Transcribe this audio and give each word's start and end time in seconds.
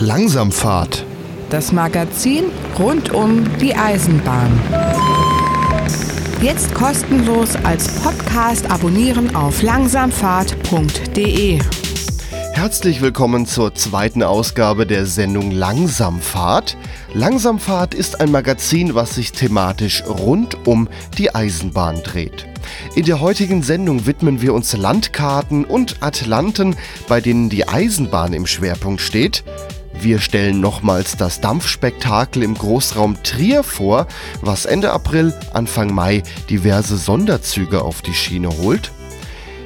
Langsamfahrt. 0.00 1.04
Das 1.50 1.70
Magazin 1.70 2.46
rund 2.78 3.12
um 3.12 3.44
die 3.58 3.76
Eisenbahn. 3.76 4.50
Jetzt 6.42 6.74
kostenlos 6.74 7.54
als 7.62 7.88
Podcast 8.02 8.68
abonnieren 8.70 9.36
auf 9.36 9.62
langsamfahrt.de. 9.62 11.60
Herzlich 12.52 13.02
willkommen 13.02 13.46
zur 13.46 13.74
zweiten 13.76 14.24
Ausgabe 14.24 14.84
der 14.84 15.06
Sendung 15.06 15.52
Langsamfahrt. 15.52 16.76
Langsamfahrt 17.12 17.94
ist 17.94 18.20
ein 18.20 18.32
Magazin, 18.32 18.96
was 18.96 19.14
sich 19.14 19.30
thematisch 19.30 20.02
rund 20.06 20.66
um 20.66 20.88
die 21.18 21.32
Eisenbahn 21.34 22.02
dreht. 22.02 22.48
In 22.96 23.04
der 23.04 23.20
heutigen 23.20 23.62
Sendung 23.62 24.06
widmen 24.06 24.42
wir 24.42 24.54
uns 24.54 24.76
Landkarten 24.76 25.64
und 25.64 26.02
Atlanten, 26.02 26.74
bei 27.06 27.20
denen 27.20 27.48
die 27.48 27.68
Eisenbahn 27.68 28.32
im 28.32 28.46
Schwerpunkt 28.46 29.00
steht. 29.00 29.44
Wir 30.04 30.18
stellen 30.18 30.60
nochmals 30.60 31.16
das 31.16 31.40
Dampfspektakel 31.40 32.42
im 32.42 32.52
Großraum 32.52 33.22
Trier 33.22 33.62
vor, 33.62 34.06
was 34.42 34.66
Ende 34.66 34.92
April, 34.92 35.32
Anfang 35.54 35.94
Mai 35.94 36.22
diverse 36.50 36.98
Sonderzüge 36.98 37.80
auf 37.80 38.02
die 38.02 38.12
Schiene 38.12 38.50
holt. 38.50 38.92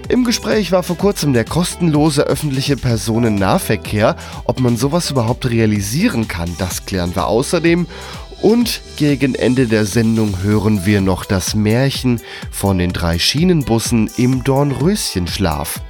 Im 0.08 0.22
Gespräch 0.22 0.70
war 0.70 0.84
vor 0.84 0.96
kurzem 0.96 1.32
der 1.32 1.44
kostenlose 1.44 2.22
öffentliche 2.22 2.76
Personennahverkehr. 2.76 4.14
Ob 4.44 4.60
man 4.60 4.76
sowas 4.76 5.10
überhaupt 5.10 5.50
realisieren 5.50 6.28
kann, 6.28 6.54
das 6.56 6.86
klären 6.86 7.16
wir 7.16 7.26
außerdem. 7.26 7.88
Und 8.40 8.80
gegen 8.96 9.34
Ende 9.34 9.66
der 9.66 9.86
Sendung 9.86 10.40
hören 10.44 10.86
wir 10.86 11.00
noch 11.00 11.24
das 11.24 11.56
Märchen 11.56 12.20
von 12.52 12.78
den 12.78 12.92
drei 12.92 13.18
Schienenbussen 13.18 14.08
im 14.16 14.44
Dornröschenschlaf. 14.44 15.80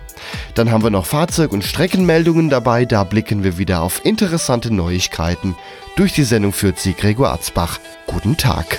Dann 0.55 0.70
haben 0.70 0.82
wir 0.82 0.91
noch 0.91 1.06
Fahrzeug- 1.06 1.52
und 1.52 1.64
Streckenmeldungen 1.64 2.50
dabei, 2.50 2.84
da 2.84 3.05
blicken 3.05 3.45
wir 3.45 3.59
wieder 3.59 3.82
auf 3.82 4.05
interessante 4.05 4.73
Neuigkeiten. 4.73 5.57
Durch 5.96 6.12
die 6.12 6.24
Sendung 6.24 6.52
führt 6.52 6.79
sie 6.79 6.95
Gregor 6.95 7.30
Arzbach. 7.30 7.80
Guten 8.07 8.37
Tag. 8.37 8.79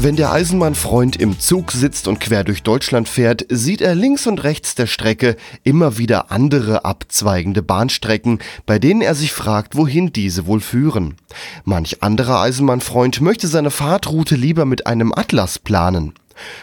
Wenn 0.00 0.14
der 0.14 0.30
Eisenbahnfreund 0.30 1.16
im 1.16 1.40
Zug 1.40 1.72
sitzt 1.72 2.06
und 2.06 2.20
quer 2.20 2.44
durch 2.44 2.62
Deutschland 2.62 3.08
fährt, 3.08 3.44
sieht 3.48 3.80
er 3.80 3.96
links 3.96 4.28
und 4.28 4.44
rechts 4.44 4.76
der 4.76 4.86
Strecke 4.86 5.34
immer 5.64 5.98
wieder 5.98 6.30
andere 6.30 6.84
abzweigende 6.84 7.62
Bahnstrecken, 7.62 8.38
bei 8.64 8.78
denen 8.78 9.00
er 9.00 9.16
sich 9.16 9.32
fragt, 9.32 9.74
wohin 9.74 10.12
diese 10.12 10.46
wohl 10.46 10.60
führen. 10.60 11.16
Manch 11.64 12.00
anderer 12.00 12.40
Eisenbahnfreund 12.40 13.20
möchte 13.20 13.48
seine 13.48 13.72
Fahrtroute 13.72 14.36
lieber 14.36 14.66
mit 14.66 14.86
einem 14.86 15.12
Atlas 15.12 15.58
planen. 15.58 16.12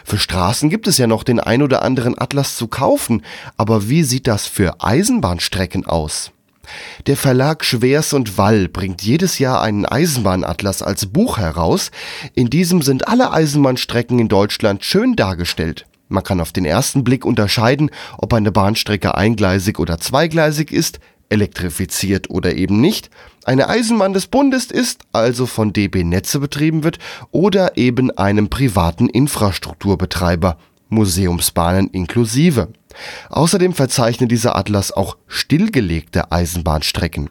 Für 0.06 0.18
Straßen 0.18 0.70
gibt 0.70 0.88
es 0.88 0.98
ja 0.98 1.06
noch 1.06 1.26
den 1.26 1.42
ein 1.42 1.62
oder 1.62 1.82
anderen 1.82 2.18
Atlas 2.18 2.56
zu 2.56 2.70
kaufen, 2.70 3.22
aber 3.58 3.90
wie 3.90 4.04
sieht 4.04 4.28
das 4.28 4.48
für 4.48 4.82
Eisenbahnstrecken 4.82 5.86
aus? 5.86 6.32
Der 7.08 7.18
Verlag 7.18 7.64
Schwers 7.64 8.14
und 8.14 8.38
Wall 8.38 8.68
bringt 8.68 9.02
jedes 9.02 9.40
Jahr 9.40 9.62
einen 9.62 9.86
Eisenbahnatlas 9.86 10.82
als 10.82 11.06
Buch 11.06 11.38
heraus. 11.38 11.92
In 12.34 12.50
diesem 12.50 12.82
sind 12.82 13.08
alle 13.08 13.32
Eisenbahnstrecken 13.32 14.20
in 14.20 14.28
Deutschland 14.28 14.84
schön 14.84 15.16
dargestellt. 15.16 15.86
Man 16.08 16.24
kann 16.24 16.40
auf 16.40 16.52
den 16.52 16.66
ersten 16.66 17.04
Blick 17.04 17.26
unterscheiden, 17.26 17.90
ob 18.18 18.34
eine 18.34 18.52
Bahnstrecke 18.52 19.16
eingleisig 19.16 19.80
oder 19.80 20.00
zweigleisig 20.00 20.72
ist, 20.72 21.00
elektrifiziert 21.30 22.30
oder 22.30 22.56
eben 22.56 22.80
nicht, 22.80 23.10
eine 23.46 23.68
Eisenbahn 23.68 24.14
des 24.14 24.28
Bundes 24.28 24.66
ist, 24.72 25.02
also 25.12 25.46
von 25.46 25.74
DB 25.74 26.04
Netze 26.04 26.40
betrieben 26.40 26.84
wird, 26.84 27.00
oder 27.32 27.78
eben 27.78 28.12
einem 28.12 28.50
privaten 28.50 29.10
Infrastrukturbetreiber, 29.10 30.58
Museumsbahnen 30.90 31.90
inklusive. 31.90 32.70
Außerdem 33.30 33.74
verzeichnet 33.74 34.32
dieser 34.32 34.56
Atlas 34.56 34.92
auch 34.92 35.18
stillgelegte 35.28 36.32
Eisenbahnstrecken. 36.32 37.30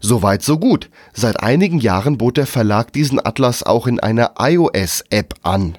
Soweit 0.00 0.42
so 0.42 0.58
gut. 0.58 0.90
Seit 1.12 1.42
einigen 1.42 1.78
Jahren 1.80 2.18
bot 2.18 2.36
der 2.36 2.46
Verlag 2.46 2.92
diesen 2.92 3.24
Atlas 3.24 3.62
auch 3.62 3.86
in 3.86 4.00
einer 4.00 4.32
iOS-App 4.38 5.34
an. 5.42 5.76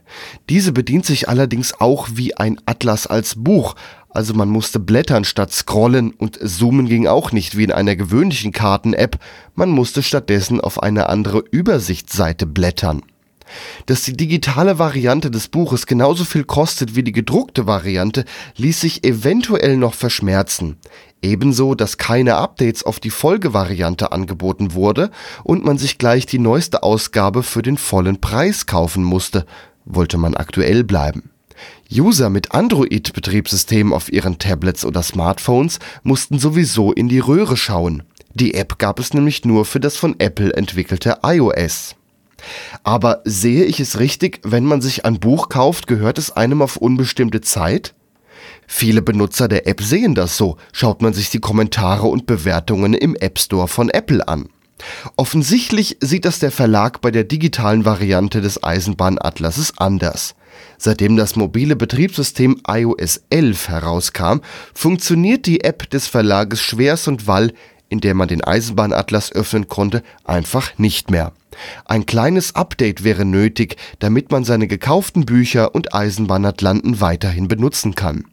Diese 0.49 0.71
bedient 0.71 1.05
sich 1.05 1.29
allerdings 1.29 1.79
auch 1.79 2.07
wie 2.13 2.35
ein 2.37 2.59
Atlas 2.65 3.07
als 3.07 3.35
Buch, 3.35 3.75
also 4.09 4.33
man 4.33 4.49
musste 4.49 4.79
blättern 4.79 5.25
statt 5.25 5.53
scrollen 5.53 6.11
und 6.11 6.39
zoomen 6.41 6.87
ging 6.87 7.05
auch 7.05 7.31
nicht 7.31 7.55
wie 7.57 7.65
in 7.65 7.71
einer 7.71 7.95
gewöhnlichen 7.95 8.51
Karten-App, 8.51 9.19
man 9.53 9.69
musste 9.69 10.01
stattdessen 10.01 10.59
auf 10.59 10.81
eine 10.81 11.09
andere 11.09 11.43
Übersichtsseite 11.51 12.47
blättern. 12.47 13.03
Dass 13.85 14.03
die 14.03 14.15
digitale 14.15 14.79
Variante 14.79 15.31
des 15.31 15.47
Buches 15.47 15.85
genauso 15.85 16.25
viel 16.25 16.43
kostet 16.43 16.95
wie 16.95 17.03
die 17.03 17.11
gedruckte 17.11 17.67
Variante, 17.67 18.25
ließ 18.57 18.81
sich 18.81 19.03
eventuell 19.03 19.77
noch 19.77 19.93
verschmerzen. 19.93 20.77
Ebenso, 21.21 21.73
dass 21.73 21.97
keine 21.97 22.35
Updates 22.35 22.83
auf 22.83 22.99
die 22.99 23.09
Folgevariante 23.09 24.11
angeboten 24.11 24.73
wurde 24.73 25.09
und 25.43 25.65
man 25.65 25.77
sich 25.77 25.97
gleich 25.97 26.25
die 26.25 26.39
neueste 26.39 26.83
Ausgabe 26.83 27.43
für 27.43 27.61
den 27.61 27.77
vollen 27.77 28.21
Preis 28.21 28.65
kaufen 28.65 29.03
musste, 29.03 29.45
wollte 29.85 30.17
man 30.17 30.35
aktuell 30.35 30.83
bleiben. 30.83 31.31
User 31.91 32.29
mit 32.29 32.51
Android-Betriebssystemen 32.51 33.93
auf 33.93 34.11
ihren 34.11 34.37
Tablets 34.37 34.85
oder 34.85 35.01
Smartphones 35.01 35.79
mussten 36.03 36.37
sowieso 36.37 36.91
in 36.91 37.09
die 37.09 37.19
Röhre 37.19 37.57
schauen. 37.57 38.03
Die 38.33 38.53
App 38.53 38.77
gab 38.77 38.99
es 38.99 39.13
nämlich 39.13 39.45
nur 39.45 39.65
für 39.65 39.79
das 39.79 39.97
von 39.97 40.19
Apple 40.19 40.53
entwickelte 40.53 41.19
iOS. 41.23 41.95
Aber 42.83 43.21
sehe 43.25 43.65
ich 43.65 43.79
es 43.79 43.99
richtig, 43.99 44.39
wenn 44.43 44.65
man 44.65 44.81
sich 44.81 45.05
ein 45.05 45.19
Buch 45.19 45.49
kauft, 45.49 45.87
gehört 45.87 46.17
es 46.17 46.31
einem 46.31 46.61
auf 46.61 46.77
unbestimmte 46.77 47.41
Zeit? 47.41 47.93
Viele 48.67 49.01
Benutzer 49.01 49.47
der 49.47 49.67
App 49.67 49.81
sehen 49.81 50.13
das 50.13 50.37
so, 50.37 50.57
schaut 50.73 51.01
man 51.01 51.13
sich 51.13 51.29
die 51.29 51.39
Kommentare 51.39 52.07
und 52.07 52.25
Bewertungen 52.25 52.93
im 52.93 53.15
App 53.15 53.39
Store 53.39 53.67
von 53.67 53.89
Apple 53.89 54.27
an. 54.27 54.49
Offensichtlich 55.15 55.97
sieht 56.01 56.25
das 56.25 56.39
der 56.39 56.51
Verlag 56.51 57.01
bei 57.01 57.09
der 57.09 57.23
digitalen 57.23 57.85
Variante 57.85 58.41
des 58.41 58.63
Eisenbahnatlases 58.63 59.73
anders. 59.77 60.35
Seitdem 60.77 61.17
das 61.17 61.35
mobile 61.35 61.75
Betriebssystem 61.75 62.61
iOS 62.67 63.21
11 63.29 63.69
herauskam, 63.69 64.39
funktioniert 64.73 65.45
die 65.45 65.63
App 65.63 65.89
des 65.89 66.07
Verlages 66.07 66.61
Schwers 66.61 67.07
und 67.07 67.25
Wall, 67.27 67.53
in 67.89 67.99
der 67.99 68.13
man 68.13 68.27
den 68.27 68.43
Eisenbahnatlas 68.43 69.31
öffnen 69.31 69.67
konnte, 69.67 70.03
einfach 70.23 70.77
nicht 70.77 71.11
mehr. 71.11 71.33
Ein 71.85 72.05
kleines 72.05 72.55
Update 72.55 73.03
wäre 73.03 73.25
nötig, 73.25 73.77
damit 73.99 74.31
man 74.31 74.43
seine 74.43 74.67
gekauften 74.67 75.25
Bücher 75.25 75.73
und 75.73 75.93
Eisenbahnatlanten 75.93 77.01
weiterhin 77.01 77.47
benutzen 77.47 77.95
kann. 77.95 78.25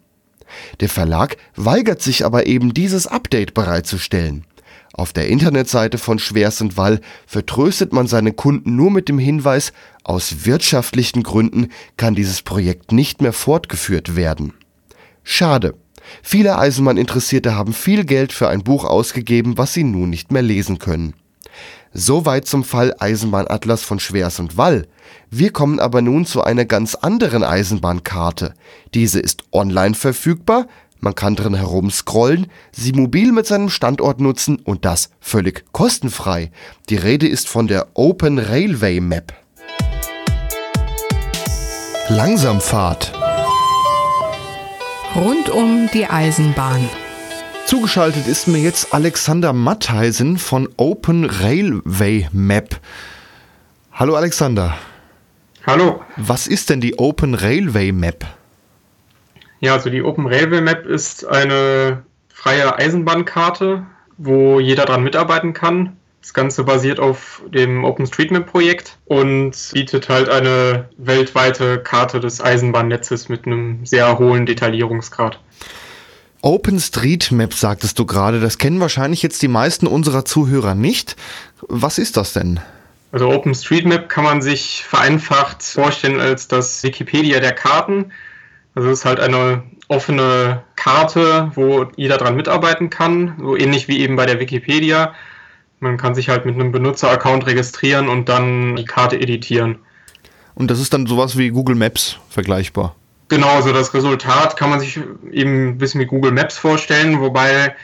Der 0.81 0.89
Verlag 0.89 1.37
weigert 1.57 2.03
sich 2.03 2.25
aber 2.25 2.47
eben 2.47 2.75
dieses 2.75 3.07
Update 3.07 3.55
bereitzustellen. 3.55 4.45
Auf 4.93 5.13
der 5.13 5.29
Internetseite 5.29 5.99
von 5.99 6.21
Schwers 6.21 6.61
und 6.61 6.77
Wall 6.77 7.01
vertröstet 7.27 7.93
man 7.93 8.07
seine 8.07 8.33
Kunden 8.33 8.77
nur 8.77 8.93
mit 8.93 9.09
dem 9.09 9.19
Hinweis, 9.19 9.73
aus 10.05 10.45
wirtschaftlichen 10.45 11.25
Gründen 11.25 11.71
kann 11.97 12.15
dieses 12.15 12.43
Projekt 12.43 12.93
nicht 12.93 13.21
mehr 13.21 13.33
fortgeführt 13.33 14.15
werden. 14.15 14.53
Schade. 15.25 15.75
Viele 16.23 16.59
Eisenbahninteressierte 16.59 17.55
haben 17.55 17.73
viel 17.73 18.05
Geld 18.05 18.33
für 18.33 18.49
ein 18.49 18.63
Buch 18.63 18.85
ausgegeben, 18.85 19.59
was 19.59 19.73
sie 19.73 19.85
nun 19.85 20.11
nicht 20.11 20.33
mehr 20.33 20.43
lesen 20.43 20.79
können. 20.79 21.15
Soweit 21.93 22.47
zum 22.47 22.65
Fall 22.65 22.95
Eisenbahnatlas 22.99 23.85
von 23.85 24.01
Schwers 24.01 24.41
und 24.41 24.57
Wall. 24.57 24.89
Wir 25.31 25.53
kommen 25.53 25.79
aber 25.79 26.03
nun 26.03 26.27
zu 26.27 26.43
einer 26.43 26.65
ganz 26.65 26.97
anderen 26.97 27.45
Eisenbahnkarte. 27.45 28.55
Diese 28.95 29.21
ist 29.21 29.45
online 29.53 29.95
verfügbar, 29.95 30.67
man 31.05 31.15
kann 31.15 31.37
drin 31.37 31.55
herumscrollen, 31.55 32.47
sie 32.73 32.93
mobil 32.93 33.31
mit 33.31 33.47
seinem 33.47 33.69
Standort 33.69 34.21
nutzen 34.21 34.57
und 34.57 34.85
das 34.85 35.11
völlig 35.21 35.65
kostenfrei. 35.73 36.51
Die 36.89 36.97
Rede 36.97 37.29
ist 37.29 37.47
von 37.47 37.69
der 37.69 37.89
Open 37.95 38.39
Railway 38.39 39.01
Map. 39.01 39.35
Langsamfahrt. 42.09 43.14
Rund 45.15 45.49
um 45.49 45.89
die 45.95 46.07
Eisenbahn. 46.07 46.89
Zugeschaltet 47.67 48.27
ist 48.27 48.49
mir 48.49 48.59
jetzt 48.59 48.93
Alexander 48.93 49.53
Mattheisen 49.53 50.39
von 50.39 50.69
Open 50.77 51.25
Railway 51.25 52.29
Map. 52.33 52.81
Hallo 53.93 54.17
Alexander. 54.17 54.77
Hallo. 55.65 56.03
Was 56.17 56.49
ist 56.49 56.69
denn 56.69 56.81
die 56.81 56.99
Open 56.99 57.35
Railway 57.35 57.93
Map? 57.93 58.27
Ja, 59.61 59.75
also 59.75 59.89
die 59.89 60.03
Open 60.03 60.27
Railway 60.27 60.61
Map 60.61 60.85
ist 60.85 61.25
eine 61.25 62.03
freie 62.29 62.77
Eisenbahnkarte, 62.77 63.87
wo 64.19 64.59
jeder 64.59 64.85
dran 64.85 65.05
mitarbeiten 65.05 65.53
kann. 65.53 65.97
Das 66.25 66.33
Ganze 66.33 66.65
basiert 66.65 67.01
auf 67.01 67.43
dem 67.53 67.85
OpenStreetMap-Projekt 67.85 68.97
und 69.05 69.53
bietet 69.75 70.09
halt 70.09 70.31
eine 70.31 70.89
weltweite 70.97 71.81
Karte 71.81 72.19
des 72.19 72.41
Eisenbahnnetzes 72.41 73.29
mit 73.29 73.45
einem 73.45 73.85
sehr 73.85 74.19
hohen 74.19 74.47
Detaillierungsgrad. 74.47 75.39
OpenStreetMap 76.41 77.53
sagtest 77.53 77.99
du 77.99 78.07
gerade, 78.07 78.41
das 78.41 78.57
kennen 78.57 78.81
wahrscheinlich 78.81 79.23
jetzt 79.23 79.43
die 79.43 79.49
meisten 79.49 79.87
unserer 79.87 80.25
Zuhörer 80.25 80.75
nicht. 80.75 81.15
Was 81.69 81.99
ist 81.99 82.17
das 82.17 82.33
denn? 82.33 82.59
Also 83.13 83.29
OpenStreetMap 83.29 84.09
kann 84.09 84.25
man 84.25 84.41
sich 84.41 84.83
vereinfacht 84.83 85.63
vorstellen 85.63 86.21
als 86.21 86.49
das 86.49 86.83
Wikipedia 86.83 87.41
der 87.41 87.53
Karten. 87.53 88.13
Also 88.75 88.89
es 88.89 89.01
ist 89.01 89.05
halt 89.05 89.21
eine 89.21 89.63
offene 89.89 90.63
Karte, 90.75 91.53
wo 91.55 91.85
jeder 91.97 92.17
dran 92.17 92.35
mitarbeiten 92.35 92.89
kann, 92.89 93.37
so 93.39 93.59
ähnlich 93.59 93.89
wie 93.89 94.01
eben 94.01 94.17
bei 94.17 94.25
der 94.25 94.41
Wikipedia. 94.41 95.13
Man 95.85 95.99
kann 95.99 96.15
sich 96.15 96.31
halt 96.31 96.47
mit 96.47 96.55
einem 96.55 96.73
Benutzeraccount 96.73 97.47
registrieren 97.47 98.09
und 98.09 98.29
dann 98.31 98.75
die 98.77 98.87
Karte 98.87 99.21
editieren. 99.21 99.79
Und 100.55 100.71
das 100.71 100.81
ist 100.81 100.95
dann 100.95 101.07
sowas 101.07 101.37
wie 101.37 101.51
Google 101.51 101.77
Maps 101.77 102.19
vergleichbar. 102.31 102.97
Genau, 103.29 103.49
also 103.49 103.71
das 103.73 103.93
Resultat 103.93 104.57
kann 104.57 104.71
man 104.71 104.81
sich 104.81 104.99
eben 105.31 105.69
ein 105.69 105.79
bisschen 105.79 106.01
wie 106.01 106.07
Google 106.07 106.33
Maps 106.33 106.57
vorstellen, 106.57 107.21
wobei 107.21 107.75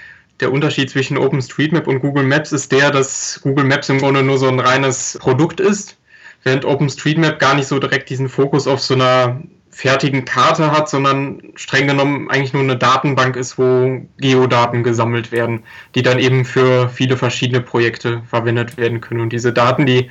der 0.40 0.50
Unterschied 0.50 0.88
zwischen 0.88 1.18
OpenStreetMap 1.18 1.86
und 1.86 2.00
Google 2.00 2.24
Maps 2.24 2.52
ist 2.52 2.72
der, 2.72 2.90
dass 2.90 3.38
Google 3.42 3.66
Maps 3.66 3.90
im 3.90 3.98
Grunde 3.98 4.22
nur 4.22 4.38
so 4.38 4.48
ein 4.48 4.60
reines 4.60 5.18
Produkt 5.20 5.60
ist, 5.60 5.98
während 6.42 6.64
OpenStreetMap 6.64 7.38
gar 7.38 7.54
nicht 7.54 7.68
so 7.68 7.78
direkt 7.78 8.08
diesen 8.08 8.30
Fokus 8.30 8.66
auf 8.66 8.80
so 8.80 8.94
einer 8.94 9.42
fertigen 9.70 10.24
Karte 10.24 10.72
hat, 10.72 10.88
sondern 10.88 11.40
streng 11.54 11.86
genommen 11.86 12.28
eigentlich 12.30 12.52
nur 12.52 12.62
eine 12.62 12.76
Datenbank 12.76 13.36
ist, 13.36 13.58
wo 13.58 14.02
Geodaten 14.18 14.82
gesammelt 14.82 15.32
werden, 15.32 15.62
die 15.94 16.02
dann 16.02 16.18
eben 16.18 16.44
für 16.44 16.88
viele 16.88 17.16
verschiedene 17.16 17.60
Projekte 17.60 18.22
verwendet 18.28 18.76
werden 18.76 19.00
können. 19.00 19.20
Und 19.20 19.32
diese 19.32 19.52
Daten, 19.52 19.86
die 19.86 20.10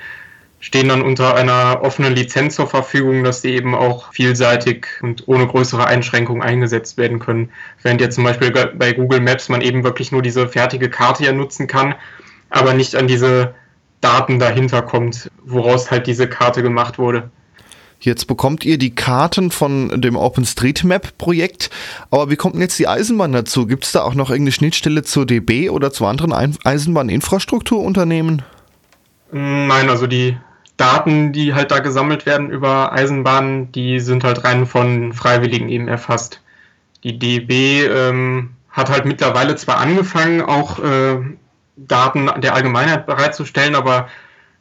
stehen 0.62 0.90
dann 0.90 1.02
unter 1.02 1.36
einer 1.36 1.80
offenen 1.84 2.16
Lizenz 2.16 2.56
zur 2.56 2.68
Verfügung, 2.68 3.24
dass 3.24 3.42
die 3.42 3.50
eben 3.50 3.76
auch 3.76 4.12
vielseitig 4.14 4.88
und 5.02 5.28
ohne 5.28 5.48
größere 5.48 5.86
Einschränkungen 5.86 6.42
eingesetzt 6.42 6.98
werden 6.98 7.20
können. 7.20 7.50
Während 7.82 8.02
jetzt 8.02 8.16
zum 8.16 8.24
Beispiel 8.24 8.52
bei 8.52 8.94
Google 8.94 9.22
Maps 9.22 9.50
man 9.50 9.62
eben 9.62 9.84
wirklich 9.84 10.12
nur 10.12 10.22
diese 10.22 10.48
fertige 10.48 10.90
Karte 10.90 11.26
ja 11.26 11.32
nutzen 11.32 11.68
kann, 11.68 11.96
aber 12.50 12.74
nicht 12.74 12.96
an 12.96 13.08
diese 13.08 13.54
Daten 14.02 14.40
dahinter 14.40 14.82
kommt, 14.82 15.30
woraus 15.44 15.92
halt 15.92 16.08
diese 16.08 16.28
Karte 16.28 16.62
gemacht 16.62 16.98
wurde. 16.98 17.30
Jetzt 18.02 18.28
bekommt 18.28 18.64
ihr 18.64 18.78
die 18.78 18.96
Karten 18.96 19.52
von 19.52 20.02
dem 20.02 20.16
OpenStreetMap-Projekt, 20.16 21.70
aber 22.12 22.30
wie 22.30 22.38
kommt 22.38 22.56
denn 22.56 22.62
jetzt 22.62 22.80
die 22.80 22.88
Eisenbahn 22.88 23.34
dazu? 23.34 23.68
Gibt 23.68 23.84
es 23.84 23.92
da 23.92 24.04
auch 24.04 24.14
noch 24.14 24.30
irgendeine 24.30 24.54
Schnittstelle 24.54 25.04
zur 25.04 25.26
DB 25.26 25.70
oder 25.70 25.92
zu 25.92 26.06
anderen 26.06 26.34
Eisenbahninfrastrukturunternehmen? 26.64 28.42
Nein, 29.32 29.90
also 29.90 30.08
die 30.08 30.38
Daten, 30.78 31.34
die 31.34 31.54
halt 31.54 31.72
da 31.72 31.80
gesammelt 31.80 32.26
werden 32.26 32.50
über 32.50 32.94
Eisenbahnen, 32.94 33.72
die 33.74 34.00
sind 34.00 34.24
halt 34.24 34.46
rein 34.46 34.66
von 34.66 35.12
Freiwilligen 35.12 35.68
eben 35.68 35.90
erfasst. 35.90 36.42
Die 37.04 37.20
DB 37.20 37.84
ähm, 37.84 38.52
hat 38.70 38.90
halt 38.90 39.04
mittlerweile 39.04 39.58
zwar 39.58 39.78
angefangen, 39.80 40.42
auch 40.42 40.80
äh, 40.80 41.18
Daten 41.76 42.30
der 42.42 42.56
Allgemeinheit 42.56 43.06
bereitzustellen, 43.06 43.76
aber 43.76 44.08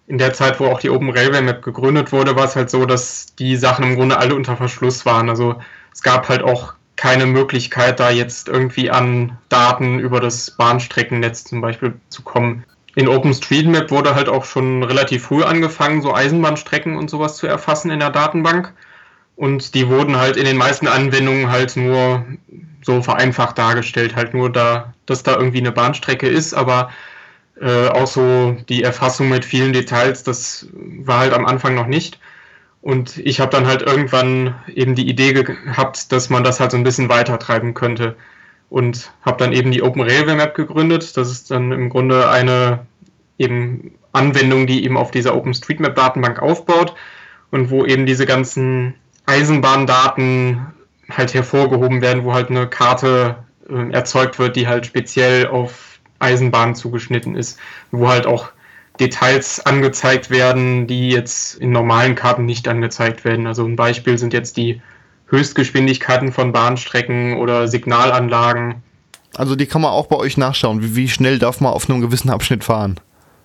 in 0.09 0.19
der 0.19 0.33
Zeit, 0.33 0.59
wo 0.59 0.67
auch 0.67 0.81
die 0.81 0.91
Open 0.91 1.11
Railway 1.11 1.43
Map 1.43 1.63
gegründet 1.63 2.13
wurde, 2.13 2.35
war 2.35 2.47
es 2.47 2.57
halt 2.57 2.71
so, 2.71 2.87
dass 2.87 3.35
die 3.37 3.57
Sachen 3.57 3.85
im 3.85 3.97
Grunde 3.97 4.19
alle 4.19 4.35
unter 4.35 4.57
Verschluss 4.57 5.07
waren. 5.07 5.29
Also 5.29 5.57
es 5.93 6.03
gab 6.03 6.29
halt 6.29 6.43
auch 6.43 6.75
keine 6.97 7.27
Möglichkeit, 7.27 8.01
da 8.01 8.11
jetzt 8.11 8.49
irgendwie 8.49 8.91
an 8.91 9.39
Daten 9.49 10.01
über 10.01 10.21
das 10.21 10.51
Bahnstreckennetz 10.51 11.45
zum 11.45 11.61
Beispiel 11.61 11.95
zu 12.09 12.23
kommen 12.23 12.65
in 12.99 13.07
OpenStreetMap 13.07 13.93
wurde 13.93 14.17
halt 14.17 14.29
auch 14.29 14.45
schon 14.45 14.83
relativ 14.83 15.27
früh 15.27 15.45
angefangen, 15.45 16.03
so 16.03 16.13
Eisenbahnstrecken 16.13 16.97
und 16.97 17.09
sowas 17.09 17.37
zu 17.37 17.47
erfassen 17.47 17.93
in 17.93 18.01
der 18.01 18.11
Datenbank. 18.11 18.75
Und 19.37 19.75
die 19.75 19.89
wurden 19.89 20.17
halt 20.17 20.37
in 20.37 20.45
den 20.45 20.57
meisten 20.57 20.89
Anwendungen 20.89 21.49
halt 21.49 21.77
nur 21.77 22.27
so 22.83 23.01
vereinfacht 23.01 23.57
dargestellt, 23.57 24.17
halt 24.17 24.35
nur 24.35 24.51
da, 24.51 24.95
dass 25.07 25.23
da 25.23 25.37
irgendwie 25.37 25.61
eine 25.61 25.71
Bahnstrecke 25.71 26.27
ist, 26.27 26.55
aber 26.55 26.91
äh, 27.61 27.89
auch 27.89 28.07
so 28.07 28.57
die 28.69 28.83
Erfassung 28.83 29.29
mit 29.29 29.45
vielen 29.45 29.73
Details, 29.73 30.23
das 30.23 30.69
war 30.73 31.21
halt 31.21 31.33
am 31.33 31.47
Anfang 31.47 31.75
noch 31.75 31.87
nicht. 31.87 32.19
Und 32.81 33.19
ich 33.19 33.41
habe 33.41 33.51
dann 33.51 33.67
halt 33.67 33.83
irgendwann 33.83 34.55
eben 34.75 34.95
die 34.95 35.09
Idee 35.09 35.33
gehabt, 35.33 36.13
dass 36.13 36.31
man 36.31 36.45
das 36.45 36.61
halt 36.61 36.71
so 36.71 36.77
ein 36.77 36.85
bisschen 36.85 37.09
weiter 37.09 37.39
treiben 37.39 37.75
könnte 37.75 38.17
und 38.71 39.13
habe 39.23 39.39
dann 39.39 39.53
eben 39.53 39.71
die 39.71 39.83
Open 39.83 40.03
Railway 40.03 40.37
Map 40.37 40.55
gegründet. 40.55 41.17
Das 41.17 41.31
ist 41.31 41.51
dann 41.51 41.73
im 41.73 41.89
Grunde 41.89 42.29
eine 42.29 42.87
eben 43.39 43.93
Anwendung, 44.13 44.67
die 44.67 44.85
eben 44.85 44.97
auf 44.97 45.11
dieser 45.11 45.35
OpenStreetMap 45.35 45.95
Datenbank 45.95 46.41
aufbaut 46.41 46.95
und 47.51 47.71
wo 47.71 47.85
eben 47.85 48.07
diese 48.07 48.27
ganzen 48.27 48.95
Eisenbahndaten 49.27 50.67
halt 51.11 51.35
hervorgehoben 51.35 52.03
werden, 52.03 52.25
wo 52.25 52.35
halt 52.35 52.51
eine 52.51 52.69
Karte 52.69 53.37
äh, 53.69 53.91
erzeugt 53.93 54.39
wird, 54.39 54.57
die 54.57 54.67
halt 54.67 54.87
speziell 54.87 55.47
auf 55.47 55.88
Eisenbahnen 56.19 56.75
zugeschnitten 56.75 57.37
ist, 57.37 57.59
wo 57.91 58.09
halt 58.09 58.27
auch 58.27 58.51
Details 58.99 59.65
angezeigt 59.65 60.31
werden, 60.31 60.87
die 60.87 61.11
jetzt 61.11 61.55
in 61.57 61.71
normalen 61.71 62.15
Karten 62.15 62.45
nicht 62.45 62.67
angezeigt 62.67 63.25
werden. 63.25 63.47
Also 63.47 63.65
ein 63.65 63.77
Beispiel 63.77 64.19
sind 64.19 64.33
jetzt 64.33 64.57
die 64.57 64.83
Höchstgeschwindigkeiten 65.29 66.33
von 66.33 66.53
Bahnstrecken 66.53 67.37
oder 67.37 67.69
Signalanlagen. 67.69 68.83
Also 69.37 69.55
die 69.55 69.67
kann 69.67 69.83
man 69.83 69.93
auch 69.93 70.07
bei 70.07 70.17
euch 70.17 70.37
nachschauen. 70.37 70.83
Wie, 70.83 70.97
wie 70.97 71.09
schnell 71.09 71.39
darf 71.39 71.61
man 71.61 71.73
auf 71.73 71.89
einem 71.89 72.01
gewissen 72.01 72.31
Abschnitt 72.31 72.65
fahren? 72.65 72.99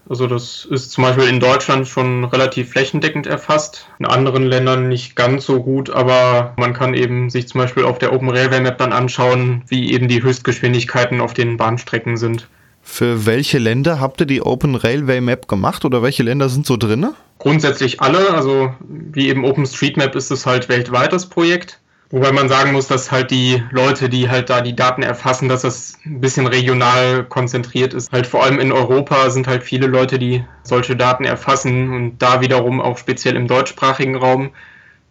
Also 0.10 0.28
das 0.28 0.66
ist 0.66 0.92
zum 0.92 1.06
Beispiel 1.06 1.28
in 1.28 1.40
Deutschland 1.40 1.88
schon 1.88 2.26
relativ 2.26 2.72
flächendeckend 2.72 3.26
erfasst, 3.26 3.88
in 4.00 4.06
anderen 4.06 4.44
Ländern 4.44 4.90
nicht 4.90 5.16
ganz 5.16 5.46
so 5.46 5.64
gut, 5.64 5.90
aber 5.90 6.54
man 6.58 6.74
kann 6.74 6.94
eben 6.94 7.30
sich 7.30 7.48
zum 7.48 7.62
Beispiel 7.62 7.86
auf 7.86 8.00
der 8.00 8.12
Open 8.12 8.30
Railway 8.30 8.60
Map 8.60 8.78
dann 8.78 8.92
anschauen, 8.92 9.64
wie 9.68 9.94
eben 9.94 10.10
die 10.10 10.22
Höchstgeschwindigkeiten 10.22 11.22
auf 11.22 11.34
den 11.34 11.56
Bahnstrecken 11.56 12.18
sind. 12.18 12.50
Für 12.84 13.26
welche 13.26 13.58
Länder 13.58 14.00
habt 14.00 14.20
ihr 14.20 14.28
die 14.28 14.42
Open 14.42 14.76
Railway 14.76 15.22
Map 15.22 15.48
gemacht 15.48 15.86
oder 15.86 16.04
welche 16.04 16.22
Länder 16.22 16.50
sind 16.50 16.66
so 16.66 16.78
drin? 16.78 17.08
Grundsätzlich 17.40 18.02
alle, 18.02 18.34
also 18.34 18.74
wie 18.80 19.30
eben 19.30 19.46
OpenStreetMap 19.46 20.16
ist 20.16 20.32
es 20.32 20.46
halt 20.46 20.70
weltweit 20.70 21.12
das 21.12 21.28
Projekt. 21.28 21.80
Wobei 22.12 22.32
man 22.32 22.48
sagen 22.48 22.74
muss, 22.74 22.88
dass 22.88 23.12
halt 23.12 23.32
die 23.32 23.64
Leute, 23.72 24.08
die 24.08 24.30
halt 24.30 24.52
da 24.52 24.62
die 24.62 24.76
Daten 24.76 25.02
erfassen, 25.02 25.50
dass 25.50 25.64
das 25.64 25.98
ein 26.06 26.22
bisschen 26.22 26.46
regional 26.46 27.24
konzentriert 27.24 27.96
ist. 27.96 28.12
Halt 28.12 28.28
vor 28.28 28.44
allem 28.44 28.60
in 28.60 28.72
Europa 28.72 29.32
sind 29.32 29.48
halt 29.48 29.64
viele 29.64 29.88
Leute, 29.88 30.20
die 30.20 30.44
solche 30.62 30.96
Daten 30.96 31.24
erfassen 31.24 31.92
und 31.92 32.20
da 32.20 32.42
wiederum 32.42 32.80
auch 32.80 33.00
speziell 33.00 33.36
im 33.36 33.48
deutschsprachigen 33.48 34.16
Raum, 34.16 34.52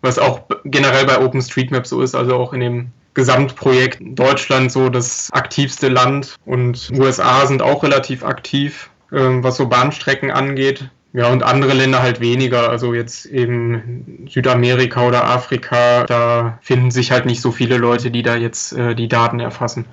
was 0.01 0.21
auch 0.21 0.43
generell 0.65 1.07
bei 1.07 1.21
OpenStreetMap 1.21 1.89
so 1.89 2.03
ist, 2.03 2.15
also 2.15 2.37
auch 2.37 2.53
in 2.53 2.61
dem 2.61 2.93
Gesamtprojekt 3.15 4.01
Deutschland 4.01 4.73
so 4.73 4.89
das 4.89 5.31
aktivste 5.33 5.89
Land 5.89 6.37
und 6.45 6.91
USA 6.99 7.47
sind 7.47 7.63
auch 7.63 7.83
relativ 7.83 8.25
aktiv, 8.25 8.91
ähm, 9.13 9.45
was 9.45 9.57
so 9.57 9.67
Bahnstrecken 9.69 10.31
angeht. 10.31 10.89
Ja, 11.15 11.31
und 11.31 11.43
andere 11.43 11.75
Länder 11.75 12.03
halt 12.03 12.21
weniger. 12.21 12.71
Also 12.71 12.95
jetzt 12.95 13.27
eben 13.27 14.27
Südamerika 14.31 15.07
oder 15.07 15.25
Afrika, 15.25 16.05
da 16.05 16.59
finden 16.63 16.91
sich 16.91 17.11
halt 17.11 17.27
nicht 17.27 17.43
so 17.43 17.53
viele 17.53 17.77
Leute, 17.77 18.11
die 18.11 18.23
da 18.23 18.37
jetzt 18.37 18.73
äh, 18.73 18.95
die 18.95 19.09
Daten 19.09 19.39
erfassen. 19.39 19.85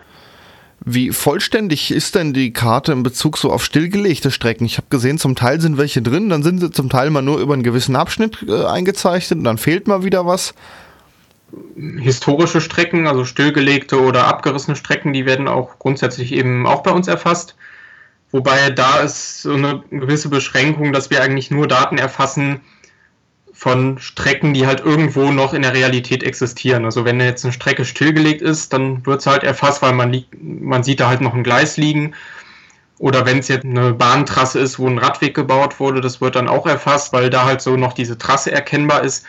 Wie 0.85 1.11
vollständig 1.11 1.91
ist 1.91 2.15
denn 2.15 2.33
die 2.33 2.53
Karte 2.53 2.93
in 2.93 3.03
Bezug 3.03 3.37
so 3.37 3.51
auf 3.51 3.65
stillgelegte 3.65 4.31
Strecken? 4.31 4.63
Ich 4.65 4.77
habe 4.77 4.87
gesehen, 4.89 5.17
zum 5.17 5.35
Teil 5.35 5.59
sind 5.59 5.77
welche 5.77 6.01
drin, 6.01 6.29
dann 6.29 6.41
sind 6.41 6.61
sie 6.61 6.71
zum 6.71 6.89
Teil 6.89 7.09
mal 7.09 7.21
nur 7.21 7.39
über 7.39 7.53
einen 7.53 7.63
gewissen 7.63 7.97
Abschnitt 7.97 8.45
äh, 8.47 8.63
eingezeichnet 8.65 9.39
und 9.39 9.43
dann 9.43 9.57
fehlt 9.57 9.89
mal 9.89 10.05
wieder 10.05 10.25
was. 10.25 10.53
Historische 11.97 12.61
Strecken, 12.61 13.07
also 13.07 13.25
stillgelegte 13.25 14.01
oder 14.01 14.27
abgerissene 14.27 14.75
Strecken, 14.75 15.13
die 15.13 15.25
werden 15.25 15.47
auch 15.47 15.79
grundsätzlich 15.79 16.33
eben 16.33 16.67
auch 16.67 16.83
bei 16.83 16.91
uns 16.91 17.07
erfasst. 17.07 17.55
Wobei 18.31 18.69
da 18.69 18.99
ist 18.99 19.41
so 19.41 19.53
eine 19.53 19.83
gewisse 19.89 20.29
Beschränkung, 20.29 20.93
dass 20.93 21.09
wir 21.09 21.21
eigentlich 21.21 21.49
nur 21.49 21.67
Daten 21.67 21.97
erfassen 21.97 22.61
von 23.59 23.97
Strecken, 23.99 24.53
die 24.53 24.67
halt 24.67 24.79
irgendwo 24.79 25.31
noch 25.31 25.53
in 25.53 25.63
der 25.63 25.73
Realität 25.73 26.23
existieren. 26.23 26.85
Also 26.85 27.03
wenn 27.03 27.19
jetzt 27.19 27.43
eine 27.43 27.51
Strecke 27.51 27.83
stillgelegt 27.83 28.41
ist, 28.41 28.71
dann 28.71 29.05
wird 29.05 29.19
es 29.19 29.27
halt 29.27 29.43
erfasst, 29.43 29.81
weil 29.81 29.93
man, 29.93 30.13
liegt, 30.13 30.33
man 30.41 30.83
sieht 30.83 30.99
da 30.99 31.09
halt 31.09 31.21
noch 31.21 31.33
ein 31.33 31.43
Gleis 31.43 31.75
liegen. 31.75 32.13
Oder 32.99 33.25
wenn 33.25 33.39
es 33.39 33.47
jetzt 33.47 33.65
eine 33.65 33.93
Bahntrasse 33.93 34.59
ist, 34.59 34.77
wo 34.77 34.87
ein 34.87 34.97
Radweg 34.97 35.33
gebaut 35.33 35.79
wurde, 35.79 35.99
das 35.99 36.21
wird 36.21 36.35
dann 36.35 36.47
auch 36.47 36.67
erfasst, 36.67 37.11
weil 37.11 37.29
da 37.29 37.45
halt 37.45 37.61
so 37.61 37.75
noch 37.75 37.93
diese 37.93 38.17
Trasse 38.17 38.51
erkennbar 38.51 39.03
ist. 39.03 39.25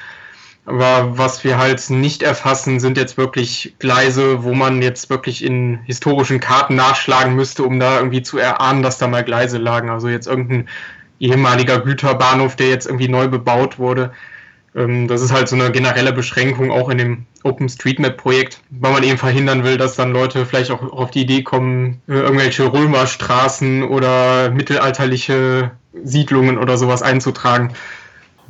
Aber 0.66 1.18
was 1.18 1.42
wir 1.42 1.58
halt 1.58 1.88
nicht 1.90 2.22
erfassen, 2.22 2.80
sind 2.80 2.96
jetzt 2.96 3.16
wirklich 3.16 3.74
Gleise, 3.78 4.44
wo 4.44 4.54
man 4.54 4.82
jetzt 4.82 5.10
wirklich 5.10 5.44
in 5.44 5.78
historischen 5.84 6.38
Karten 6.38 6.76
nachschlagen 6.76 7.34
müsste, 7.34 7.64
um 7.64 7.80
da 7.80 7.96
irgendwie 7.98 8.22
zu 8.22 8.38
erahnen, 8.38 8.82
dass 8.82 8.98
da 8.98 9.08
mal 9.08 9.24
Gleise 9.24 9.58
lagen. 9.58 9.90
Also 9.90 10.08
jetzt 10.08 10.26
irgendein 10.26 10.68
ehemaliger 11.18 11.80
Güterbahnhof, 11.80 12.56
der 12.56 12.68
jetzt 12.68 12.86
irgendwie 12.86 13.08
neu 13.08 13.28
bebaut 13.28 13.78
wurde. 13.78 14.12
Ähm, 14.74 15.08
das 15.08 15.22
ist 15.22 15.32
halt 15.32 15.48
so 15.48 15.56
eine 15.56 15.70
generelle 15.70 16.12
Beschränkung 16.12 16.70
auch 16.70 16.88
in 16.88 16.98
dem 16.98 17.26
OpenStreetMap-Projekt, 17.42 18.60
weil 18.70 18.92
man 18.92 19.02
eben 19.02 19.18
verhindern 19.18 19.64
will, 19.64 19.76
dass 19.76 19.96
dann 19.96 20.12
Leute 20.12 20.46
vielleicht 20.46 20.70
auch 20.70 20.82
auf 20.92 21.10
die 21.10 21.22
Idee 21.22 21.42
kommen, 21.42 22.00
äh, 22.08 22.12
irgendwelche 22.12 22.72
Römerstraßen 22.72 23.82
oder 23.82 24.50
mittelalterliche 24.50 25.72
Siedlungen 26.04 26.58
oder 26.58 26.76
sowas 26.76 27.02
einzutragen. 27.02 27.72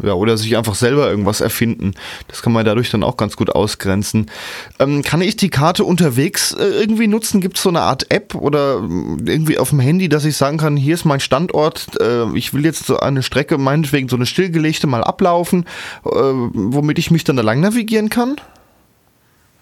Ja, 0.02 0.14
oder 0.14 0.36
sich 0.36 0.56
einfach 0.56 0.74
selber 0.74 1.10
irgendwas 1.10 1.40
erfinden. 1.40 1.92
Das 2.28 2.42
kann 2.42 2.52
man 2.52 2.64
dadurch 2.64 2.90
dann 2.90 3.02
auch 3.02 3.16
ganz 3.16 3.36
gut 3.36 3.50
ausgrenzen. 3.50 4.30
Ähm, 4.78 5.02
kann 5.02 5.20
ich 5.22 5.36
die 5.36 5.50
Karte 5.50 5.84
unterwegs 5.84 6.52
äh, 6.52 6.64
irgendwie 6.64 7.08
nutzen? 7.08 7.40
Gibt 7.40 7.56
es 7.56 7.62
so 7.62 7.68
eine 7.68 7.80
Art 7.80 8.10
App 8.10 8.34
oder 8.34 8.76
äh, 8.76 9.30
irgendwie 9.30 9.58
auf 9.58 9.70
dem 9.70 9.80
Handy, 9.80 10.08
dass 10.08 10.24
ich 10.24 10.36
sagen 10.36 10.58
kann, 10.58 10.76
hier 10.76 10.94
ist 10.94 11.04
mein 11.04 11.20
Standort, 11.20 12.00
äh, 12.00 12.26
ich 12.34 12.54
will 12.54 12.64
jetzt 12.64 12.86
so 12.86 12.98
eine 12.98 13.22
Strecke, 13.22 13.58
meinetwegen 13.58 14.08
so 14.08 14.16
eine 14.16 14.26
stillgelegte 14.26 14.86
mal 14.86 15.04
ablaufen, 15.04 15.64
äh, 16.04 16.10
womit 16.10 16.98
ich 16.98 17.10
mich 17.10 17.24
dann 17.24 17.36
da 17.36 17.42
lang 17.42 17.60
navigieren 17.60 18.08
kann? 18.08 18.36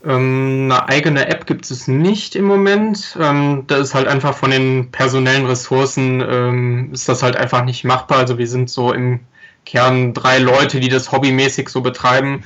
Ähm, 0.04 0.70
eine 0.70 0.88
eigene 0.88 1.28
App 1.28 1.46
gibt 1.46 1.68
es 1.70 1.88
nicht 1.88 2.36
im 2.36 2.44
Moment. 2.44 3.16
Ähm, 3.20 3.64
da 3.66 3.78
ist 3.78 3.94
halt 3.94 4.06
einfach 4.06 4.36
von 4.36 4.50
den 4.50 4.90
personellen 4.90 5.46
Ressourcen 5.46 6.20
ähm, 6.20 6.90
ist 6.92 7.08
das 7.08 7.22
halt 7.22 7.36
einfach 7.36 7.64
nicht 7.64 7.84
machbar. 7.84 8.18
Also 8.18 8.38
wir 8.38 8.46
sind 8.46 8.70
so 8.70 8.92
im 8.92 9.20
Kern 9.68 10.14
drei 10.14 10.38
Leute, 10.38 10.80
die 10.80 10.88
das 10.88 11.12
hobbymäßig 11.12 11.68
so 11.68 11.82
betreiben. 11.82 12.44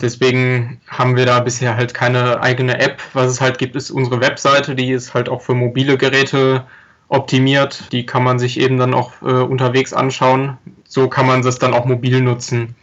Deswegen 0.00 0.80
haben 0.88 1.14
wir 1.14 1.26
da 1.26 1.40
bisher 1.40 1.76
halt 1.76 1.92
keine 1.92 2.42
eigene 2.42 2.80
App. 2.80 3.02
Was 3.12 3.30
es 3.30 3.40
halt 3.42 3.58
gibt, 3.58 3.76
ist 3.76 3.90
unsere 3.90 4.20
Webseite, 4.22 4.74
die 4.74 4.90
ist 4.90 5.12
halt 5.12 5.28
auch 5.28 5.42
für 5.42 5.54
mobile 5.54 5.98
Geräte 5.98 6.64
optimiert. 7.08 7.92
Die 7.92 8.06
kann 8.06 8.24
man 8.24 8.38
sich 8.38 8.58
eben 8.58 8.78
dann 8.78 8.94
auch 8.94 9.12
äh, 9.20 9.26
unterwegs 9.26 9.92
anschauen. 9.92 10.56
So 10.88 11.08
kann 11.08 11.26
man 11.26 11.42
das 11.42 11.58
dann 11.58 11.74
auch 11.74 11.84
mobil 11.84 12.22
nutzen. 12.22 12.74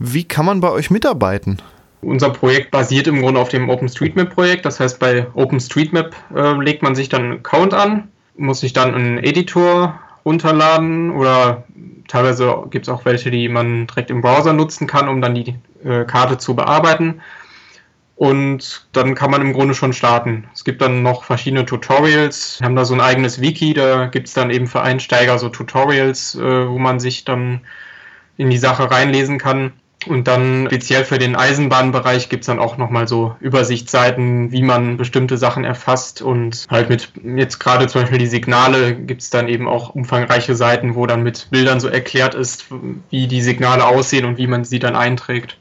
Wie 0.00 0.24
kann 0.24 0.44
man 0.44 0.60
bei 0.60 0.70
euch 0.70 0.90
mitarbeiten? 0.90 1.62
Unser 2.00 2.30
Projekt 2.30 2.72
basiert 2.72 3.06
im 3.06 3.22
Grunde 3.22 3.40
auf 3.40 3.50
dem 3.50 3.70
OpenStreetMap-Projekt. 3.70 4.66
Das 4.66 4.80
heißt, 4.80 4.98
bei 4.98 5.28
OpenStreetMap 5.34 6.12
äh, 6.34 6.52
legt 6.60 6.82
man 6.82 6.96
sich 6.96 7.08
dann 7.08 7.22
einen 7.22 7.38
Account 7.38 7.72
an, 7.72 8.08
muss 8.36 8.60
sich 8.60 8.72
dann 8.72 8.92
einen 8.96 9.18
Editor 9.18 10.00
runterladen 10.24 11.12
oder 11.12 11.64
teilweise 12.12 12.64
gibt 12.70 12.86
es 12.86 12.92
auch 12.92 13.06
welche, 13.06 13.30
die 13.30 13.48
man 13.48 13.86
direkt 13.86 14.10
im 14.10 14.20
Browser 14.20 14.52
nutzen 14.52 14.86
kann, 14.86 15.08
um 15.08 15.22
dann 15.22 15.34
die 15.34 15.54
äh, 15.82 16.04
Karte 16.04 16.36
zu 16.36 16.54
bearbeiten. 16.54 17.22
Und 18.16 18.86
dann 18.92 19.14
kann 19.14 19.30
man 19.30 19.40
im 19.40 19.54
Grunde 19.54 19.74
schon 19.74 19.94
starten. 19.94 20.44
Es 20.52 20.64
gibt 20.64 20.82
dann 20.82 21.02
noch 21.02 21.24
verschiedene 21.24 21.64
Tutorials. 21.64 22.60
Wir 22.60 22.66
haben 22.66 22.76
da 22.76 22.84
so 22.84 22.94
ein 22.94 23.00
eigenes 23.00 23.40
Wiki, 23.40 23.72
da 23.72 24.06
gibt 24.06 24.28
es 24.28 24.34
dann 24.34 24.50
eben 24.50 24.66
für 24.66 24.82
Einsteiger 24.82 25.38
so 25.38 25.48
Tutorials, 25.48 26.34
äh, 26.34 26.68
wo 26.68 26.78
man 26.78 27.00
sich 27.00 27.24
dann 27.24 27.62
in 28.36 28.50
die 28.50 28.58
Sache 28.58 28.90
reinlesen 28.90 29.38
kann. 29.38 29.72
Und 30.06 30.28
dann 30.28 30.66
speziell 30.66 31.04
für 31.04 31.18
den 31.18 31.36
Eisenbahnbereich 31.36 32.28
gibt 32.28 32.42
es 32.42 32.46
dann 32.46 32.58
auch 32.58 32.76
nochmal 32.76 33.08
so 33.08 33.36
Übersichtsseiten, 33.40 34.52
wie 34.52 34.62
man 34.62 34.96
bestimmte 34.96 35.38
Sachen 35.38 35.64
erfasst. 35.64 36.22
Und 36.22 36.66
halt 36.70 36.88
mit 36.88 37.12
jetzt 37.36 37.58
gerade 37.58 37.86
zum 37.86 38.02
Beispiel 38.02 38.18
die 38.18 38.26
Signale 38.26 38.94
gibt 38.94 39.22
es 39.22 39.30
dann 39.30 39.48
eben 39.48 39.68
auch 39.68 39.90
umfangreiche 39.90 40.54
Seiten, 40.54 40.94
wo 40.94 41.06
dann 41.06 41.22
mit 41.22 41.48
Bildern 41.50 41.80
so 41.80 41.88
erklärt 41.88 42.34
ist, 42.34 42.66
wie 43.10 43.26
die 43.26 43.42
Signale 43.42 43.84
aussehen 43.84 44.24
und 44.24 44.38
wie 44.38 44.46
man 44.46 44.64
sie 44.64 44.78
dann 44.78 44.96
einträgt. 44.96 45.56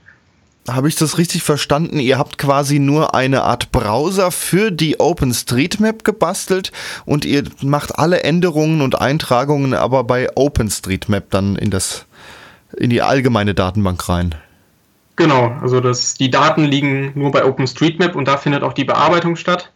Habe 0.69 0.87
ich 0.87 0.95
das 0.95 1.17
richtig 1.17 1.41
verstanden? 1.41 1.99
Ihr 1.99 2.19
habt 2.19 2.37
quasi 2.37 2.77
nur 2.77 3.15
eine 3.15 3.41
Art 3.43 3.71
Browser 3.71 4.31
für 4.31 4.71
die 4.71 4.99
OpenStreetMap 4.99 6.03
gebastelt 6.03 6.71
und 7.03 7.25
ihr 7.25 7.43
macht 7.61 7.97
alle 7.97 8.23
Änderungen 8.23 8.81
und 8.81 9.01
Eintragungen 9.01 9.73
aber 9.73 10.03
bei 10.03 10.29
OpenStreetMap 10.35 11.31
dann 11.31 11.55
in 11.55 11.71
das 11.71 12.05
in 12.77 12.89
die 12.89 13.01
allgemeine 13.01 13.53
Datenbank 13.53 14.07
rein. 14.09 14.35
Genau, 15.15 15.55
also 15.61 15.81
das, 15.81 16.15
die 16.15 16.31
Daten 16.31 16.63
liegen 16.63 17.11
nur 17.15 17.31
bei 17.31 17.45
OpenStreetMap 17.45 18.15
und 18.15 18.27
da 18.27 18.37
findet 18.37 18.63
auch 18.63 18.73
die 18.73 18.85
Bearbeitung 18.85 19.35
statt. 19.35 19.71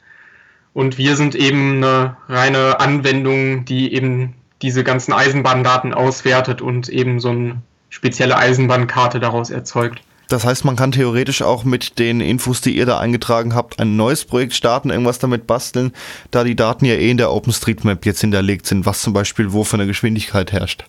Und 0.73 0.97
wir 0.97 1.15
sind 1.15 1.35
eben 1.35 1.77
eine 1.77 2.17
reine 2.27 2.79
Anwendung, 2.79 3.63
die 3.65 3.93
eben 3.93 4.33
diese 4.61 4.83
ganzen 4.83 5.13
Eisenbahndaten 5.13 5.93
auswertet 5.93 6.61
und 6.61 6.89
eben 6.89 7.19
so 7.19 7.29
eine 7.29 7.57
spezielle 7.89 8.37
Eisenbahnkarte 8.37 9.19
daraus 9.19 9.49
erzeugt. 9.49 10.01
Das 10.27 10.43
heißt, 10.43 10.65
man 10.65 10.75
kann 10.75 10.91
theoretisch 10.91 11.43
auch 11.43 11.63
mit 11.63 11.99
den 11.99 12.19
Infos, 12.19 12.59
die 12.59 12.75
ihr 12.75 12.85
da 12.85 12.99
eingetragen 12.99 13.53
habt, 13.53 13.79
ein 13.79 13.95
neues 13.95 14.25
Projekt 14.25 14.53
starten, 14.53 14.89
irgendwas 14.89 15.19
damit 15.19 15.45
basteln, 15.45 15.93
da 16.31 16.43
die 16.43 16.55
Daten 16.55 16.85
ja 16.85 16.95
eh 16.95 17.11
in 17.11 17.17
der 17.17 17.31
OpenStreetMap 17.31 18.05
jetzt 18.05 18.21
hinterlegt 18.21 18.65
sind, 18.65 18.85
was 18.85 19.01
zum 19.01 19.13
Beispiel 19.13 19.53
wo 19.53 19.63
für 19.63 19.77
eine 19.77 19.85
Geschwindigkeit 19.85 20.51
herrscht. 20.51 20.85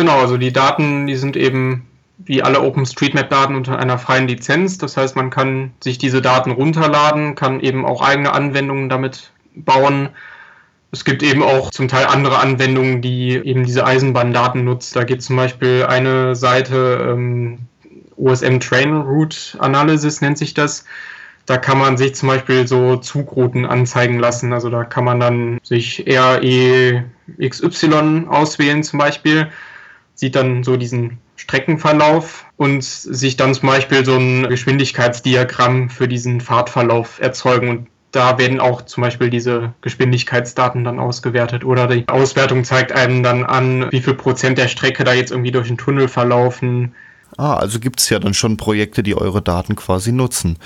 Genau, 0.00 0.18
also 0.18 0.38
die 0.38 0.50
Daten, 0.50 1.06
die 1.06 1.14
sind 1.14 1.36
eben 1.36 1.86
wie 2.16 2.42
alle 2.42 2.62
OpenStreetMap-Daten 2.62 3.54
unter 3.54 3.78
einer 3.78 3.98
freien 3.98 4.26
Lizenz. 4.26 4.78
Das 4.78 4.96
heißt, 4.96 5.14
man 5.14 5.28
kann 5.28 5.72
sich 5.84 5.98
diese 5.98 6.22
Daten 6.22 6.52
runterladen, 6.52 7.34
kann 7.34 7.60
eben 7.60 7.84
auch 7.84 8.00
eigene 8.00 8.32
Anwendungen 8.32 8.88
damit 8.88 9.30
bauen. 9.54 10.08
Es 10.90 11.04
gibt 11.04 11.22
eben 11.22 11.42
auch 11.42 11.70
zum 11.70 11.86
Teil 11.86 12.06
andere 12.06 12.38
Anwendungen, 12.38 13.02
die 13.02 13.32
eben 13.32 13.66
diese 13.66 13.84
Eisenbahndaten 13.84 14.64
nutzen. 14.64 14.94
Da 14.94 15.04
gibt 15.04 15.20
es 15.20 15.26
zum 15.26 15.36
Beispiel 15.36 15.84
eine 15.86 16.34
Seite, 16.34 17.06
ähm, 17.12 17.58
OSM 18.16 18.58
Train 18.58 19.02
Route 19.02 19.36
Analysis 19.58 20.22
nennt 20.22 20.38
sich 20.38 20.54
das. 20.54 20.86
Da 21.44 21.58
kann 21.58 21.76
man 21.76 21.98
sich 21.98 22.14
zum 22.14 22.30
Beispiel 22.30 22.66
so 22.66 22.96
Zugrouten 22.96 23.66
anzeigen 23.66 24.18
lassen. 24.18 24.54
Also 24.54 24.70
da 24.70 24.84
kann 24.84 25.04
man 25.04 25.20
dann 25.20 25.58
sich 25.62 26.06
RE 26.08 27.04
XY 27.38 28.28
auswählen 28.30 28.82
zum 28.82 28.98
Beispiel 28.98 29.50
sieht 30.20 30.36
dann 30.36 30.62
so 30.62 30.76
diesen 30.76 31.18
Streckenverlauf 31.36 32.44
und 32.58 32.84
sich 32.84 33.38
dann 33.38 33.54
zum 33.54 33.70
Beispiel 33.70 34.04
so 34.04 34.16
ein 34.16 34.50
Geschwindigkeitsdiagramm 34.50 35.88
für 35.88 36.08
diesen 36.08 36.42
Fahrtverlauf 36.42 37.22
erzeugen. 37.22 37.70
Und 37.70 37.86
da 38.12 38.36
werden 38.36 38.60
auch 38.60 38.82
zum 38.82 39.02
Beispiel 39.02 39.30
diese 39.30 39.72
Geschwindigkeitsdaten 39.80 40.84
dann 40.84 40.98
ausgewertet. 40.98 41.64
Oder 41.64 41.86
die 41.86 42.06
Auswertung 42.06 42.64
zeigt 42.64 42.92
einem 42.92 43.22
dann 43.22 43.44
an, 43.44 43.90
wie 43.90 44.02
viel 44.02 44.12
Prozent 44.12 44.58
der 44.58 44.68
Strecke 44.68 45.04
da 45.04 45.14
jetzt 45.14 45.30
irgendwie 45.30 45.52
durch 45.52 45.68
den 45.68 45.78
Tunnel 45.78 46.06
verlaufen. 46.06 46.94
Ah, 47.38 47.54
also 47.54 47.80
gibt 47.80 48.00
es 48.00 48.10
ja 48.10 48.18
dann 48.18 48.34
schon 48.34 48.58
Projekte, 48.58 49.02
die 49.02 49.16
eure 49.16 49.40
Daten 49.40 49.74
quasi 49.74 50.12
nutzen. 50.12 50.58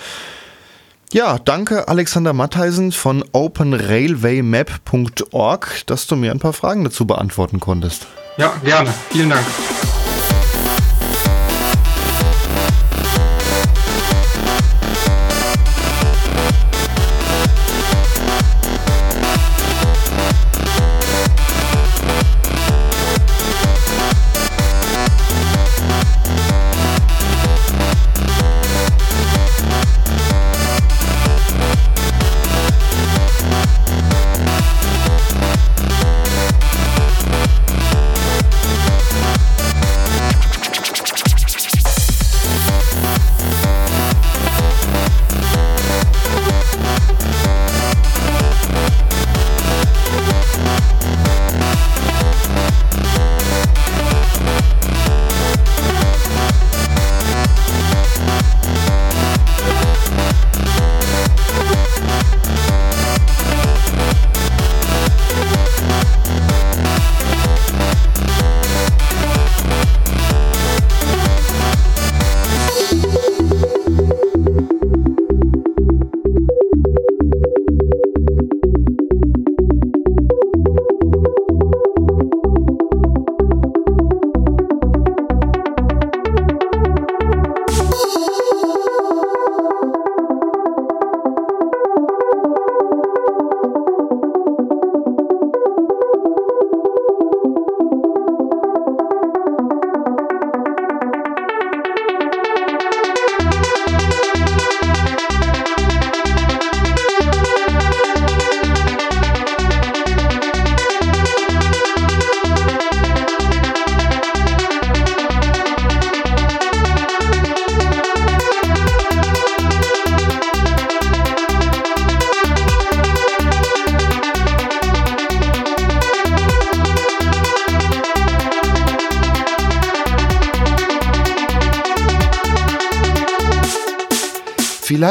Ja, 1.12 1.38
danke 1.38 1.86
Alexander 1.86 2.32
Mattheisen 2.32 2.90
von 2.90 3.22
openrailwaymap.org, 3.30 5.82
dass 5.86 6.08
du 6.08 6.16
mir 6.16 6.32
ein 6.32 6.40
paar 6.40 6.54
Fragen 6.54 6.82
dazu 6.82 7.06
beantworten 7.06 7.60
konntest. 7.60 8.08
Ja, 8.36 8.54
gerne. 8.64 8.92
Vielen 9.10 9.30
Dank. 9.30 9.46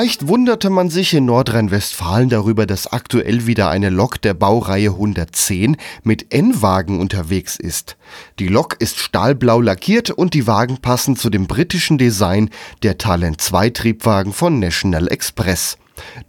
Vielleicht 0.03 0.27
wunderte 0.27 0.69
man 0.69 0.89
sich 0.89 1.13
in 1.13 1.23
Nordrhein-Westfalen 1.23 2.27
darüber, 2.27 2.65
dass 2.65 2.91
aktuell 2.91 3.47
wieder 3.47 3.69
eine 3.69 3.89
Lok 3.89 4.21
der 4.21 4.33
Baureihe 4.33 4.89
110 4.89 5.77
mit 6.03 6.33
N-Wagen 6.33 6.99
unterwegs 6.99 7.55
ist. 7.55 7.95
Die 8.37 8.49
Lok 8.49 8.75
ist 8.79 8.99
stahlblau 8.99 9.61
lackiert 9.61 10.09
und 10.09 10.33
die 10.33 10.45
Wagen 10.45 10.79
passen 10.79 11.15
zu 11.15 11.29
dem 11.29 11.47
britischen 11.47 11.97
Design 11.97 12.49
der 12.83 12.97
Talent 12.97 13.39
2 13.39 13.69
Triebwagen 13.69 14.33
von 14.33 14.59
National 14.59 15.07
Express. 15.07 15.77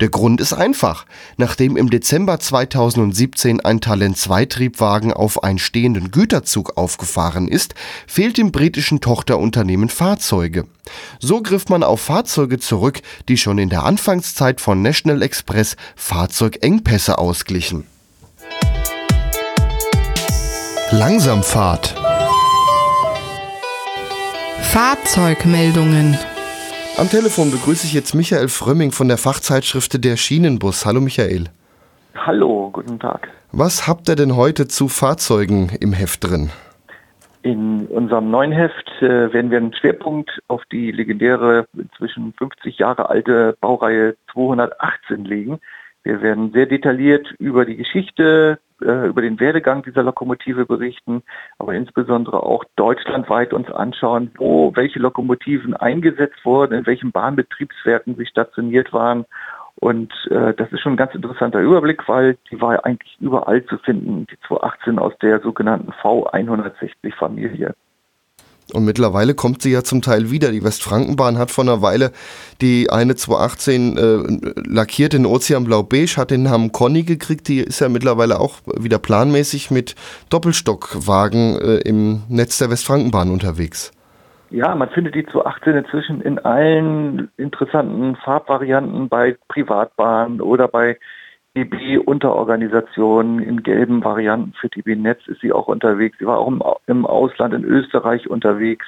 Der 0.00 0.09
Grund 0.09 0.40
ist 0.40 0.52
einfach. 0.52 1.07
Nachdem 1.37 1.76
im 1.76 1.90
Dezember 1.90 2.40
2017 2.40 3.61
ein 3.61 3.81
Talent 3.81 4.16
2 4.19 4.47
Triebwagen 4.47 5.12
auf 5.12 5.43
einen 5.43 5.59
stehenden 5.59 6.11
Güterzug 6.11 6.76
aufgefahren 6.76 7.49
ist, 7.49 7.75
fehlt 8.07 8.38
dem 8.38 8.52
britischen 8.52 9.00
Tochterunternehmen 9.00 9.88
Fahrzeuge. 9.88 10.66
So 11.21 11.43
griff 11.43 11.69
man 11.69 11.83
auf 11.83 12.00
Fahrzeuge 12.00 12.59
zurück, 12.59 13.00
die 13.28 13.37
schon 13.37 13.59
in 13.59 13.71
der 13.71 13.85
Anfangszeit 13.85 14.61
von 14.61 14.83
National 14.83 15.23
Express 15.23 15.76
Fahrzeugengpässe 15.97 17.19
ausglichen. 17.19 17.87
Langsamfahrt 20.90 21.95
Fahrzeugmeldungen 24.62 26.19
am 26.99 27.09
Telefon 27.09 27.51
begrüße 27.51 27.87
ich 27.87 27.93
jetzt 27.93 28.15
Michael 28.15 28.49
Frömming 28.49 28.93
von 28.93 29.09
der 29.09 29.19
Fachzeitschrift 29.19 30.05
Der 30.05 30.17
Schienenbus. 30.17 30.87
Hallo 30.87 31.01
Michael. 31.01 31.45
Hallo, 32.15 32.71
guten 32.73 32.99
Tag. 32.99 33.29
Was 33.53 33.89
habt 33.89 34.09
ihr 34.09 34.17
denn 34.17 34.37
heute 34.37 34.69
zu 34.69 34.89
Fahrzeugen 34.89 35.71
im 35.81 35.93
Heft 35.93 36.25
drin? 36.25 36.51
In 37.43 37.87
unserem 37.89 38.31
neuen 38.31 38.53
Heft 38.53 38.91
äh, 39.03 39.33
werden 39.33 39.51
wir 39.51 39.59
einen 39.59 39.75
Schwerpunkt 39.75 40.31
auf 40.49 40.63
die 40.73 40.93
legendäre, 40.93 41.67
inzwischen 41.77 42.33
50 42.39 42.79
Jahre 42.79 43.11
alte 43.11 43.57
Baureihe 43.61 44.17
218 44.33 45.25
legen. 45.25 45.61
Wir 46.05 46.21
werden 46.21 46.53
sehr 46.53 46.67
detailliert 46.67 47.35
über 47.39 47.65
die 47.65 47.77
Geschichte, 47.77 48.59
äh, 48.83 49.07
über 49.09 49.23
den 49.23 49.41
Werdegang 49.41 49.83
dieser 49.83 50.03
Lokomotive 50.03 50.67
berichten, 50.67 51.23
aber 51.59 51.75
insbesondere 51.75 52.43
auch 52.43 52.65
deutschlandweit 52.77 53.55
uns 53.55 53.71
anschauen, 53.71 54.31
wo 54.37 54.77
welche 54.77 54.99
Lokomotiven 54.99 55.75
eingesetzt 55.75 56.45
wurden, 56.45 56.75
in 56.75 56.87
welchen 56.87 57.11
Bahnbetriebswerken 57.11 58.17
sie 58.17 58.27
stationiert 58.27 58.93
waren. 58.93 59.25
Und 59.77 60.13
äh, 60.31 60.53
das 60.53 60.71
ist 60.73 60.81
schon 60.81 60.93
ein 60.93 60.99
ganz 60.99 61.15
interessanter 61.15 61.61
Überblick, 61.61 62.07
weil 62.07 62.37
die 62.51 62.61
war 62.61 62.85
eigentlich 62.85 63.17
überall 63.21 63.65
zu 63.65 63.79
finden, 63.79 64.27
die 64.27 64.39
218 64.47 64.99
aus 64.99 65.13
der 65.23 65.41
sogenannten 65.41 65.91
V160-Familie. 65.93 67.75
Und 68.73 68.85
mittlerweile 68.85 69.35
kommt 69.35 69.62
sie 69.62 69.71
ja 69.71 69.83
zum 69.83 70.00
Teil 70.00 70.30
wieder. 70.30 70.50
Die 70.50 70.64
Westfrankenbahn 70.64 71.37
hat 71.38 71.50
vor 71.50 71.64
einer 71.64 71.83
Weile 71.83 72.12
die 72.61 72.88
eine 72.90 73.14
218 73.14 73.97
äh, 73.97 74.50
lackiert 74.66 75.12
in 75.12 75.26
Ozeanblau-Beige, 75.26 76.16
hat 76.16 76.30
den 76.30 76.44
Namen 76.44 76.73
Conny 76.73 77.02
gekriegt. 77.02 77.49
Die 77.49 77.61
ist 77.61 77.80
ja 77.80 77.88
mittlerweile 77.88 78.40
auch 78.40 78.61
wieder 78.78 78.99
planmäßig 78.99 79.71
mit 79.71 79.94
Doppelstockwagen 80.30 81.59
äh, 81.61 81.76
im 81.88 82.23
Netz 82.28 82.59
der 82.59 82.71
Westfrankenbahn 82.71 83.30
unterwegs. 83.30 83.92
Ja, 84.50 84.75
man 84.75 84.88
findet 84.90 85.14
die 85.14 85.26
218 85.26 85.76
inzwischen 85.76 86.21
in 86.21 86.38
allen 86.38 87.28
interessanten 87.37 88.16
Farbvarianten 88.16 89.09
bei 89.09 89.37
Privatbahnen 89.49 90.40
oder 90.40 90.68
bei 90.68 90.99
DB-Unterorganisation 91.57 93.41
in 93.41 93.63
gelben 93.63 94.03
Varianten 94.03 94.55
für 94.55 94.69
DB 94.69 94.97
Netz 94.97 95.27
ist 95.29 95.41
sie 95.41 95.53
auch 95.53 95.69
unterwegs. 95.69 96.19
Sie 96.19 96.27
war 96.27 96.39
auch 96.39 96.49
im, 96.49 96.63
im 96.87 97.07
Ausland 97.07 97.55
in 97.55 97.64
Österreich 97.64 98.29
unterwegs, 98.29 98.87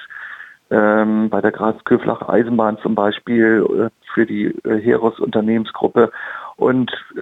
ähm, 0.69 1.29
bei 1.29 1.39
der 1.39 1.51
Graz-Köflacher 1.51 2.29
Eisenbahn 2.29 2.77
zum 2.79 2.93
Beispiel 2.93 3.65
äh, 3.69 3.89
für 4.13 4.25
die 4.25 4.47
äh, 4.65 4.81
Heros 4.81 5.19
Unternehmensgruppe. 5.19 6.11
Und 6.57 6.91
äh, 7.15 7.21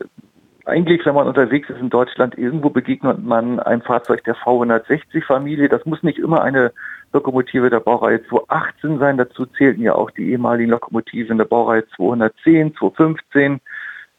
eigentlich, 0.65 1.05
wenn 1.05 1.13
man 1.13 1.27
unterwegs 1.27 1.69
ist 1.69 1.79
in 1.79 1.91
Deutschland, 1.91 2.37
irgendwo 2.39 2.71
begegnet 2.71 3.23
man 3.23 3.59
einem 3.59 3.83
Fahrzeug 3.83 4.23
der 4.23 4.35
V160-Familie. 4.35 5.69
Das 5.69 5.85
muss 5.85 6.01
nicht 6.01 6.17
immer 6.17 6.41
eine 6.41 6.71
Lokomotive 7.13 7.69
der 7.69 7.81
Baureihe 7.81 8.23
218 8.27 8.97
sein. 8.97 9.17
Dazu 9.17 9.45
zählten 9.45 9.83
ja 9.83 9.93
auch 9.93 10.09
die 10.09 10.31
ehemaligen 10.31 10.71
Lokomotiven 10.71 11.37
der 11.37 11.45
Baureihe 11.45 11.85
210, 11.95 12.75
215, 12.75 13.61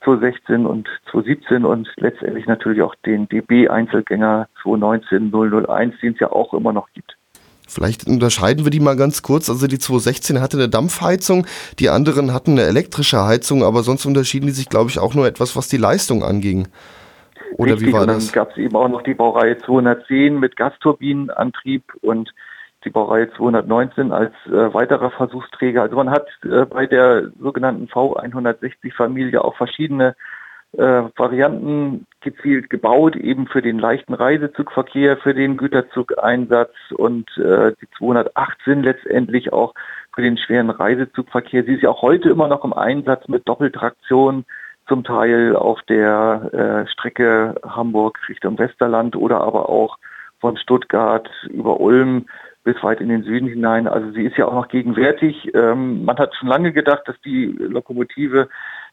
2016 0.06 0.66
und 0.66 0.88
2017 1.10 1.64
und 1.64 1.88
letztendlich 1.96 2.46
natürlich 2.46 2.80
auch 2.82 2.94
den 3.04 3.28
DB-Einzelgänger 3.28 4.48
2019 4.62 5.32
001, 5.66 5.94
den 6.00 6.14
es 6.14 6.20
ja 6.20 6.30
auch 6.30 6.54
immer 6.54 6.72
noch 6.72 6.88
gibt. 6.94 7.16
Vielleicht 7.68 8.06
unterscheiden 8.06 8.64
wir 8.64 8.70
die 8.70 8.78
mal 8.78 8.96
ganz 8.96 9.22
kurz. 9.22 9.50
Also 9.50 9.66
die 9.66 9.80
216 9.80 10.40
hatte 10.40 10.56
eine 10.56 10.68
Dampfheizung, 10.68 11.46
die 11.80 11.88
anderen 11.88 12.32
hatten 12.32 12.52
eine 12.52 12.62
elektrische 12.62 13.24
Heizung, 13.24 13.64
aber 13.64 13.82
sonst 13.82 14.06
unterschieden 14.06 14.46
die 14.46 14.52
sich, 14.52 14.68
glaube 14.68 14.90
ich, 14.90 15.00
auch 15.00 15.14
nur 15.14 15.26
etwas, 15.26 15.56
was 15.56 15.66
die 15.66 15.76
Leistung 15.76 16.22
anging. 16.22 16.68
Oder 17.56 17.72
Richtig, 17.72 17.88
wie 17.88 17.92
war 17.92 18.06
das? 18.06 18.26
Dann 18.26 18.34
gab 18.34 18.50
es 18.52 18.58
eben 18.58 18.76
auch 18.76 18.88
noch 18.88 19.02
die 19.02 19.14
Baureihe 19.14 19.58
210 19.58 20.38
mit 20.38 20.56
Gasturbinenantrieb 20.56 21.82
und 22.02 22.32
Baureihe 22.90 23.30
219 23.32 24.12
als 24.12 24.32
äh, 24.46 24.72
weiterer 24.74 25.10
Versuchsträger. 25.10 25.82
Also 25.82 25.96
man 25.96 26.10
hat 26.10 26.26
äh, 26.44 26.64
bei 26.64 26.86
der 26.86 27.30
sogenannten 27.40 27.86
V160-Familie 27.86 29.44
auch 29.44 29.56
verschiedene 29.56 30.16
äh, 30.72 31.02
Varianten 31.16 32.06
gezielt 32.20 32.70
gebaut, 32.70 33.16
eben 33.16 33.46
für 33.46 33.62
den 33.62 33.78
leichten 33.78 34.14
Reisezugverkehr, 34.14 35.16
für 35.16 35.32
den 35.32 35.56
Güterzugeinsatz 35.56 36.74
und 36.96 37.28
äh, 37.38 37.72
die 37.80 37.88
218 37.98 38.82
letztendlich 38.82 39.52
auch 39.52 39.74
für 40.14 40.22
den 40.22 40.36
schweren 40.36 40.70
Reisezugverkehr. 40.70 41.64
Sie 41.64 41.74
ist 41.74 41.82
ja 41.82 41.90
auch 41.90 42.02
heute 42.02 42.30
immer 42.30 42.48
noch 42.48 42.64
im 42.64 42.72
Einsatz 42.72 43.28
mit 43.28 43.48
Doppeltraktion, 43.48 44.44
zum 44.88 45.02
Teil 45.04 45.56
auf 45.56 45.82
der 45.82 46.84
äh, 46.86 46.90
Strecke 46.90 47.54
Hamburg 47.64 48.18
Richtung 48.28 48.58
Westerland 48.58 49.16
oder 49.16 49.40
aber 49.40 49.68
auch 49.68 49.98
von 50.40 50.56
Stuttgart 50.56 51.28
über 51.48 51.80
Ulm 51.80 52.26
bis 52.66 52.82
weit 52.82 53.00
in 53.00 53.08
den 53.08 53.22
Süden 53.22 53.46
hinein. 53.46 53.86
Also 53.86 54.10
sie 54.10 54.24
ist 54.24 54.36
ja 54.36 54.46
auch 54.46 54.52
noch 54.52 54.66
gegenwärtig. 54.66 55.54
Ähm, 55.54 56.04
man 56.04 56.18
hat 56.18 56.34
schon 56.34 56.48
lange 56.48 56.72
gedacht, 56.72 57.02
dass 57.06 57.14
die 57.20 57.46
Lokomotive 57.46 58.48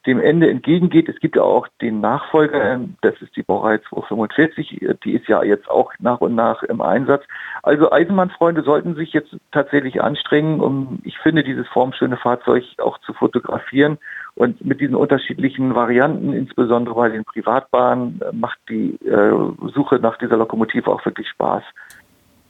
dem 0.05 0.19
Ende 0.19 0.47
entgegengeht. 0.47 1.09
Es 1.09 1.19
gibt 1.19 1.37
ja 1.37 1.41
auch 1.41 1.67
den 1.81 1.99
Nachfolger, 1.99 2.73
ähm, 2.73 2.95
das 3.01 3.15
ist 3.21 3.35
die 3.35 3.41
Baureihe 3.41 3.81
245, 3.89 4.85
die 5.03 5.13
ist 5.13 5.27
ja 5.27 5.41
jetzt 5.43 5.67
auch 5.67 5.91
nach 5.97 6.21
und 6.21 6.35
nach 6.35 6.61
im 6.61 6.81
Einsatz. 6.81 7.23
Also 7.63 7.91
Eisenbahnfreunde 7.91 8.61
sollten 8.61 8.93
sich 8.93 9.11
jetzt 9.11 9.35
tatsächlich 9.51 10.03
anstrengen, 10.03 10.59
um, 10.59 10.99
ich 11.03 11.17
finde, 11.17 11.43
dieses 11.43 11.67
formschöne 11.69 12.17
Fahrzeug 12.17 12.63
auch 12.77 12.99
zu 12.99 13.13
fotografieren. 13.13 13.97
Und 14.35 14.63
mit 14.63 14.81
diesen 14.81 14.95
unterschiedlichen 14.95 15.73
Varianten, 15.73 16.33
insbesondere 16.33 16.95
bei 16.95 17.09
den 17.09 17.23
Privatbahnen, 17.23 18.21
macht 18.33 18.59
die 18.69 18.95
äh, 19.05 19.31
Suche 19.73 19.95
nach 19.95 20.17
dieser 20.19 20.37
Lokomotive 20.37 20.91
auch 20.91 21.03
wirklich 21.05 21.27
Spaß. 21.29 21.63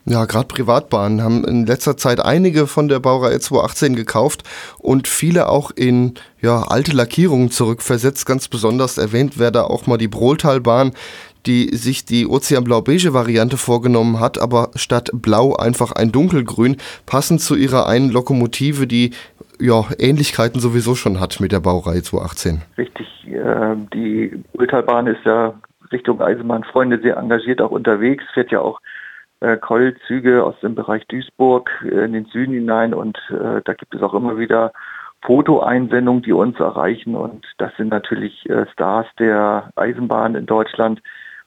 Ja, 0.05 0.25
gerade 0.25 0.47
Privatbahnen 0.47 1.23
haben 1.23 1.45
in 1.45 1.65
letzter 1.65 1.95
Zeit 1.95 2.23
einige 2.23 2.67
von 2.67 2.89
der 2.89 2.99
Baureihe 2.99 3.39
218 3.39 3.95
gekauft 3.95 4.43
und 4.77 5.07
viele 5.07 5.47
auch 5.47 5.71
in 5.71 6.15
ja, 6.41 6.63
alte 6.63 6.91
Lackierungen 6.91 7.51
zurückversetzt. 7.51 8.25
Ganz 8.25 8.49
besonders 8.49 8.97
erwähnt 8.97 9.39
wäre 9.39 9.53
da 9.53 9.63
auch 9.63 9.87
mal 9.87 9.97
die 9.97 10.09
Brohltalbahn, 10.09 10.91
die 11.45 11.75
sich 11.75 12.03
die 12.03 12.27
Ozeanblau-Beige 12.27 13.13
Variante 13.13 13.55
vorgenommen 13.55 14.19
hat, 14.19 14.41
aber 14.41 14.71
statt 14.75 15.09
Blau 15.13 15.55
einfach 15.55 15.93
ein 15.93 16.11
Dunkelgrün, 16.11 16.77
passend 17.05 17.39
zu 17.39 17.55
ihrer 17.55 17.87
einen 17.87 18.11
Lokomotive, 18.11 18.87
die 18.87 19.11
ja, 19.59 19.85
Ähnlichkeiten 19.99 20.59
sowieso 20.59 20.95
schon 20.95 21.21
hat 21.21 21.39
mit 21.39 21.53
der 21.53 21.61
Baureihe 21.61 22.01
218. 22.01 22.61
Richtig, 22.77 23.07
äh, 23.27 23.75
die 23.93 24.43
Brohltalbahn 24.53 25.07
ist 25.07 25.23
ja 25.23 25.53
Richtung 25.93 26.21
Eisenbahnfreunde 26.21 26.99
sehr 27.01 27.15
engagiert 27.15 27.61
auch 27.61 27.71
unterwegs, 27.71 28.25
fährt 28.33 28.51
ja 28.51 28.59
auch 28.59 28.79
äh, 29.43 29.57
Keulzüge 29.57 30.43
aus 30.43 30.55
dem 30.61 30.73
Bereich 30.73 31.05
Duisburg 31.07 31.69
äh, 31.83 32.05
in 32.05 32.13
den 32.13 32.25
Süden 32.25 32.53
hinein 32.53 32.93
und 32.93 33.17
äh, 33.29 33.61
da 33.63 33.73
gibt 33.73 33.93
es 33.93 34.01
auch 34.01 34.13
immer 34.13 34.37
wieder 34.37 34.71
Fotoeinsendungen, 35.21 36.23
die 36.23 36.33
uns 36.33 36.59
erreichen 36.59 37.15
und 37.15 37.45
das 37.57 37.75
sind 37.77 37.89
natürlich 37.89 38.49
äh, 38.49 38.65
Stars 38.71 39.07
der 39.19 39.71
Eisenbahn 39.75 40.35
in 40.35 40.45
Deutschland. 40.45 41.01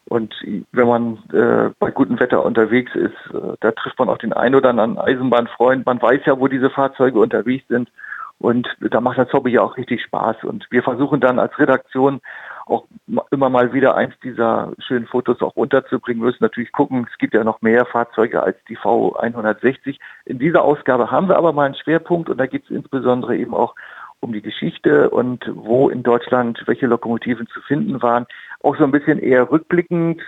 Und 0.09 0.35
wenn 0.71 0.87
man 0.87 1.19
äh, 1.33 1.71
bei 1.81 1.91
gutem 1.91 2.21
Wetter 2.21 2.45
unterwegs 2.45 2.95
ist, 2.95 3.35
äh, 3.35 3.57
da 3.61 3.73
trifft 3.73 3.99
man 3.99 4.09
auch 4.09 4.19
den 4.19 4.33
einen 4.33 4.55
oder 4.55 4.71
anderen 4.71 4.99
Eisenbahnfreund. 4.99 5.85
Man 5.85 6.01
weiß 6.01 6.21
ja, 6.27 6.39
wo 6.39 6.47
diese 6.47 6.71
Fahrzeuge 6.71 7.19
unterwegs 7.19 7.67
sind. 7.69 7.91
Und 8.39 8.69
da 8.81 9.01
macht 9.01 9.19
das 9.19 9.33
Hobby 9.33 9.53
ja 9.53 9.63
auch 9.63 9.77
richtig 9.77 10.03
Spaß. 10.03 10.45
Und 10.45 10.67
wir 10.71 10.83
versuchen 10.83 11.21
dann 11.21 11.39
als 11.39 11.59
Redaktion 11.59 12.21
auch 12.67 12.85
immer 13.31 13.49
mal 13.49 13.73
wieder 13.73 13.95
eins 13.95 14.15
dieser 14.23 14.73
schönen 14.79 15.07
Fotos 15.07 15.41
auch 15.41 15.55
unterzubringen. 15.55 16.23
Wir 16.23 16.27
müssen 16.27 16.43
natürlich 16.43 16.73
gucken, 16.73 17.07
es 17.11 17.19
gibt 17.19 17.35
ja 17.35 17.45
noch 17.45 17.63
mehr 17.63 17.87
Fahrzeuge 17.87 18.43
als 18.43 18.57
die 18.69 18.77
V160. 18.77 19.99
In 20.25 20.39
dieser 20.39 20.63
Ausgabe 20.63 21.11
haben 21.11 21.29
wir 21.29 21.37
aber 21.37 21.53
mal 21.53 21.67
einen 21.67 21.77
Schwerpunkt 21.77 22.29
und 22.29 22.39
da 22.39 22.47
geht 22.47 22.65
es 22.65 22.71
insbesondere 22.71 23.37
eben 23.37 23.55
auch 23.55 23.75
um 24.21 24.33
die 24.33 24.43
Geschichte 24.43 25.11
und 25.11 25.45
wo 25.55 25.89
in 25.89 26.03
Deutschland 26.03 26.63
welche 26.67 26.87
Lokomotiven 26.87 27.47
zu 27.49 27.61
finden 27.61 28.03
waren. 28.03 28.27
Auch 28.63 28.77
so 28.77 28.85
ein 28.85 28.91
bisschen 28.91 29.19
eher 29.19 29.51
rückblickend 29.51 30.21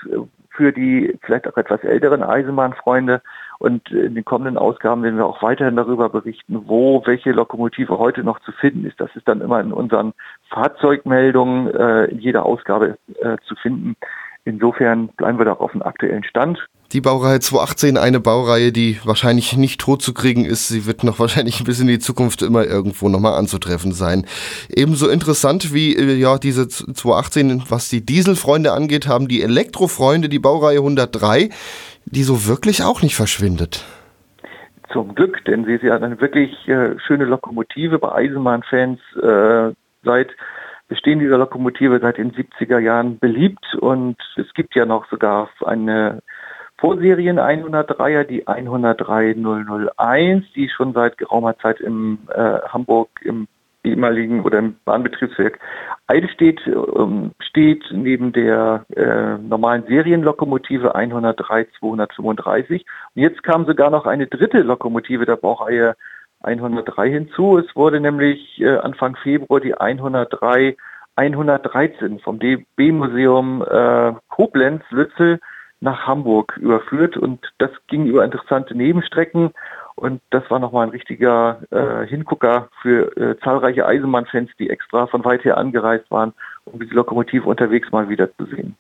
für 0.51 0.73
die 0.73 1.19
vielleicht 1.23 1.49
auch 1.49 1.57
etwas 1.57 1.83
älteren 1.83 2.23
Eisenbahnfreunde 2.23 3.23
Und 3.59 3.91
in 3.91 4.15
den 4.15 4.25
kommenden 4.25 4.57
Ausgaben 4.57 5.03
werden 5.03 5.17
wir 5.17 5.27
auch 5.27 5.43
weiterhin 5.43 5.77
darüber 5.77 6.09
berichten, 6.09 6.63
wo 6.67 7.03
welche 7.07 7.33
Lokomotive 7.33 7.99
heute 7.99 8.23
noch 8.23 8.41
zu 8.41 8.53
finden 8.53 8.85
ist. 8.85 9.01
Das 9.01 9.15
ist 9.17 9.27
dann 9.27 9.41
immer 9.41 9.61
in 9.61 9.73
unseren 9.73 10.13
Fahrzeugmeldungen 10.51 11.75
äh, 11.75 12.05
in 12.05 12.21
jeder 12.21 12.47
Ausgabe 12.47 12.99
äh, 13.21 13.37
zu 13.47 13.57
finden. 13.57 13.97
Insofern 14.45 15.09
bleiben 15.09 15.39
wir 15.39 15.45
da 15.45 15.53
auf 15.55 15.73
dem 15.73 15.83
aktuellen 15.83 16.25
Stand. 16.25 16.67
Die 16.93 17.03
Baureihe 17.03 17.39
218, 17.39 17.99
eine 17.99 18.19
Baureihe, 18.19 18.73
die 18.73 18.99
wahrscheinlich 19.05 19.55
nicht 19.59 19.79
tot 19.79 20.01
zu 20.01 20.15
kriegen 20.15 20.47
ist. 20.47 20.69
Sie 20.69 20.87
wird 20.87 21.05
noch 21.05 21.19
wahrscheinlich 21.19 21.63
bis 21.65 21.81
in 21.81 21.87
die 21.87 21.99
Zukunft 21.99 22.41
immer 22.41 22.65
irgendwo 22.65 23.11
nochmal 23.11 23.35
anzutreffen 23.35 23.93
sein. 23.93 24.25
Ebenso 24.71 25.09
interessant 25.09 25.75
wie 25.75 25.95
äh, 25.95 26.15
ja 26.15 26.39
diese 26.39 26.67
218, 26.67 27.65
was 27.69 27.91
die 27.91 28.07
Dieselfreunde 28.07 28.73
angeht, 28.73 29.07
haben 29.07 29.29
die 29.29 29.43
Elektrofreunde 29.43 30.31
die 30.31 30.39
Baureihe 30.39 30.79
103, 30.79 31.51
die 32.11 32.23
so 32.23 32.47
wirklich 32.47 32.83
auch 32.83 33.03
nicht 33.03 33.17
verschwindet. 33.17 33.85
Zum 34.93 35.15
Glück, 35.15 35.45
denn 35.45 35.65
sie 35.65 35.75
ist 35.75 35.83
ja 35.83 35.97
eine 35.97 36.21
wirklich 36.21 36.67
äh, 36.69 36.99
schöne 36.99 37.27
Lokomotive 37.27 37.99
bei 37.99 38.13
Eisenbahnfans 38.13 39.01
äh, 39.23 39.73
seit 40.03 40.31
Bestehen 40.89 41.19
dieser 41.19 41.37
Lokomotive 41.37 42.01
seit 42.01 42.17
den 42.17 42.33
70er 42.33 42.79
Jahren 42.79 43.19
beliebt 43.19 43.75
und 43.75 44.17
es 44.37 44.55
gibt 44.55 44.75
ja 44.75 44.87
noch 44.87 45.07
sogar 45.11 45.51
eine 45.67 46.23
Vorserien 46.79 47.39
103er, 47.39 48.25
die 48.25 48.47
103001, 48.47 50.45
die 50.55 50.71
schon 50.71 50.95
seit 50.95 51.19
geraumer 51.19 51.59
Zeit 51.59 51.81
im 51.81 52.21
äh, 52.35 52.61
Hamburg 52.69 53.11
im 53.23 53.49
ehemaligen 53.91 54.43
oder 54.43 54.59
im 54.59 54.77
Bahnbetriebswerk 54.85 55.59
Eidelstedt 56.07 56.61
ähm, 56.67 57.33
steht 57.41 57.85
neben 57.93 58.33
der 58.33 58.87
äh, 58.97 59.37
normalen 59.39 59.85
Serienlokomotive 59.87 60.95
103 60.95 61.67
235. 61.79 62.87
Und 63.15 63.23
jetzt 63.23 63.43
kam 63.43 63.67
sogar 63.67 63.91
noch 63.91 64.07
eine 64.07 64.27
dritte 64.27 64.61
Lokomotive 64.61 65.27
der 65.27 65.37
Baureihe 65.37 65.97
103 66.43 67.11
hinzu. 67.11 67.59
Es 67.59 67.77
wurde 67.77 68.01
nämlich 68.01 68.61
äh, 68.61 68.77
Anfang 68.79 69.17
Februar 69.17 69.61
die 69.61 69.75
103 69.75 70.77
113 71.17 72.21
vom 72.21 72.39
DB-Museum 72.39 73.63
äh, 73.69 74.13
Koblenz-Lützel 74.29 75.41
nach 75.81 76.07
Hamburg 76.07 76.57
überführt 76.57 77.17
und 77.17 77.53
das 77.59 77.71
ging 77.89 78.07
über 78.07 78.25
interessante 78.25 78.75
Nebenstrecken 78.75 79.53
und 79.99 80.21
das 80.31 80.49
war 80.51 80.59
nochmal 80.59 80.87
ein 80.87 80.91
richtiger 80.91 81.61
äh, 81.71 82.07
Hingucker 82.07 82.69
für 82.83 83.17
äh, 83.17 83.39
zahlreiche 83.43 83.87
Eisenbahnfans, 83.87 84.51
die 84.59 84.71
extra 84.71 85.07
von 85.07 85.25
weit 85.25 85.45
her 85.45 85.59
angereist 85.59 86.11
waren, 86.11 86.33
um 86.65 86.79
diese 86.81 86.95
Lokomotive 86.95 87.45
unterwegs 87.49 87.91
mal 87.91 88.09
wieder 88.09 88.35
zu 88.37 88.47
sehen. 88.47 88.77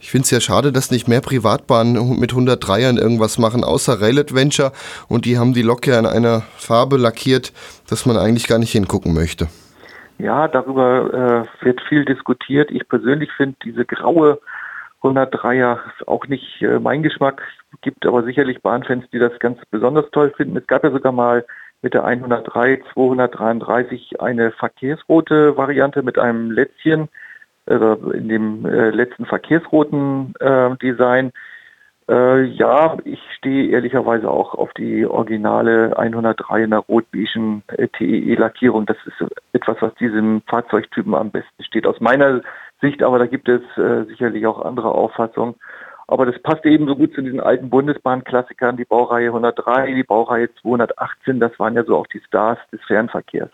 Ich 0.00 0.12
finde 0.12 0.24
es 0.24 0.30
ja 0.30 0.40
schade, 0.40 0.70
dass 0.70 0.92
nicht 0.92 1.08
mehr 1.08 1.20
Privatbahnen 1.20 2.20
mit 2.20 2.32
103ern 2.32 2.98
irgendwas 2.98 3.38
machen, 3.38 3.64
außer 3.64 4.00
Rail 4.00 4.18
Adventure 4.20 4.72
und 5.08 5.24
die 5.24 5.38
haben 5.38 5.54
die 5.54 5.62
Lok 5.62 5.86
ja 5.86 5.98
in 5.98 6.06
einer 6.06 6.42
Farbe 6.56 6.96
lackiert, 6.96 7.52
dass 7.88 8.06
man 8.06 8.16
eigentlich 8.16 8.46
gar 8.46 8.58
nicht 8.58 8.70
hingucken 8.70 9.12
möchte. 9.12 9.48
Ja, 10.18 10.48
darüber 10.48 11.46
äh, 11.60 11.64
wird 11.64 11.80
viel 11.88 12.04
diskutiert. 12.04 12.70
Ich 12.70 12.88
persönlich 12.88 13.30
finde 13.32 13.56
diese 13.64 13.84
graue 13.84 14.38
103er 15.02 15.78
ist 15.86 16.08
auch 16.08 16.26
nicht 16.26 16.60
äh, 16.62 16.78
mein 16.78 17.02
Geschmack. 17.02 17.42
Gibt 17.82 18.06
aber 18.06 18.22
sicherlich 18.22 18.62
Bahnfans, 18.62 19.08
die 19.10 19.18
das 19.18 19.38
ganz 19.38 19.58
besonders 19.70 20.10
toll 20.10 20.32
finden. 20.36 20.56
Es 20.56 20.66
gab 20.66 20.84
ja 20.84 20.90
sogar 20.90 21.12
mal 21.12 21.44
mit 21.82 21.94
der 21.94 22.04
103 22.04 22.82
233 22.92 24.20
eine 24.20 24.50
verkehrsrote 24.52 25.56
Variante 25.56 26.02
mit 26.02 26.18
einem 26.18 26.50
Lätzchen, 26.50 27.08
also 27.66 28.10
in 28.10 28.28
dem 28.28 28.66
äh, 28.66 28.90
letzten 28.90 29.26
verkehrsroten 29.26 30.34
äh, 30.40 30.76
Design. 30.82 31.32
Äh, 32.08 32.44
ja, 32.44 32.96
ich 33.04 33.20
stehe 33.36 33.70
ehrlicherweise 33.70 34.30
auch 34.30 34.54
auf 34.54 34.72
die 34.72 35.04
originale 35.06 35.96
103 35.96 36.64
in 36.64 36.70
der 36.70 36.78
rot-beigen 36.80 37.62
äh, 37.68 37.86
TEE-Lackierung. 37.88 38.86
Das 38.86 38.96
ist 39.04 39.30
etwas, 39.52 39.76
was 39.80 39.94
diesem 39.96 40.40
Fahrzeugtypen 40.46 41.14
am 41.14 41.30
besten 41.30 41.62
steht. 41.62 41.86
Aus 41.86 42.00
meiner 42.00 42.40
Sicht, 42.80 43.02
aber 43.02 43.18
da 43.18 43.26
gibt 43.26 43.48
es 43.48 43.60
äh, 43.76 44.04
sicherlich 44.04 44.46
auch 44.46 44.64
andere 44.64 44.90
Auffassungen. 44.90 45.56
Aber 46.08 46.24
das 46.24 46.40
passt 46.42 46.64
ebenso 46.64 46.96
gut 46.96 47.14
zu 47.14 47.20
diesen 47.20 47.38
alten 47.38 47.68
Bundesbahnklassikern, 47.68 48.78
die 48.78 48.86
Baureihe 48.86 49.28
103, 49.28 49.92
die 49.92 50.02
Baureihe 50.02 50.48
218, 50.62 51.38
das 51.38 51.56
waren 51.58 51.74
ja 51.74 51.84
so 51.84 51.96
auch 51.96 52.06
die 52.06 52.20
Stars 52.26 52.58
des 52.72 52.80
Fernverkehrs. 52.86 53.50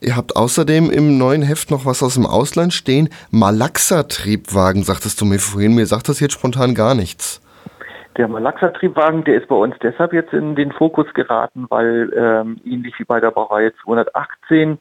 Ihr 0.00 0.16
habt 0.16 0.36
außerdem 0.36 0.90
im 0.90 1.18
neuen 1.18 1.42
Heft 1.42 1.70
noch 1.70 1.86
was 1.86 2.02
aus 2.02 2.14
dem 2.14 2.26
Ausland 2.26 2.72
stehen. 2.72 3.08
Malaxa-Triebwagen, 3.30 4.82
sagtest 4.82 5.20
du 5.20 5.24
mir 5.26 5.38
vorhin. 5.38 5.74
Mir 5.74 5.86
sagt 5.86 6.08
das 6.08 6.20
jetzt 6.20 6.34
spontan 6.34 6.74
gar 6.74 6.94
nichts. 6.94 7.42
Der 8.16 8.28
Malaxa-Triebwagen, 8.28 9.24
der 9.24 9.36
ist 9.36 9.48
bei 9.48 9.56
uns 9.56 9.74
deshalb 9.82 10.14
jetzt 10.14 10.32
in 10.32 10.54
den 10.54 10.72
Fokus 10.72 11.12
geraten, 11.12 11.66
weil 11.68 12.10
ähm, 12.16 12.58
ähnlich 12.64 12.94
wie 12.98 13.04
bei 13.04 13.20
der 13.20 13.30
Baureihe 13.30 13.72
218 13.84 14.78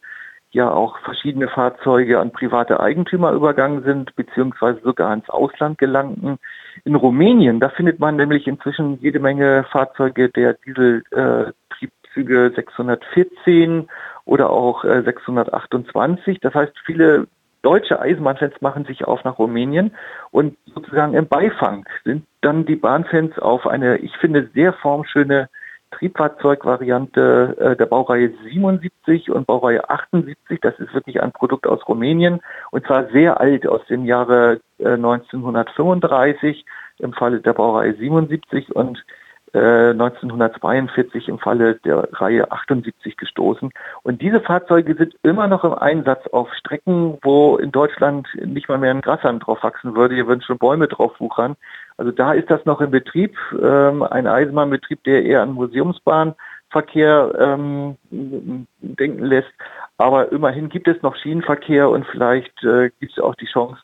ja 0.56 0.72
auch 0.72 0.98
verschiedene 1.00 1.50
Fahrzeuge 1.50 2.20
an 2.20 2.32
private 2.32 2.80
Eigentümer 2.80 3.34
übergangen 3.34 3.84
sind, 3.84 4.16
beziehungsweise 4.16 4.80
sogar 4.82 5.14
ins 5.14 5.30
Ausland 5.30 5.78
gelangten. 5.78 6.40
In 6.86 6.96
Rumänien, 6.96 7.60
da 7.60 7.70
findet 7.70 8.00
man 8.00 8.16
nämlich 8.16 8.48
inzwischen 8.48 8.98
jede 9.02 9.20
Menge 9.20 9.66
Fahrzeuge 9.70 10.30
der 10.30 10.54
Dieseltriebzüge 10.54 12.46
äh, 12.46 12.56
614 12.56 13.90
oder 14.24 14.50
auch 14.50 14.86
äh, 14.86 15.04
628. 15.04 16.40
Das 16.40 16.54
heißt, 16.54 16.74
viele 16.86 17.28
deutsche 17.62 18.00
Eisenbahnfans 18.00 18.62
machen 18.62 18.86
sich 18.86 19.04
auf 19.06 19.26
nach 19.26 19.38
Rumänien 19.38 19.92
und 20.32 20.56
sozusagen 20.74 21.16
im 21.16 21.28
Beifang 21.28 21.86
sind 22.06 22.26
dann 22.40 22.66
die 22.66 22.78
Bahnfans 22.78 23.38
auf 23.40 23.68
eine, 23.68 23.98
ich 23.98 24.16
finde, 24.18 24.50
sehr 24.54 24.72
formschöne 24.72 25.50
Triebfahrzeugvariante 25.98 27.56
äh, 27.60 27.76
der 27.76 27.86
Baureihe 27.86 28.32
77 28.44 29.32
und 29.32 29.48
Baureihe 29.48 29.90
78. 29.90 30.60
Das 30.62 30.78
ist 30.80 30.94
wirklich 30.94 31.22
ein 31.22 31.32
Produkt 31.32 31.68
aus 31.68 31.88
Rumänien 31.88 32.42
und 32.72 32.86
zwar 32.86 33.06
sehr 33.10 33.40
alt, 33.40 33.68
aus 33.68 33.86
dem 33.88 34.06
Jahre 34.06 34.60
äh, 34.80 34.94
1935 34.94 36.66
im 37.00 37.14
Falle 37.14 37.42
der 37.42 37.54
Baureihe 37.54 37.94
77 37.96 38.76
und 38.76 39.04
äh, 39.56 39.92
1942 39.92 41.30
im 41.30 41.40
Falle 41.40 41.76
der 41.76 42.10
Reihe 42.12 42.52
78 42.52 43.16
gestoßen. 43.16 43.72
Und 44.04 44.22
diese 44.22 44.42
Fahrzeuge 44.42 44.96
sind 44.96 45.16
immer 45.24 45.48
noch 45.48 45.64
im 45.64 45.74
Einsatz 45.74 46.28
auf 46.28 46.54
Strecken, 46.54 47.18
wo 47.22 47.56
in 47.56 47.72
Deutschland 47.72 48.28
nicht 48.44 48.68
mal 48.68 48.78
mehr 48.78 48.92
ein 48.92 49.02
Grasland 49.02 49.46
drauf 49.46 49.64
wachsen 49.64 49.96
würde. 49.96 50.16
Hier 50.16 50.28
würden 50.28 50.42
schon 50.42 50.58
Bäume 50.58 50.88
drauf 50.88 51.20
wuchern. 51.20 51.56
Also 51.98 52.12
da 52.12 52.34
ist 52.34 52.50
das 52.50 52.66
noch 52.66 52.82
in 52.82 52.92
Betrieb, 52.92 53.38
ähm, 53.62 54.04
ein 54.04 54.28
Eisenbahnbetrieb, 54.28 55.04
der 55.04 55.24
eher 55.24 55.42
an 55.42 55.54
Museumsbahnverkehr 55.54 57.34
ähm, 57.40 57.98
denken 58.82 59.24
lässt. 59.24 59.52
Aber 59.98 60.32
immerhin 60.32 60.70
gibt 60.70 60.88
es 60.88 61.02
noch 61.02 61.16
Schienenverkehr 61.16 61.90
und 61.90 62.06
vielleicht 62.08 62.64
äh, 62.64 62.92
gibt 63.00 63.14
es 63.14 63.20
auch 63.20 63.36
die 63.36 63.46
Chance, 63.46 63.78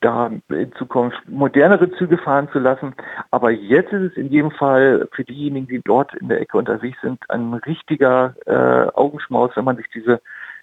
da 0.00 0.30
in 0.48 0.72
Zukunft 0.74 1.18
modernere 1.28 1.90
Züge 1.92 2.18
fahren 2.18 2.48
zu 2.52 2.58
lassen. 2.58 2.94
Aber 3.30 3.50
jetzt 3.50 3.92
ist 3.92 4.12
es 4.12 4.16
in 4.16 4.30
jedem 4.30 4.50
Fall 4.50 5.08
für 5.12 5.24
diejenigen, 5.24 5.66
die 5.66 5.80
dort 5.84 6.14
in 6.14 6.28
der 6.28 6.40
Ecke 6.40 6.58
unterwegs 6.58 6.98
sind, 7.02 7.18
ein 7.30 7.54
richtiger 7.54 8.34
äh, 8.46 8.90
Augenschmaus, 8.94 9.52
wenn 9.54 9.64
man 9.64 9.76
sich 9.76 9.86
diese 9.94 10.20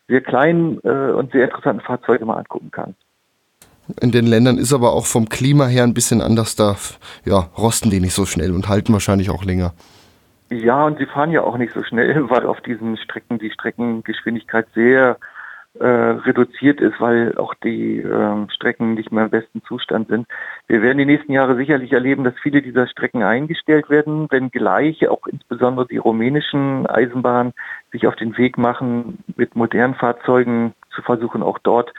sehr 0.07 0.21
kleinen 0.21 0.79
äh, 0.83 1.11
und 1.11 1.31
sehr 1.31 1.45
interessanten 1.45 1.81
Fahrzeuge 1.81 2.25
mal 2.25 2.38
angucken 2.38 2.71
kann. 2.71 2.95
In 4.02 4.12
den 4.12 4.26
Ländern 4.26 4.58
ist 4.58 4.74
aber 4.74 4.93
auch 4.93 5.06
vom 5.06 5.30
Klima 5.30 5.67
her 5.67 5.84
ein 5.84 5.93
bisschen 5.93 6.21
anders. 6.21 6.56
Da 6.56 6.76
ja, 7.24 7.50
rosten 7.58 7.89
die 7.89 8.00
nicht 8.00 8.13
so 8.13 8.26
schnell 8.26 8.52
und 8.52 8.67
halten 8.67 8.93
wahrscheinlich 8.93 9.30
auch 9.30 9.43
länger. 9.43 9.74
Ja, 10.50 10.86
und 10.86 10.98
sie 11.00 11.06
fahren 11.06 11.32
ja 11.32 11.41
auch 11.41 11.58
nicht 11.58 11.74
so 11.74 11.84
schnell, 11.84 12.30
weil 12.30 12.45
auf 12.45 12.62
diesen 12.62 12.98
Strecken 12.98 13.39
die 13.39 13.52
Streckengeschwindigkeit 13.52 14.67
sehr 14.74 15.17
äh, 15.80 15.86
reduziert 15.86 16.80
ist, 16.80 17.02
weil 17.02 17.38
auch 17.38 17.54
die 17.54 18.00
äh, 18.00 18.50
Strecken 18.50 18.93
nicht 18.93 19.12
mehr 19.12 19.26
im 19.26 19.30
besten 19.30 19.62
Zustand 19.63 20.08
sind. 20.08 20.26
Wir 20.67 20.82
werden 20.82 21.00
die 21.00 21.06
nächsten 21.06 21.34
Jahre 21.34 21.58
sicherlich 21.58 21.91
erleben, 21.91 22.24
dass 22.24 22.34
viele 22.41 22.62
dieser 22.62 22.88
Strecken 22.88 23.24
eingestellt 23.24 23.89
werden, 23.89 24.28
wenn 24.30 24.52
gleich 24.52 25.08
auch 25.10 25.28
insbesondere 25.28 25.86
die 25.88 25.98
rumänischen 25.98 26.88
Eisenbahnen 26.88 27.54
sich 27.91 28.08
auf 28.08 28.15
den 28.15 28.38
Weg 28.38 28.58
machen, 28.58 29.19
mit 29.36 29.56
modernen 29.58 29.95
Fahrzeugen 29.95 30.74
zu 30.95 31.02
versuchen, 31.02 31.43
auch 31.43 31.60
dort 31.60 31.93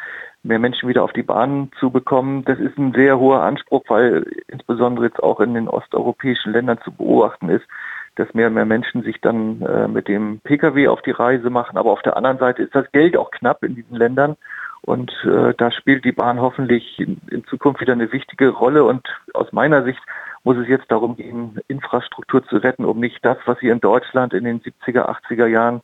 mehr 0.46 0.58
Menschen 0.58 0.88
wieder 0.88 1.02
auf 1.02 1.12
die 1.12 1.22
Bahn 1.22 1.70
zu 1.78 1.90
bekommen. 1.90 2.44
Das 2.44 2.58
ist 2.58 2.78
ein 2.78 2.92
sehr 2.92 3.18
hoher 3.18 3.42
Anspruch, 3.42 3.84
weil 3.88 4.24
insbesondere 4.48 5.06
jetzt 5.06 5.22
auch 5.22 5.40
in 5.40 5.54
den 5.54 5.68
osteuropäischen 5.68 6.52
Ländern 6.52 6.78
zu 6.82 6.92
beobachten 6.92 7.48
ist, 7.48 7.66
dass 8.16 8.32
mehr 8.34 8.48
und 8.48 8.54
mehr 8.54 8.64
Menschen 8.64 9.02
sich 9.02 9.20
dann 9.20 9.60
äh, 9.62 9.88
mit 9.88 10.08
dem 10.08 10.40
Pkw 10.40 10.88
auf 10.88 11.02
die 11.02 11.10
Reise 11.10 11.50
machen. 11.50 11.76
Aber 11.76 11.92
auf 11.92 12.02
der 12.02 12.16
anderen 12.16 12.38
Seite 12.38 12.62
ist 12.62 12.74
das 12.74 12.90
Geld 12.92 13.16
auch 13.16 13.30
knapp 13.30 13.62
in 13.62 13.74
diesen 13.74 13.96
Ländern. 13.96 14.36
Und 14.82 15.12
äh, 15.24 15.52
da 15.56 15.70
spielt 15.70 16.04
die 16.04 16.12
Bahn 16.12 16.40
hoffentlich 16.40 16.98
in, 16.98 17.20
in 17.30 17.44
Zukunft 17.44 17.80
wieder 17.80 17.92
eine 17.92 18.12
wichtige 18.12 18.50
Rolle. 18.50 18.84
Und 18.84 19.06
aus 19.34 19.52
meiner 19.52 19.82
Sicht 19.82 20.00
muss 20.44 20.56
es 20.56 20.68
jetzt 20.68 20.90
darum 20.90 21.16
gehen, 21.16 21.58
Infrastruktur 21.66 22.46
zu 22.46 22.56
retten, 22.58 22.84
um 22.84 23.00
nicht 23.00 23.24
das, 23.24 23.36
was 23.46 23.58
hier 23.58 23.72
in 23.72 23.80
Deutschland 23.80 24.32
in 24.32 24.44
den 24.44 24.60
70er, 24.60 25.08
80er 25.28 25.46
Jahren 25.46 25.82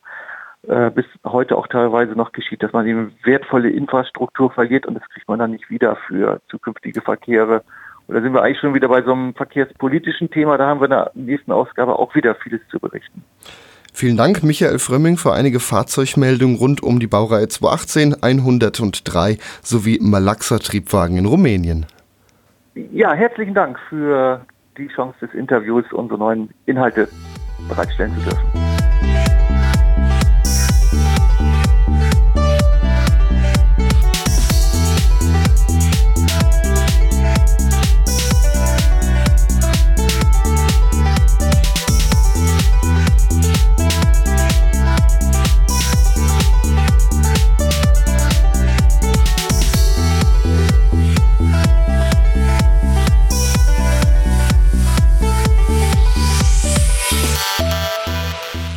äh, 0.67 0.91
bis 0.91 1.05
heute 1.25 1.57
auch 1.57 1.67
teilweise 1.67 2.13
noch 2.13 2.31
geschieht, 2.31 2.63
dass 2.63 2.71
man 2.71 2.87
eben 2.87 3.13
wertvolle 3.23 3.69
Infrastruktur 3.69 4.51
verliert 4.51 4.85
und 4.85 4.95
das 4.95 5.03
kriegt 5.09 5.27
man 5.27 5.39
dann 5.39 5.51
nicht 5.51 5.69
wieder 5.69 5.97
für 6.07 6.39
zukünftige 6.47 7.01
Verkehre 7.01 7.63
Und 8.07 8.15
da 8.15 8.21
sind 8.21 8.33
wir 8.33 8.41
eigentlich 8.41 8.59
schon 8.59 8.73
wieder 8.73 8.87
bei 8.87 9.01
so 9.01 9.11
einem 9.11 9.33
verkehrspolitischen 9.33 10.29
Thema. 10.29 10.57
Da 10.57 10.67
haben 10.67 10.79
wir 10.79 10.85
in 10.85 10.91
der 10.91 11.11
nächsten 11.15 11.51
Ausgabe 11.51 11.97
auch 11.99 12.15
wieder 12.15 12.35
vieles 12.35 12.61
zu 12.69 12.79
berichten. 12.79 13.23
Vielen 13.95 14.17
Dank, 14.17 14.41
Michael 14.41 14.79
Frömming, 14.79 15.17
für 15.17 15.33
einige 15.33 15.59
Fahrzeugmeldungen 15.59 16.57
rund 16.57 16.81
um 16.81 16.99
die 16.99 17.07
Baureihe 17.07 17.47
218, 17.47 18.23
103 18.23 19.37
sowie 19.61 19.99
Malaxa-Triebwagen 20.01 21.17
in 21.17 21.25
Rumänien. 21.25 21.85
Ja, 22.73 23.13
herzlichen 23.13 23.53
Dank 23.53 23.77
für 23.89 24.45
die 24.77 24.87
Chance 24.87 25.17
des 25.21 25.33
Interviews, 25.35 25.85
unsere 25.91 26.17
neuen 26.17 26.49
Inhalte 26.65 27.07
bereitstellen 27.69 28.13
zu 28.15 28.29
dürfen. 28.29 28.62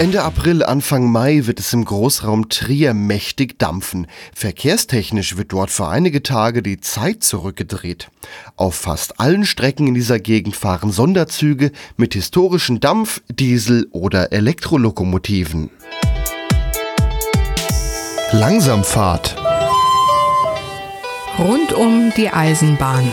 Ende 0.07 0.23
April, 0.23 0.63
Anfang 0.63 1.11
Mai 1.11 1.47
wird 1.47 1.59
es 1.59 1.73
im 1.73 1.85
Großraum 1.85 2.49
Trier 2.49 2.95
mächtig 2.95 3.59
dampfen. 3.59 4.07
Verkehrstechnisch 4.33 5.37
wird 5.37 5.53
dort 5.53 5.69
für 5.69 5.89
einige 5.89 6.23
Tage 6.23 6.63
die 6.63 6.81
Zeit 6.81 7.25
zurückgedreht. 7.25 8.09
Auf 8.55 8.77
fast 8.77 9.19
allen 9.19 9.45
Strecken 9.45 9.89
in 9.89 9.95
dieser 9.95 10.21
Gegend 10.21 10.55
fahren 10.55 10.93
Sonderzüge 10.93 11.73
mit 11.97 12.15
historischen 12.15 12.79
Dampf-, 12.79 13.21
Diesel- 13.29 13.89
oder 13.91 14.33
Elektrolokomotiven. 14.33 15.71
Langsamfahrt. 18.31 19.35
Rund 21.37 21.73
um 21.73 22.13
die 22.17 22.29
Eisenbahn. 22.29 23.13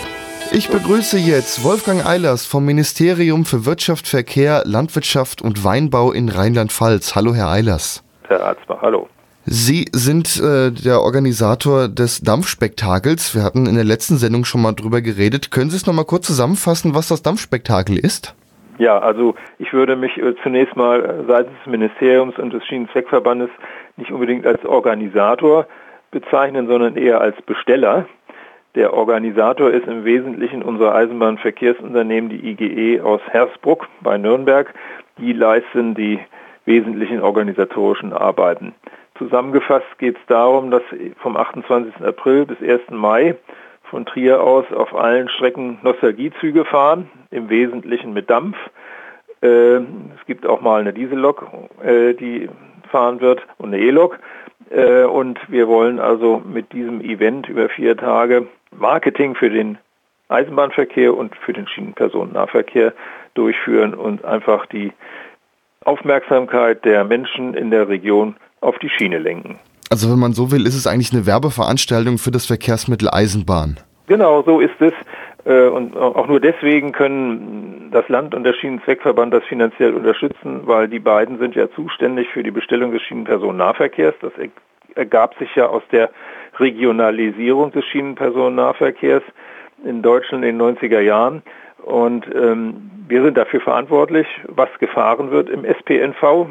Ich 0.56 0.70
begrüße 0.70 1.18
jetzt 1.18 1.66
Wolfgang 1.66 2.06
Eilers 2.06 2.46
vom 2.46 2.64
Ministerium 2.64 3.44
für 3.44 3.66
Wirtschaft, 3.66 4.08
Verkehr, 4.08 4.62
Landwirtschaft 4.66 5.42
und 5.42 5.64
Weinbau 5.64 6.12
in 6.12 6.30
Rheinland-Pfalz. 6.30 7.16
Hallo, 7.16 7.34
Herr 7.34 7.50
Eilers. 7.50 8.04
Herr 8.28 8.46
Arzbach, 8.46 8.80
hallo. 8.84 9.10
Sie 9.46 9.88
sind 9.92 10.40
äh, 10.40 10.70
der 10.70 11.02
Organisator 11.02 11.88
des 11.88 12.22
Dampfspektakels. 12.22 13.34
Wir 13.34 13.42
hatten 13.42 13.66
in 13.66 13.74
der 13.74 13.84
letzten 13.84 14.18
Sendung 14.18 14.46
schon 14.46 14.62
mal 14.62 14.74
drüber 14.74 15.02
geredet. 15.02 15.50
Können 15.50 15.72
Sie 15.72 15.76
es 15.76 15.88
noch 15.88 15.94
mal 15.96 16.06
kurz 16.06 16.28
zusammenfassen, 16.28 16.94
was 16.94 17.08
das 17.08 17.24
Dampfspektakel 17.24 17.98
ist? 17.98 18.36
Ja, 18.78 19.00
also 19.00 19.34
ich 19.58 19.74
würde 19.74 19.96
mich 19.96 20.18
äh, 20.18 20.36
zunächst 20.44 20.76
mal 20.76 21.04
äh, 21.04 21.32
seitens 21.32 21.58
des 21.64 21.72
Ministeriums 21.72 22.38
und 22.38 22.54
des 22.54 22.64
Schienenzweckverbandes 22.68 23.50
nicht 23.98 24.12
unbedingt 24.12 24.46
als 24.46 24.64
Organisator 24.66 25.66
bezeichnen, 26.12 26.68
sondern 26.68 26.96
eher 26.96 27.20
als 27.20 27.36
Besteller. 27.42 28.06
Der 28.76 28.92
Organisator 28.94 29.70
ist 29.70 29.86
im 29.86 30.04
Wesentlichen 30.04 30.64
unser 30.64 30.96
Eisenbahnverkehrsunternehmen, 30.96 32.32
die 32.32 32.50
IGE 32.50 33.02
aus 33.02 33.22
Hersbruck 33.30 33.88
bei 34.02 34.18
Nürnberg. 34.18 34.74
Die 35.20 35.32
leisten 35.32 35.94
die 35.94 36.20
wesentlichen 36.66 37.22
organisatorischen 37.22 38.14
Arbeiten. 38.14 38.74
Zusammengefasst 39.20 40.00
geht 40.00 40.18
es 40.18 40.26
darum, 40.26 40.72
dass 40.72 40.82
vom 41.18 41.38
28. 41.38 42.04
April 42.04 42.48
bis 42.48 42.68
1. 42.68 42.90
Mai 42.90 43.36
von 43.84 44.08
Trier 44.08 44.42
aus 44.42 44.66
auf 44.74 44.96
allen 44.96 45.30
Strecken 45.30 45.78
Nostalgiezüge 45.84 46.66
fahren, 46.66 47.12
im 47.30 47.50
Wesentlichen 47.50 48.14
mit 48.14 48.28
Dampf. 48.28 48.58
Äh, 49.44 49.76
es 49.76 50.26
gibt 50.26 50.48
auch 50.48 50.62
mal 50.62 50.82
eine 50.82 50.94
Diesellok, 50.94 51.46
äh, 51.84 52.16
die 52.16 52.50
fahren 52.90 53.22
wird 53.22 53.46
und 53.60 53.72
eine 53.72 53.84
E-Lok. 53.84 54.18
Äh, 54.72 55.04
und 55.04 55.40
wir 55.48 55.68
wollen 55.68 56.00
also 56.00 56.42
mit 56.44 56.74
diesem 56.74 57.02
Event 57.02 57.48
über 57.48 57.70
vier 57.70 57.96
Tage 57.96 58.48
Marketing 58.78 59.36
für 59.36 59.50
den 59.50 59.78
Eisenbahnverkehr 60.30 61.16
und 61.16 61.36
für 61.36 61.54
den 61.54 61.68
Schienenpersonennahverkehr 61.68 62.94
durchführen 63.34 63.94
und 63.94 64.24
einfach 64.26 64.66
die 64.68 64.92
Aufmerksamkeit 65.86 66.86
der 66.86 67.04
Menschen 67.04 67.54
in 67.54 67.72
der 67.72 67.88
Region 67.88 68.36
auf 68.62 68.78
die 68.80 68.90
Schiene 68.90 69.20
lenken. 69.20 69.60
Also 69.90 70.10
wenn 70.10 70.20
man 70.20 70.34
so 70.34 70.52
will, 70.52 70.66
ist 70.66 70.76
es 70.76 70.88
eigentlich 70.88 71.14
eine 71.14 71.26
Werbeveranstaltung 71.26 72.18
für 72.18 72.32
das 72.32 72.46
Verkehrsmittel 72.46 73.10
Eisenbahn. 73.12 73.78
Genau, 74.08 74.42
so 74.44 74.60
ist 74.60 74.80
es. 74.80 74.94
Äh, 75.46 75.68
und 75.68 75.96
auch 75.98 76.28
nur 76.28 76.40
deswegen 76.40 76.94
können 76.94 77.90
das 77.92 78.08
Land 78.10 78.34
und 78.34 78.44
der 78.44 78.54
Schienenzweckverband 78.54 79.34
das 79.34 79.44
finanziell 79.44 79.94
unterstützen, 79.94 80.62
weil 80.66 80.88
die 80.88 81.00
beiden 81.00 81.38
sind 81.38 81.56
ja 81.56 81.70
zuständig 81.72 82.28
für 82.30 82.44
die 82.44 82.52
Bestellung 82.52 82.92
des 82.92 83.02
Schienenpersonennahverkehrs. 83.04 84.16
Das 84.22 84.34
ergab 84.96 85.38
sich 85.38 85.54
ja 85.56 85.68
aus 85.68 85.84
der 85.92 86.10
Regionalisierung 86.60 87.72
des 87.72 87.86
Schienenpersonennahverkehrs 87.86 89.24
in 89.86 90.02
Deutschland 90.02 90.44
in 90.46 90.58
den 90.58 90.78
90er 90.78 91.00
Jahren. 91.00 91.42
Und 91.84 92.26
ähm, 92.34 92.90
wir 93.08 93.24
sind 93.24 93.38
dafür 93.38 93.60
verantwortlich, 93.62 94.28
was 94.48 94.70
gefahren 94.80 95.32
wird 95.32 95.50
im 95.50 95.66
SPNV, 95.66 96.48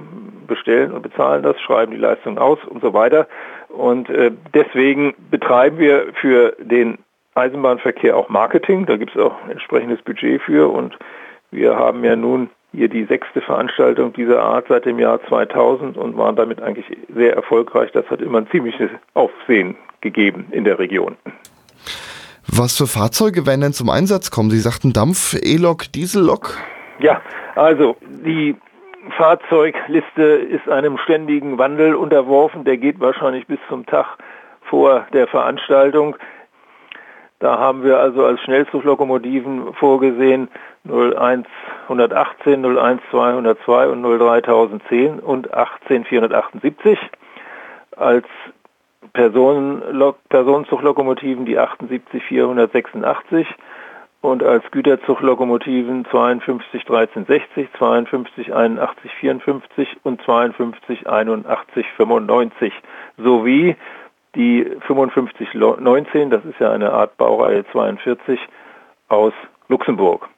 bestellen 0.46 0.92
und 0.92 1.02
bezahlen 1.02 1.42
das, 1.42 1.58
schreiben 1.60 1.92
die 1.92 1.98
Leistung 1.98 2.38
aus 2.38 2.58
und 2.64 2.82
so 2.82 2.92
weiter. 2.92 3.26
Und 3.68 4.10
äh, 4.10 4.30
deswegen 4.52 5.14
betreiben 5.30 5.78
wir 5.78 6.12
für 6.20 6.54
den 6.58 6.98
Eisenbahnverkehr 7.34 8.16
auch 8.16 8.28
Marketing. 8.28 8.84
Da 8.84 8.96
gibt 8.96 9.16
es 9.16 9.22
auch 9.22 9.34
entsprechendes 9.48 10.02
Budget 10.02 10.42
für. 10.42 10.70
Und 10.70 10.98
wir 11.50 11.76
haben 11.76 12.04
ja 12.04 12.16
nun 12.16 12.50
hier 12.72 12.88
die 12.88 13.04
sechste 13.04 13.40
Veranstaltung 13.40 14.12
dieser 14.12 14.42
Art 14.42 14.66
seit 14.68 14.86
dem 14.86 14.98
Jahr 14.98 15.20
2000 15.28 15.96
und 15.96 16.16
waren 16.16 16.36
damit 16.36 16.60
eigentlich 16.62 16.86
sehr 17.14 17.34
erfolgreich. 17.34 17.90
Das 17.92 18.08
hat 18.10 18.20
immer 18.20 18.38
ein 18.38 18.48
ziemliches 18.50 18.90
Aufsehen 19.14 19.76
gegeben 20.00 20.46
in 20.50 20.64
der 20.64 20.78
Region. 20.78 21.16
Was 22.48 22.76
für 22.76 22.86
Fahrzeuge 22.86 23.46
werden 23.46 23.60
denn 23.60 23.72
zum 23.72 23.88
Einsatz 23.88 24.30
kommen? 24.30 24.50
Sie 24.50 24.58
sagten 24.58 24.92
Dampf, 24.92 25.34
E-Lok, 25.40 25.92
Diesellok? 25.92 26.58
Ja, 26.98 27.20
also 27.54 27.96
die 28.00 28.56
Fahrzeugliste 29.16 30.22
ist 30.22 30.68
einem 30.68 30.98
ständigen 30.98 31.58
Wandel 31.58 31.94
unterworfen. 31.94 32.64
Der 32.64 32.76
geht 32.76 33.00
wahrscheinlich 33.00 33.46
bis 33.46 33.58
zum 33.68 33.86
Tag 33.86 34.18
vor 34.62 35.06
der 35.12 35.26
Veranstaltung. 35.26 36.16
Da 37.38 37.58
haben 37.58 37.82
wir 37.82 37.98
also 37.98 38.24
als 38.24 38.40
Schnellzuglokomotiven 38.42 39.74
vorgesehen 39.74 40.48
01118, 40.88 42.64
01202 42.64 43.88
und 43.88 44.02
03010 44.02 45.20
und 45.20 45.52
18478. 45.52 46.98
Als 47.96 48.26
Personenlok 49.12 50.16
Personenzuglokomotiven 50.28 51.44
die 51.44 51.58
78486 51.58 53.46
und 54.22 54.42
als 54.42 54.64
Güterzuglokomotiven 54.70 56.04
52 56.06 56.82
1360, 56.88 57.68
52 57.76 58.54
81 58.54 59.12
54 59.20 59.96
und 60.04 60.22
52 60.22 61.08
81 61.08 61.86
95 61.96 62.72
sowie 63.18 63.76
die 64.34 64.64
5519, 64.86 66.30
das 66.30 66.44
ist 66.44 66.58
ja 66.58 66.70
eine 66.70 66.92
Art 66.92 67.16
Baureihe 67.18 67.66
42 67.72 68.40
aus 69.08 69.34
Luxemburg. 69.68 70.28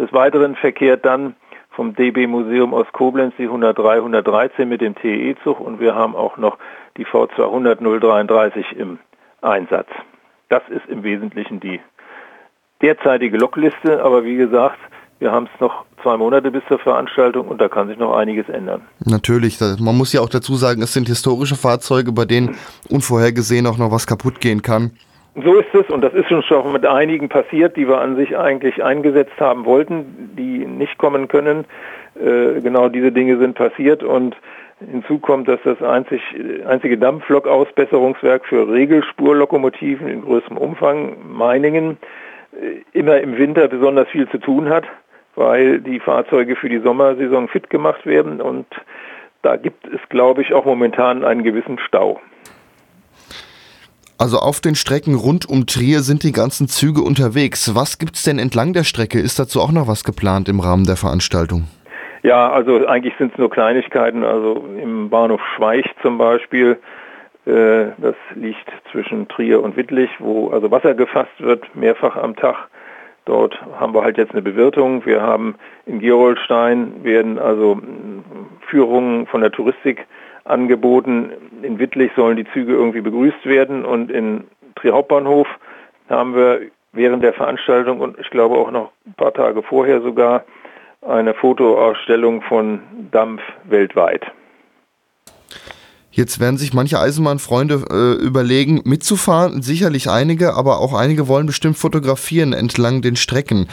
Des 0.00 0.14
Weiteren 0.14 0.56
verkehrt 0.56 1.04
dann 1.04 1.36
vom 1.68 1.94
DB 1.94 2.26
Museum 2.26 2.72
aus 2.72 2.86
Koblenz 2.92 3.34
die 3.38 3.44
103 3.44 3.96
113 3.96 4.66
mit 4.66 4.80
dem 4.80 4.94
TE-Zug 4.94 5.60
und 5.60 5.78
wir 5.78 5.94
haben 5.94 6.16
auch 6.16 6.38
noch 6.38 6.56
die 6.96 7.04
V200 7.04 7.76
033 8.00 8.78
im 8.78 8.98
Einsatz. 9.42 9.88
Das 10.48 10.62
ist 10.70 10.88
im 10.88 11.02
Wesentlichen 11.02 11.60
die 11.60 11.80
derzeitige 12.80 13.36
Lokliste, 13.36 14.02
aber 14.02 14.24
wie 14.24 14.36
gesagt, 14.36 14.78
wir 15.18 15.32
haben 15.32 15.50
es 15.54 15.60
noch 15.60 15.84
zwei 16.02 16.16
Monate 16.16 16.50
bis 16.50 16.62
zur 16.66 16.78
Veranstaltung 16.78 17.48
und 17.48 17.60
da 17.60 17.68
kann 17.68 17.88
sich 17.88 17.98
noch 17.98 18.16
einiges 18.16 18.48
ändern. 18.48 18.80
Natürlich, 19.04 19.60
man 19.80 19.98
muss 19.98 20.14
ja 20.14 20.22
auch 20.22 20.30
dazu 20.30 20.54
sagen, 20.54 20.80
es 20.80 20.94
sind 20.94 21.08
historische 21.08 21.56
Fahrzeuge, 21.56 22.12
bei 22.12 22.24
denen 22.24 22.56
unvorhergesehen 22.88 23.66
auch 23.66 23.76
noch 23.76 23.90
was 23.90 24.06
kaputt 24.06 24.40
gehen 24.40 24.62
kann. 24.62 24.92
So 25.44 25.56
ist 25.56 25.74
es 25.74 25.88
und 25.90 26.02
das 26.02 26.12
ist 26.14 26.28
schon 26.44 26.72
mit 26.72 26.84
einigen 26.86 27.28
passiert, 27.28 27.76
die 27.76 27.88
wir 27.88 28.00
an 28.00 28.16
sich 28.16 28.36
eigentlich 28.36 28.82
eingesetzt 28.82 29.38
haben 29.38 29.64
wollten, 29.64 30.30
die 30.36 30.66
nicht 30.66 30.98
kommen 30.98 31.28
können. 31.28 31.64
Äh, 32.16 32.60
genau 32.60 32.88
diese 32.88 33.12
Dinge 33.12 33.38
sind 33.38 33.54
passiert 33.54 34.02
und 34.02 34.36
hinzu 34.80 35.18
kommt, 35.18 35.48
dass 35.48 35.60
das 35.64 35.82
einzig, 35.82 36.22
einzige 36.66 36.98
Dampflok-Ausbesserungswerk 36.98 38.46
für 38.46 38.68
Regelspurlokomotiven 38.68 40.08
in 40.08 40.22
größerem 40.22 40.56
Umfang, 40.56 41.16
Meiningen, 41.30 41.98
äh, 42.52 42.98
immer 42.98 43.20
im 43.20 43.36
Winter 43.38 43.68
besonders 43.68 44.08
viel 44.08 44.28
zu 44.28 44.38
tun 44.38 44.68
hat, 44.68 44.84
weil 45.36 45.80
die 45.80 46.00
Fahrzeuge 46.00 46.56
für 46.56 46.68
die 46.68 46.80
Sommersaison 46.80 47.48
fit 47.48 47.70
gemacht 47.70 48.06
werden 48.06 48.40
und 48.40 48.66
da 49.42 49.56
gibt 49.56 49.86
es, 49.86 50.00
glaube 50.10 50.42
ich, 50.42 50.52
auch 50.52 50.66
momentan 50.66 51.24
einen 51.24 51.42
gewissen 51.42 51.78
Stau. 51.78 52.20
Also 54.20 54.36
auf 54.36 54.60
den 54.60 54.74
Strecken 54.74 55.14
rund 55.14 55.48
um 55.48 55.64
Trier 55.64 56.00
sind 56.00 56.24
die 56.24 56.32
ganzen 56.32 56.68
Züge 56.68 57.00
unterwegs. 57.00 57.74
Was 57.74 57.98
gibt 57.98 58.16
es 58.16 58.22
denn 58.22 58.38
entlang 58.38 58.74
der 58.74 58.84
Strecke? 58.84 59.18
Ist 59.18 59.38
dazu 59.38 59.62
auch 59.62 59.72
noch 59.72 59.88
was 59.88 60.04
geplant 60.04 60.46
im 60.50 60.60
Rahmen 60.60 60.84
der 60.84 60.96
Veranstaltung? 60.96 61.64
Ja, 62.22 62.52
also 62.52 62.86
eigentlich 62.86 63.14
sind 63.16 63.32
es 63.32 63.38
nur 63.38 63.48
Kleinigkeiten. 63.48 64.22
Also 64.22 64.62
im 64.78 65.08
Bahnhof 65.08 65.40
Schweich 65.56 65.86
zum 66.02 66.18
Beispiel, 66.18 66.78
äh, 67.46 67.96
das 67.96 68.14
liegt 68.34 68.70
zwischen 68.92 69.26
Trier 69.28 69.62
und 69.62 69.78
Wittlich, 69.78 70.10
wo 70.18 70.50
also 70.50 70.70
Wasser 70.70 70.92
gefasst 70.92 71.38
wird, 71.38 71.74
mehrfach 71.74 72.16
am 72.16 72.36
Tag. 72.36 72.68
Dort 73.24 73.58
haben 73.78 73.94
wir 73.94 74.02
halt 74.02 74.18
jetzt 74.18 74.32
eine 74.32 74.42
Bewirtung. 74.42 75.06
Wir 75.06 75.22
haben 75.22 75.54
in 75.86 75.98
Gerolstein 75.98 77.02
werden 77.04 77.38
also 77.38 77.80
Führungen 78.68 79.26
von 79.28 79.40
der 79.40 79.50
Touristik 79.50 80.06
angeboten. 80.50 81.30
In 81.62 81.78
Wittlich 81.78 82.10
sollen 82.16 82.36
die 82.36 82.46
Züge 82.52 82.72
irgendwie 82.72 83.00
begrüßt 83.00 83.44
werden 83.46 83.84
und 83.84 84.10
in 84.10 84.44
Trier 84.76 84.92
Hauptbahnhof 84.92 85.46
haben 86.08 86.34
wir 86.34 86.60
während 86.92 87.22
der 87.22 87.32
Veranstaltung 87.32 88.00
und 88.00 88.18
ich 88.18 88.30
glaube 88.30 88.56
auch 88.56 88.70
noch 88.70 88.90
ein 89.06 89.14
paar 89.14 89.32
Tage 89.32 89.62
vorher 89.62 90.00
sogar 90.02 90.44
eine 91.06 91.34
Fotoausstellung 91.34 92.42
von 92.42 92.80
Dampf 93.10 93.40
weltweit. 93.64 94.26
Jetzt 96.12 96.40
werden 96.40 96.58
sich 96.58 96.74
manche 96.74 96.98
Eisenbahnfreunde 96.98 97.84
äh, 97.88 98.22
überlegen, 98.22 98.82
mitzufahren. 98.84 99.62
Sicherlich 99.62 100.10
einige, 100.10 100.54
aber 100.54 100.80
auch 100.80 100.92
einige 100.92 101.28
wollen 101.28 101.46
bestimmt 101.46 101.78
fotografieren 101.78 102.52
entlang 102.52 103.00
den 103.00 103.14
Strecken. 103.14 103.68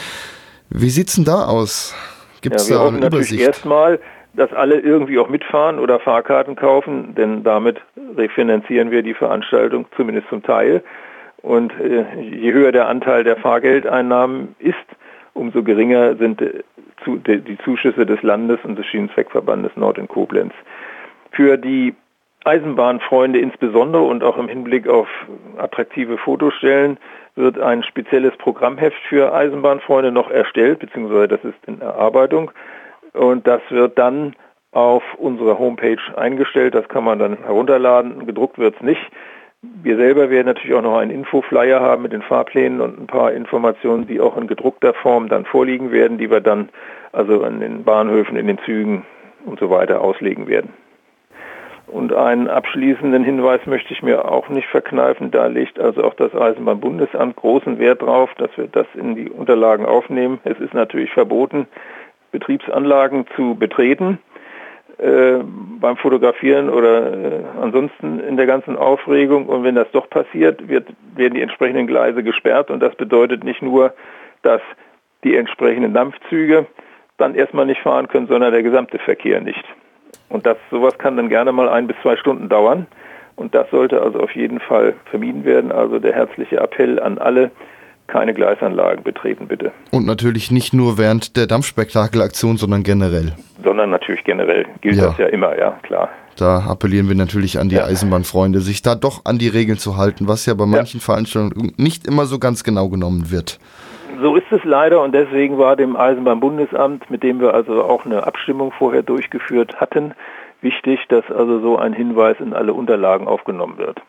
Wie 0.69 0.89
sieht's 0.89 1.15
denn 1.15 1.25
da 1.25 1.45
aus? 1.45 1.95
Gibt 2.41 2.57
es 2.57 2.69
ja, 2.69 2.77
da 2.77 2.87
eine 2.89 3.07
Übersicht? 3.07 3.41
Erstmal, 3.41 3.99
dass 4.37 4.53
alle 4.53 4.79
irgendwie 4.79 5.17
auch 5.17 5.29
mitfahren 5.29 5.79
oder 5.79 5.99
Fahrkarten 5.99 6.55
kaufen, 6.55 7.15
denn 7.15 7.43
damit 7.43 7.81
refinanzieren 8.15 8.91
wir 8.91 9.01
die 9.01 9.15
Veranstaltung 9.15 9.87
zumindest 9.95 10.29
zum 10.29 10.43
Teil. 10.43 10.83
Und 11.41 11.73
äh, 11.79 12.05
je 12.21 12.53
höher 12.53 12.71
der 12.71 12.87
Anteil 12.87 13.23
der 13.23 13.37
Fahrgeldeinnahmen 13.37 14.55
ist, 14.59 14.75
umso 15.33 15.63
geringer 15.63 16.15
sind 16.15 16.41
äh, 16.41 16.63
zu, 17.03 17.17
de, 17.17 17.39
die 17.39 17.57
Zuschüsse 17.57 18.05
des 18.05 18.21
Landes 18.21 18.59
und 18.63 18.77
des 18.77 18.85
Schienenzweckverbandes 18.85 19.75
Nord 19.75 19.97
in 19.97 20.07
Koblenz. 20.07 20.53
Für 21.31 21.57
die 21.57 21.95
Eisenbahnfreunde 22.45 23.39
insbesondere 23.39 24.03
und 24.03 24.23
auch 24.23 24.37
im 24.37 24.47
Hinblick 24.47 24.87
auf 24.87 25.07
attraktive 25.57 26.17
Fotostellen 26.17 26.97
wird 27.35 27.59
ein 27.59 27.83
spezielles 27.83 28.35
Programmheft 28.37 29.01
für 29.09 29.33
Eisenbahnfreunde 29.33 30.11
noch 30.11 30.29
erstellt, 30.29 30.79
beziehungsweise 30.79 31.27
das 31.27 31.43
ist 31.43 31.57
in 31.65 31.81
Erarbeitung. 31.81 32.51
Und 33.17 33.47
das 33.47 33.61
wird 33.69 33.97
dann 33.97 34.35
auf 34.71 35.03
unserer 35.17 35.57
Homepage 35.57 35.97
eingestellt. 36.15 36.75
Das 36.75 36.87
kann 36.87 37.03
man 37.03 37.19
dann 37.19 37.37
herunterladen. 37.43 38.25
Gedruckt 38.25 38.57
wird 38.57 38.75
es 38.75 38.81
nicht. 38.81 39.01
Wir 39.61 39.97
selber 39.97 40.29
werden 40.29 40.45
natürlich 40.45 40.75
auch 40.75 40.83
noch 40.83 40.97
einen 40.97 41.09
Infoflyer 41.09 41.81
haben 41.81 42.03
mit 42.03 42.13
den 42.13 42.21
Fahrplänen 42.21 42.79
und 42.79 42.99
ein 42.99 43.07
paar 43.07 43.31
Informationen, 43.31 44.05
die 44.05 44.21
auch 44.21 44.37
in 44.37 44.47
gedruckter 44.47 44.93
Form 44.93 45.29
dann 45.29 45.45
vorliegen 45.45 45.91
werden, 45.91 46.19
die 46.19 46.29
wir 46.29 46.41
dann 46.41 46.69
also 47.11 47.43
an 47.43 47.59
den 47.59 47.83
Bahnhöfen, 47.83 48.37
in 48.37 48.45
den 48.45 48.59
Zügen 48.59 49.03
und 49.45 49.59
so 49.59 49.71
weiter 49.71 50.01
auslegen 50.01 50.47
werden. 50.47 50.73
Und 51.87 52.13
einen 52.13 52.49
abschließenden 52.49 53.23
Hinweis 53.23 53.65
möchte 53.65 53.93
ich 53.93 54.03
mir 54.03 54.29
auch 54.29 54.49
nicht 54.49 54.67
verkneifen. 54.67 55.31
Da 55.31 55.47
legt 55.47 55.79
also 55.79 56.03
auch 56.03 56.13
das 56.13 56.35
Eisenbahnbundesamt 56.35 57.37
großen 57.37 57.79
Wert 57.79 58.01
darauf, 58.01 58.33
dass 58.35 58.55
wir 58.57 58.67
das 58.67 58.87
in 58.93 59.15
die 59.15 59.29
Unterlagen 59.29 59.85
aufnehmen. 59.85 60.39
Es 60.43 60.59
ist 60.59 60.73
natürlich 60.73 61.11
verboten, 61.11 61.65
Betriebsanlagen 62.39 63.25
zu 63.35 63.55
betreten 63.55 64.19
äh, 64.99 65.39
beim 65.79 65.97
Fotografieren 65.97 66.69
oder 66.69 67.13
äh, 67.13 67.43
ansonsten 67.61 68.19
in 68.19 68.37
der 68.37 68.45
ganzen 68.45 68.75
Aufregung. 68.75 69.47
Und 69.47 69.63
wenn 69.63 69.75
das 69.75 69.87
doch 69.91 70.09
passiert, 70.09 70.67
wird, 70.67 70.87
werden 71.15 71.35
die 71.35 71.41
entsprechenden 71.41 71.87
Gleise 71.87 72.23
gesperrt. 72.23 72.71
Und 72.71 72.79
das 72.79 72.95
bedeutet 72.95 73.43
nicht 73.43 73.61
nur, 73.61 73.93
dass 74.41 74.61
die 75.23 75.35
entsprechenden 75.35 75.93
Dampfzüge 75.93 76.65
dann 77.17 77.35
erstmal 77.35 77.65
nicht 77.65 77.81
fahren 77.81 78.07
können, 78.07 78.27
sondern 78.27 78.51
der 78.51 78.63
gesamte 78.63 78.99
Verkehr 78.99 79.41
nicht. 79.41 79.63
Und 80.29 80.45
das, 80.45 80.57
sowas 80.71 80.97
kann 80.97 81.17
dann 81.17 81.29
gerne 81.29 81.51
mal 81.51 81.69
ein 81.69 81.87
bis 81.87 81.97
zwei 82.01 82.15
Stunden 82.17 82.49
dauern. 82.49 82.87
Und 83.35 83.53
das 83.53 83.69
sollte 83.69 84.01
also 84.01 84.19
auf 84.19 84.31
jeden 84.35 84.59
Fall 84.59 84.95
vermieden 85.05 85.45
werden. 85.45 85.71
Also 85.71 85.99
der 85.99 86.13
herzliche 86.13 86.57
Appell 86.57 86.99
an 86.99 87.17
alle, 87.17 87.51
keine 88.07 88.33
Gleisanlagen 88.33 89.03
betreten, 89.03 89.47
bitte. 89.47 89.71
Und 89.91 90.05
natürlich 90.05 90.51
nicht 90.51 90.73
nur 90.73 90.97
während 90.97 91.37
der 91.37 91.47
Dampfspektakelaktion, 91.47 92.57
sondern 92.57 92.83
generell. 92.83 93.33
Sondern 93.63 93.89
natürlich 93.89 94.23
generell 94.23 94.65
gilt 94.81 94.95
ja. 94.95 95.07
das 95.07 95.17
ja 95.17 95.27
immer, 95.27 95.57
ja, 95.57 95.77
klar. 95.83 96.09
Da 96.37 96.59
appellieren 96.67 97.07
wir 97.09 97.15
natürlich 97.15 97.59
an 97.59 97.69
die 97.69 97.75
ja. 97.75 97.85
Eisenbahnfreunde, 97.85 98.59
sich 98.59 98.81
da 98.81 98.95
doch 98.95 99.25
an 99.25 99.39
die 99.39 99.47
Regeln 99.47 99.79
zu 99.79 99.97
halten, 99.97 100.27
was 100.27 100.45
ja 100.45 100.53
bei 100.53 100.65
manchen 100.65 100.99
ja. 100.99 101.03
Veranstaltungen 101.03 101.73
nicht 101.77 102.07
immer 102.07 102.25
so 102.25 102.39
ganz 102.39 102.63
genau 102.63 102.89
genommen 102.89 103.31
wird. 103.31 103.59
So 104.21 104.35
ist 104.35 104.51
es 104.51 104.63
leider 104.63 105.01
und 105.01 105.13
deswegen 105.13 105.57
war 105.57 105.75
dem 105.75 105.95
Eisenbahnbundesamt, 105.95 107.09
mit 107.11 107.23
dem 107.23 107.39
wir 107.39 107.53
also 107.53 107.83
auch 107.83 108.05
eine 108.05 108.25
Abstimmung 108.25 108.71
vorher 108.71 109.03
durchgeführt 109.03 109.75
hatten, 109.79 110.13
wichtig, 110.61 110.99
dass 111.09 111.29
also 111.29 111.59
so 111.59 111.77
ein 111.77 111.93
Hinweis 111.93 112.37
in 112.39 112.53
alle 112.53 112.73
Unterlagen 112.73 113.27
aufgenommen 113.27 113.77
wird. 113.77 114.01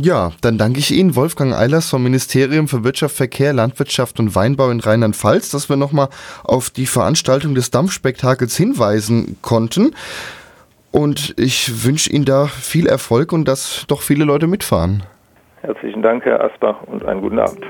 Ja, 0.00 0.30
dann 0.42 0.58
danke 0.58 0.78
ich 0.78 0.92
Ihnen, 0.92 1.16
Wolfgang 1.16 1.52
Eilers 1.52 1.90
vom 1.90 2.04
Ministerium 2.04 2.68
für 2.68 2.84
Wirtschaft, 2.84 3.16
Verkehr, 3.16 3.52
Landwirtschaft 3.52 4.20
und 4.20 4.36
Weinbau 4.36 4.70
in 4.70 4.78
Rheinland-Pfalz, 4.78 5.50
dass 5.50 5.68
wir 5.68 5.76
nochmal 5.76 6.08
auf 6.44 6.70
die 6.70 6.86
Veranstaltung 6.86 7.56
des 7.56 7.72
Dampfspektakels 7.72 8.56
hinweisen 8.56 9.38
konnten. 9.42 9.96
Und 10.92 11.34
ich 11.36 11.84
wünsche 11.84 12.10
Ihnen 12.12 12.24
da 12.24 12.46
viel 12.46 12.86
Erfolg 12.86 13.32
und 13.32 13.48
dass 13.48 13.86
doch 13.88 14.02
viele 14.02 14.24
Leute 14.24 14.46
mitfahren. 14.46 15.02
Herzlichen 15.62 16.02
Dank, 16.02 16.24
Herr 16.24 16.44
Asbach, 16.44 16.80
und 16.86 17.04
einen 17.04 17.20
guten 17.20 17.40
Abend. 17.40 17.64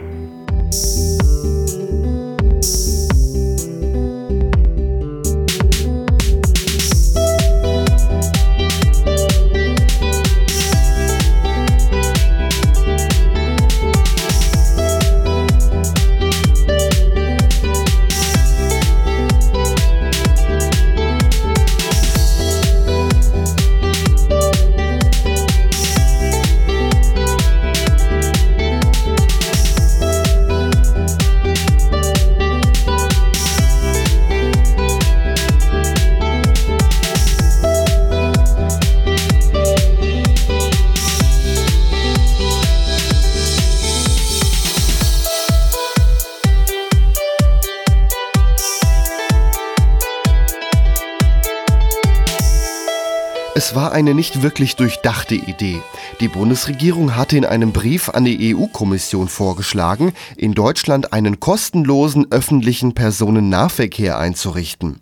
War 53.79 53.93
eine 53.93 54.13
nicht 54.13 54.43
wirklich 54.43 54.75
durchdachte 54.75 55.37
Idee. 55.37 55.81
Die 56.19 56.27
Bundesregierung 56.27 57.15
hatte 57.15 57.37
in 57.37 57.45
einem 57.45 57.71
Brief 57.71 58.09
an 58.09 58.25
die 58.25 58.53
EU-Kommission 58.53 59.29
vorgeschlagen, 59.29 60.15
in 60.37 60.53
Deutschland 60.53 61.13
einen 61.13 61.39
kostenlosen 61.39 62.27
öffentlichen 62.33 62.95
Personennahverkehr 62.95 64.19
einzurichten. 64.19 64.99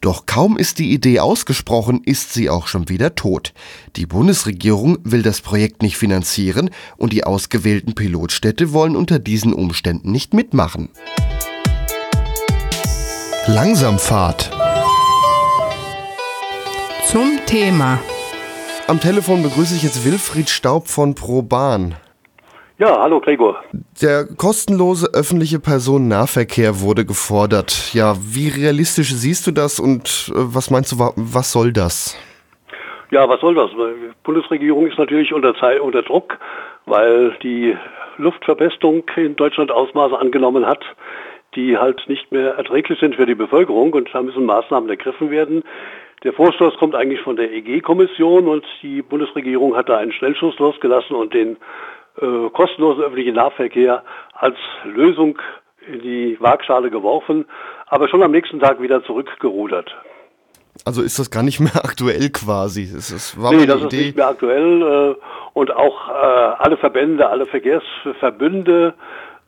Doch 0.00 0.26
kaum 0.26 0.56
ist 0.58 0.80
die 0.80 0.92
Idee 0.92 1.20
ausgesprochen, 1.20 2.02
ist 2.04 2.32
sie 2.32 2.50
auch 2.50 2.66
schon 2.66 2.88
wieder 2.88 3.14
tot. 3.14 3.52
Die 3.94 4.06
Bundesregierung 4.06 4.98
will 5.04 5.22
das 5.22 5.40
Projekt 5.40 5.82
nicht 5.82 5.96
finanzieren 5.96 6.70
und 6.96 7.12
die 7.12 7.22
ausgewählten 7.22 7.94
Pilotstädte 7.94 8.72
wollen 8.72 8.96
unter 8.96 9.20
diesen 9.20 9.52
Umständen 9.52 10.10
nicht 10.10 10.34
mitmachen. 10.34 10.88
Langsamfahrt 13.46 14.50
zum 17.06 17.38
Thema. 17.46 18.00
Am 18.88 19.00
Telefon 19.00 19.42
begrüße 19.42 19.74
ich 19.74 19.82
jetzt 19.82 20.06
Wilfried 20.06 20.48
Staub 20.48 20.86
von 20.86 21.16
ProBahn. 21.16 21.96
Ja, 22.78 23.00
hallo 23.00 23.18
Gregor. 23.18 23.60
Der 24.00 24.26
kostenlose 24.26 25.08
öffentliche 25.12 25.58
Personennahverkehr 25.58 26.80
wurde 26.80 27.04
gefordert. 27.04 27.92
Ja, 27.94 28.14
wie 28.20 28.48
realistisch 28.48 29.12
siehst 29.12 29.44
du 29.48 29.50
das 29.50 29.80
und 29.80 30.30
äh, 30.30 30.34
was 30.36 30.70
meinst 30.70 30.92
du, 30.92 30.98
was 31.00 31.50
soll 31.50 31.72
das? 31.72 32.16
Ja, 33.10 33.28
was 33.28 33.40
soll 33.40 33.56
das? 33.56 33.72
Die 33.72 34.12
Bundesregierung 34.22 34.86
ist 34.86 34.98
natürlich 34.98 35.32
unter, 35.32 35.56
Zeit, 35.56 35.80
unter 35.80 36.02
Druck, 36.02 36.38
weil 36.84 37.36
die 37.42 37.76
Luftverpestung 38.18 39.02
in 39.16 39.34
Deutschland 39.34 39.72
Ausmaße 39.72 40.16
angenommen 40.16 40.64
hat, 40.64 40.84
die 41.56 41.76
halt 41.76 42.04
nicht 42.06 42.30
mehr 42.30 42.54
erträglich 42.54 43.00
sind 43.00 43.16
für 43.16 43.26
die 43.26 43.34
Bevölkerung 43.34 43.92
und 43.94 44.10
da 44.12 44.22
müssen 44.22 44.44
Maßnahmen 44.44 44.88
ergriffen 44.88 45.30
werden. 45.32 45.64
Der 46.24 46.32
Vorstoß 46.32 46.76
kommt 46.78 46.94
eigentlich 46.94 47.20
von 47.20 47.36
der 47.36 47.52
EG-Kommission 47.52 48.48
und 48.48 48.64
die 48.82 49.02
Bundesregierung 49.02 49.76
hat 49.76 49.88
da 49.88 49.98
einen 49.98 50.12
Schnellschuss 50.12 50.58
losgelassen 50.58 51.14
und 51.14 51.34
den 51.34 51.56
äh, 52.20 52.50
kostenlosen 52.50 53.04
öffentlichen 53.04 53.34
Nahverkehr 53.34 54.02
als 54.32 54.56
Lösung 54.84 55.38
in 55.86 56.00
die 56.00 56.36
Waagschale 56.40 56.90
geworfen, 56.90 57.44
aber 57.86 58.08
schon 58.08 58.22
am 58.22 58.32
nächsten 58.32 58.60
Tag 58.60 58.80
wieder 58.80 59.04
zurückgerudert. 59.04 59.94
Also 60.84 61.02
ist 61.02 61.18
das 61.18 61.30
gar 61.30 61.42
nicht 61.42 61.60
mehr 61.60 61.76
aktuell 61.84 62.30
quasi? 62.30 62.82
Es, 62.82 63.10
es 63.10 63.40
war 63.40 63.52
nee, 63.52 63.66
das 63.66 63.82
Idee. 63.82 63.96
ist 63.96 64.04
nicht 64.06 64.16
mehr 64.16 64.28
aktuell 64.28 64.82
äh, 64.82 65.14
und 65.52 65.74
auch 65.74 66.08
äh, 66.08 66.12
alle 66.12 66.76
Verbände, 66.76 67.28
alle 67.28 67.46
Verkehrsverbünde, 67.46 68.94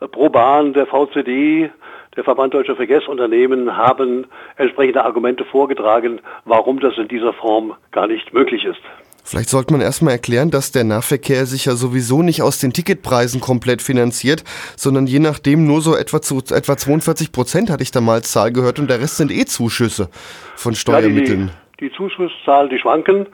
äh, 0.01 0.09
ProBahn, 0.09 0.73
der 0.73 0.87
VCD, 0.87 1.71
der 2.19 2.25
Verband 2.25 2.53
Deutscher 2.53 2.75
Verkehrsunternehmen 2.75 3.77
haben 3.77 4.27
entsprechende 4.57 5.05
Argumente 5.05 5.45
vorgetragen, 5.45 6.21
warum 6.45 6.81
das 6.81 6.99
in 6.99 7.07
dieser 7.07 7.33
Form 7.33 7.75
gar 7.93 8.09
nicht 8.09 8.35
möglich 8.35 8.65
ist. 8.65 8.81
Vielleicht 9.23 9.49
sollte 9.49 9.73
man 9.73 9.81
erstmal 9.81 10.15
erklären, 10.15 10.51
dass 10.51 10.73
der 10.73 10.83
Nahverkehr 10.83 11.47
sich 11.47 11.67
ja 11.67 11.77
sowieso 11.77 12.23
nicht 12.23 12.43
aus 12.43 12.59
den 12.59 12.73
Ticketpreisen 12.73 13.41
komplett 13.41 13.83
finanziert, 13.83 14.43
sondern 14.75 15.07
je 15.07 15.21
nachdem 15.21 15.65
nur 15.65 15.81
so 15.81 15.95
etwa 15.95 16.21
zu 16.21 16.39
etwa 16.53 16.77
42 16.77 17.31
Prozent 17.31 17.71
hatte 17.71 17.85
ich 17.85 17.93
da 17.93 18.01
mal 18.01 18.15
als 18.15 18.33
Zahl 18.33 18.53
gehört 18.53 18.81
und 18.81 18.91
der 18.91 18.99
Rest 18.99 19.19
sind 19.19 19.31
eh 19.31 19.45
Zuschüsse 19.45 20.09
von 20.57 20.75
Steuermitteln. 20.75 21.49
Ja, 21.49 21.53
die, 21.79 21.89
die 21.89 21.95
Zuschusszahl, 21.95 22.69
die 22.69 22.81
schwanken 22.81 23.27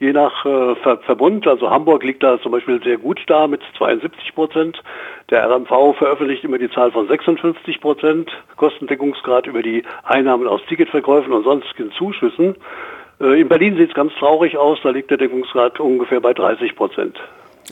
je 0.00 0.12
nach 0.12 0.44
äh, 0.44 0.74
Ver 0.76 0.98
Verbund. 1.06 1.46
Also 1.46 1.70
Hamburg 1.70 2.02
liegt 2.02 2.22
da 2.22 2.40
zum 2.40 2.52
Beispiel 2.52 2.82
sehr 2.82 2.98
gut 2.98 3.20
da 3.26 3.46
mit 3.46 3.60
72 3.78 4.34
Prozent. 4.34 4.82
Der 5.30 5.48
RMV 5.48 5.96
veröffentlicht 5.96 6.42
immer 6.42 6.58
die 6.58 6.70
Zahl 6.70 6.90
von 6.90 7.06
56 7.06 7.80
Prozent 7.80 8.30
Kostendeckungsgrad 8.56 9.46
über 9.46 9.62
die 9.62 9.84
Einnahmen 10.02 10.48
aus 10.48 10.60
Ticketverkäufen 10.68 11.32
und 11.32 11.44
sonstigen 11.44 11.92
Zuschüssen. 11.92 12.56
Äh, 13.20 13.40
in 13.40 13.48
Berlin 13.48 13.76
sieht 13.76 13.90
es 13.90 13.94
ganz 13.94 14.12
traurig 14.18 14.56
aus, 14.56 14.78
da 14.82 14.90
liegt 14.90 15.10
der 15.10 15.18
Deckungsgrad 15.18 15.78
ungefähr 15.78 16.20
bei 16.20 16.32
30 16.32 16.74
Prozent. 16.74 17.16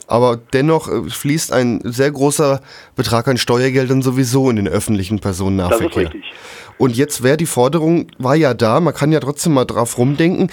Aber 0.07 0.37
dennoch 0.53 0.87
äh, 0.87 1.09
fließt 1.09 1.51
ein 1.51 1.81
sehr 1.83 2.11
großer 2.11 2.61
Betrag 2.95 3.27
an 3.27 3.37
Steuergeldern 3.37 4.01
sowieso 4.01 4.49
in 4.49 4.55
den 4.55 4.67
öffentlichen 4.67 5.19
Personennahverkehr. 5.19 5.87
Das 5.87 5.97
ist 5.97 6.13
richtig. 6.13 6.33
Und 6.77 6.95
jetzt 6.95 7.23
wäre 7.23 7.35
die 7.35 7.45
Forderung, 7.45 8.07
war 8.17 8.35
ja 8.35 8.53
da, 8.53 8.79
man 8.79 8.93
kann 8.93 9.11
ja 9.11 9.19
trotzdem 9.19 9.53
mal 9.53 9.65
drauf 9.65 9.97
rumdenken, 9.97 10.49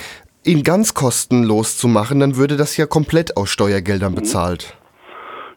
ihn 0.47 0.62
ganz 0.62 0.94
kostenlos 0.94 1.76
zu 1.76 1.88
machen, 1.88 2.20
dann 2.20 2.36
würde 2.36 2.57
das 2.57 2.76
ja 2.76 2.86
komplett 2.86 3.36
aus 3.36 3.51
Steuergeldern 3.51 4.12
mhm. 4.12 4.16
bezahlt. 4.16 4.76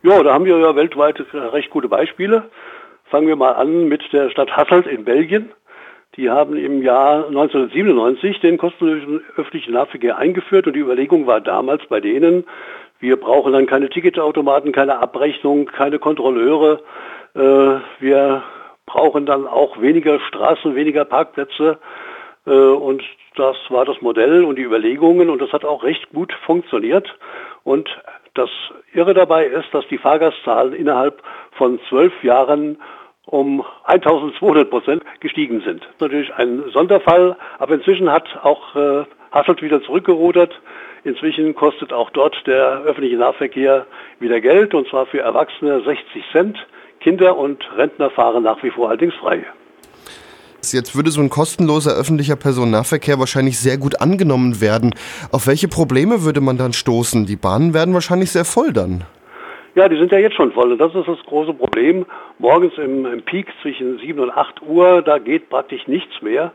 Ja, 0.01 0.21
da 0.23 0.33
haben 0.33 0.45
wir 0.45 0.57
ja 0.57 0.75
weltweit 0.75 1.23
recht 1.33 1.69
gute 1.69 1.89
Beispiele. 1.89 2.49
Fangen 3.05 3.27
wir 3.27 3.35
mal 3.35 3.51
an 3.51 3.87
mit 3.87 4.01
der 4.13 4.29
Stadt 4.29 4.55
Hasselt 4.55 4.87
in 4.87 5.03
Belgien. 5.03 5.51
Die 6.15 6.29
haben 6.29 6.55
im 6.57 6.81
Jahr 6.81 7.27
1997 7.27 8.39
den 8.39 8.57
kostenlosen 8.57 9.21
öffentlichen 9.35 9.73
Nahverkehr 9.73 10.17
eingeführt 10.17 10.67
und 10.67 10.73
die 10.73 10.79
Überlegung 10.79 11.27
war 11.27 11.41
damals 11.41 11.81
bei 11.87 11.99
denen, 11.99 12.45
wir 12.99 13.15
brauchen 13.15 13.53
dann 13.53 13.65
keine 13.65 13.89
Ticketautomaten, 13.89 14.73
keine 14.73 14.99
Abrechnung, 14.99 15.67
keine 15.67 15.99
Kontrolleure. 15.99 16.81
Äh, 17.33 17.79
wir 18.01 18.43
brauchen 18.85 19.25
dann 19.25 19.47
auch 19.47 19.79
weniger 19.79 20.19
Straßen, 20.19 20.75
weniger 20.75 21.05
Parkplätze. 21.05 21.77
Äh, 22.45 22.51
und 22.51 23.03
das 23.35 23.57
war 23.69 23.85
das 23.85 24.01
Modell 24.01 24.43
und 24.43 24.57
die 24.57 24.63
Überlegungen 24.63 25.29
und 25.29 25.41
das 25.41 25.51
hat 25.53 25.65
auch 25.65 25.83
recht 25.83 26.09
gut 26.11 26.33
funktioniert. 26.45 27.07
Und 27.63 27.89
das 28.33 28.49
Irre 28.93 29.13
dabei 29.13 29.45
ist, 29.45 29.73
dass 29.73 29.87
die 29.87 29.97
Fahrgastzahlen 29.97 30.73
innerhalb 30.73 31.21
von 31.51 31.79
zwölf 31.89 32.23
Jahren 32.23 32.77
um 33.25 33.63
1200 33.83 34.69
Prozent 34.69 35.03
gestiegen 35.19 35.61
sind. 35.61 35.87
Natürlich 35.99 36.33
ein 36.33 36.63
Sonderfall, 36.73 37.37
aber 37.59 37.75
inzwischen 37.75 38.11
hat 38.11 38.27
auch 38.43 38.75
äh, 38.75 39.05
Hasselt 39.31 39.61
wieder 39.61 39.81
zurückgerudert. 39.83 40.59
Inzwischen 41.03 41.53
kostet 41.55 41.93
auch 41.93 42.09
dort 42.09 42.35
der 42.47 42.81
öffentliche 42.81 43.17
Nahverkehr 43.17 43.85
wieder 44.19 44.41
Geld 44.41 44.73
und 44.73 44.87
zwar 44.87 45.05
für 45.05 45.19
Erwachsene 45.19 45.81
60 45.81 46.23
Cent. 46.31 46.57
Kinder 46.99 47.37
und 47.37 47.63
Rentner 47.77 48.09
fahren 48.09 48.43
nach 48.43 48.61
wie 48.63 48.71
vor 48.71 48.89
allerdings 48.89 49.15
frei. 49.15 49.45
Jetzt 50.61 50.95
würde 50.95 51.09
so 51.09 51.21
ein 51.21 51.29
kostenloser 51.29 51.91
öffentlicher 51.91 52.35
Personennahverkehr 52.35 53.17
wahrscheinlich 53.17 53.57
sehr 53.59 53.77
gut 53.77 54.01
angenommen 54.01 54.61
werden. 54.61 54.93
Auf 55.31 55.47
welche 55.47 55.67
Probleme 55.67 56.23
würde 56.23 56.41
man 56.41 56.57
dann 56.57 56.73
stoßen? 56.73 57.25
Die 57.25 57.37
Bahnen 57.37 57.73
werden 57.73 57.93
wahrscheinlich 57.93 58.31
sehr 58.31 58.45
voll 58.45 58.73
dann. 58.73 59.05
Ja, 59.75 59.87
die 59.87 59.97
sind 59.97 60.11
ja 60.11 60.17
jetzt 60.17 60.35
schon 60.35 60.51
voll 60.51 60.71
und 60.71 60.77
das 60.79 60.93
ist 60.93 61.07
das 61.07 61.19
große 61.25 61.53
Problem. 61.53 62.05
Morgens 62.39 62.73
im, 62.77 63.05
im 63.05 63.21
Peak 63.21 63.47
zwischen 63.61 63.99
7 63.99 64.19
und 64.19 64.31
8 64.31 64.61
Uhr, 64.61 65.01
da 65.01 65.19
geht 65.19 65.49
praktisch 65.49 65.87
nichts 65.87 66.21
mehr. 66.21 66.51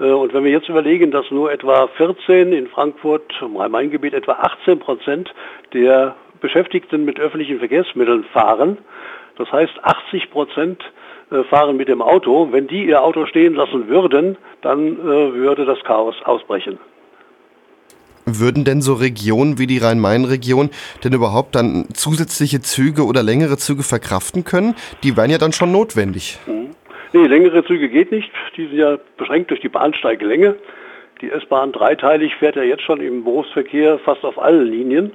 Äh, 0.00 0.04
und 0.04 0.32
wenn 0.32 0.44
wir 0.44 0.50
jetzt 0.50 0.68
überlegen, 0.68 1.10
dass 1.10 1.30
nur 1.30 1.52
etwa 1.52 1.88
14 1.96 2.52
in 2.52 2.66
Frankfurt, 2.68 3.30
im 3.42 3.56
Rhein-Main-Gebiet 3.56 4.14
etwa 4.14 4.32
18 4.32 4.78
Prozent 4.78 5.34
der 5.72 6.16
Beschäftigten 6.40 7.04
mit 7.04 7.20
öffentlichen 7.20 7.58
Verkehrsmitteln 7.58 8.24
fahren, 8.32 8.78
das 9.36 9.50
heißt 9.52 9.74
80 9.82 10.30
Prozent 10.30 10.82
fahren 11.44 11.76
mit 11.76 11.88
dem 11.88 12.02
Auto. 12.02 12.48
Wenn 12.50 12.66
die 12.66 12.86
ihr 12.86 13.02
Auto 13.02 13.26
stehen 13.26 13.54
lassen 13.54 13.88
würden, 13.88 14.36
dann 14.62 14.98
äh, 14.98 15.34
würde 15.34 15.64
das 15.64 15.82
Chaos 15.84 16.14
ausbrechen. 16.24 16.78
Würden 18.26 18.64
denn 18.64 18.80
so 18.80 18.94
Regionen 18.94 19.58
wie 19.58 19.66
die 19.66 19.78
Rhein-Main-Region 19.78 20.70
denn 21.02 21.12
überhaupt 21.12 21.54
dann 21.54 21.86
zusätzliche 21.92 22.62
Züge 22.62 23.04
oder 23.04 23.22
längere 23.22 23.58
Züge 23.58 23.82
verkraften 23.82 24.44
können? 24.44 24.74
Die 25.02 25.16
wären 25.16 25.30
ja 25.30 25.38
dann 25.38 25.52
schon 25.52 25.72
notwendig. 25.72 26.38
Mhm. 26.46 26.70
Nee, 27.12 27.26
längere 27.26 27.64
Züge 27.64 27.88
geht 27.88 28.10
nicht. 28.10 28.30
Die 28.56 28.66
sind 28.66 28.76
ja 28.76 28.98
beschränkt 29.16 29.50
durch 29.50 29.60
die 29.60 29.68
Bahnsteigelänge. 29.68 30.56
Die 31.20 31.30
S-Bahn 31.30 31.70
dreiteilig 31.70 32.34
fährt 32.36 32.56
ja 32.56 32.62
jetzt 32.62 32.82
schon 32.82 33.00
im 33.00 33.22
Berufsverkehr 33.22 33.98
fast 34.00 34.24
auf 34.24 34.38
allen 34.38 34.66
Linien. 34.66 35.12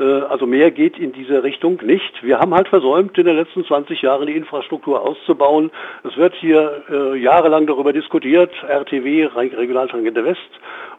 Äh, 0.00 0.22
also 0.22 0.46
mehr 0.46 0.70
geht 0.70 0.98
in 0.98 1.12
diese 1.12 1.42
Richtung 1.42 1.78
nicht. 1.84 2.22
Wir 2.22 2.38
haben 2.38 2.54
halt 2.54 2.68
versäumt, 2.68 3.16
in 3.18 3.26
den 3.26 3.36
letzten 3.36 3.64
20 3.64 4.02
Jahren 4.02 4.26
die 4.26 4.36
Infrastruktur 4.36 5.00
auszubauen. 5.02 5.70
Es 6.04 6.16
wird 6.16 6.34
hier 6.34 6.82
äh, 6.90 7.18
jahrelang 7.18 7.66
darüber 7.66 7.92
diskutiert, 7.92 8.50
RTW, 8.66 9.26
Regionaltangente 9.26 10.24
West 10.24 10.40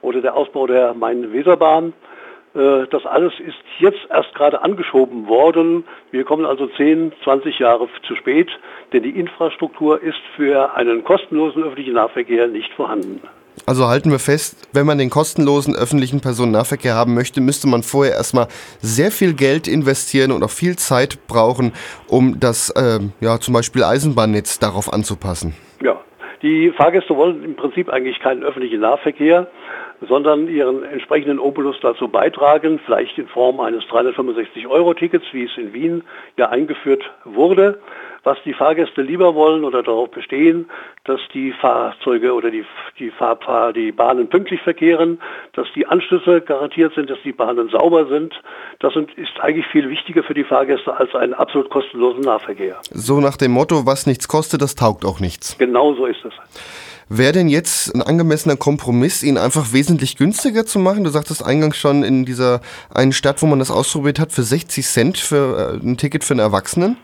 oder 0.02 0.22
der 0.22 0.36
Ausbau 0.36 0.68
der 0.68 0.94
Main-Weser-Bahn. 0.94 1.94
Äh, 2.54 2.88
das 2.92 3.06
alles 3.06 3.34
ist 3.40 3.58
jetzt 3.80 4.06
erst 4.10 4.34
gerade 4.36 4.62
angeschoben 4.62 5.28
worden. 5.28 5.84
Wir 6.12 6.24
kommen 6.24 6.46
also 6.46 6.68
10, 6.68 7.14
20 7.24 7.58
Jahre 7.60 7.88
zu 8.08 8.16
spät, 8.16 8.50
denn 8.94 9.02
die 9.02 9.20
Infrastruktur 9.20 10.02
ist 10.02 10.22
für 10.36 10.76
einen 10.76 11.04
kostenlosen 11.04 11.64
öffentlichen 11.64 11.94
Nahverkehr 11.94 12.48
nicht 12.48 12.72
vorhanden. 12.74 13.22
Also 13.66 13.88
halten 13.88 14.12
wir 14.12 14.20
fest, 14.20 14.68
wenn 14.74 14.86
man 14.86 14.98
den 14.98 15.10
kostenlosen 15.10 15.76
öffentlichen 15.76 16.20
Personennahverkehr 16.20 16.96
haben 16.96 17.14
möchte, 17.14 17.42
müsste 17.42 17.68
man 17.68 17.84
vorher 17.84 18.16
erstmal 18.16 18.48
sehr 18.80 19.12
viel 19.12 19.34
Geld 19.34 19.68
investieren 19.68 20.32
und 20.32 20.44
auch 20.44 20.50
viel 20.50 20.78
Zeit 20.78 21.28
brauchen, 21.28 21.74
um 22.08 22.40
das 22.40 22.70
äh, 22.72 23.00
ja, 23.20 23.40
zum 23.40 23.54
Beispiel 23.54 23.84
Eisenbahnnetz 23.84 24.60
darauf 24.60 24.92
anzupassen. 24.92 25.54
Ja, 25.84 26.02
die 26.42 26.72
Fahrgäste 26.72 27.16
wollen 27.16 27.44
im 27.44 27.56
Prinzip 27.56 27.90
eigentlich 27.90 28.20
keinen 28.20 28.44
öffentlichen 28.44 28.80
Nahverkehr, 28.82 29.48
sondern 30.08 30.48
ihren 30.48 30.84
entsprechenden 30.84 31.38
Obolus 31.38 31.76
dazu 31.82 32.08
beitragen, 32.08 32.80
vielleicht 32.86 33.18
in 33.20 33.28
Form 33.28 33.60
eines 33.60 33.84
365-Euro-Tickets, 33.84 35.26
wie 35.34 35.44
es 35.44 35.56
in 35.58 35.74
Wien 35.74 36.04
ja 36.38 36.50
eingeführt 36.50 37.04
wurde 37.26 37.80
was 38.24 38.38
die 38.46 38.54
Fahrgäste 38.54 39.02
lieber 39.02 39.34
wollen 39.36 39.64
oder 39.64 39.82
darauf 39.82 40.12
bestehen, 40.12 40.70
dass 41.06 41.20
die 41.34 41.52
Fahrzeuge 41.54 42.34
oder 42.34 42.52
die, 42.52 42.64
die, 43.00 43.10
Fahr 43.10 43.74
die 43.74 43.92
Bahnen 43.92 44.30
pünktlich 44.30 44.62
verkehren, 44.62 45.20
dass 45.54 45.68
die 45.76 45.88
Anschlüsse 45.88 46.42
garantiert 46.42 46.94
sind, 46.94 47.10
dass 47.10 47.18
die 47.24 47.32
Bahnen 47.32 47.70
sauber 47.70 48.08
sind. 48.08 48.34
Das 48.80 48.94
sind, 48.94 49.12
ist 49.18 49.40
eigentlich 49.40 49.66
viel 49.68 49.90
wichtiger 49.90 50.24
für 50.24 50.36
die 50.36 50.44
Fahrgäste 50.44 50.96
als 50.96 51.14
einen 51.16 51.34
absolut 51.34 51.70
kostenlosen 51.70 52.22
Nahverkehr. 52.22 52.78
So 52.92 53.20
nach 53.20 53.38
dem 53.38 53.52
Motto, 53.52 53.86
was 53.86 54.06
nichts 54.06 54.28
kostet, 54.28 54.62
das 54.62 54.76
taugt 54.76 55.04
auch 55.06 55.20
nichts. 55.20 55.58
Genau 55.58 55.94
so 55.96 56.06
ist 56.06 56.24
es. 56.24 56.34
Wäre 57.14 57.34
denn 57.34 57.50
jetzt 57.50 57.94
ein 57.94 58.02
angemessener 58.02 58.56
Kompromiss, 58.56 59.22
ihn 59.22 59.38
einfach 59.38 59.74
wesentlich 59.74 60.16
günstiger 60.16 60.66
zu 60.66 60.80
machen? 60.80 61.04
Du 61.04 61.10
sagtest 61.10 61.44
eingangs 61.44 61.76
schon 61.76 62.04
in 62.04 62.24
dieser 62.24 62.62
einen 62.90 63.12
Stadt, 63.12 63.42
wo 63.42 63.48
man 63.48 63.60
das 63.60 63.70
ausprobiert 63.70 64.18
hat, 64.18 64.32
für 64.32 64.44
60 64.44 64.86
Cent 64.88 65.18
für 65.18 65.78
äh, 65.84 65.86
ein 65.86 65.98
Ticket 65.98 66.24
für 66.24 66.36
einen 66.36 66.40
Erwachsenen? 66.40 66.96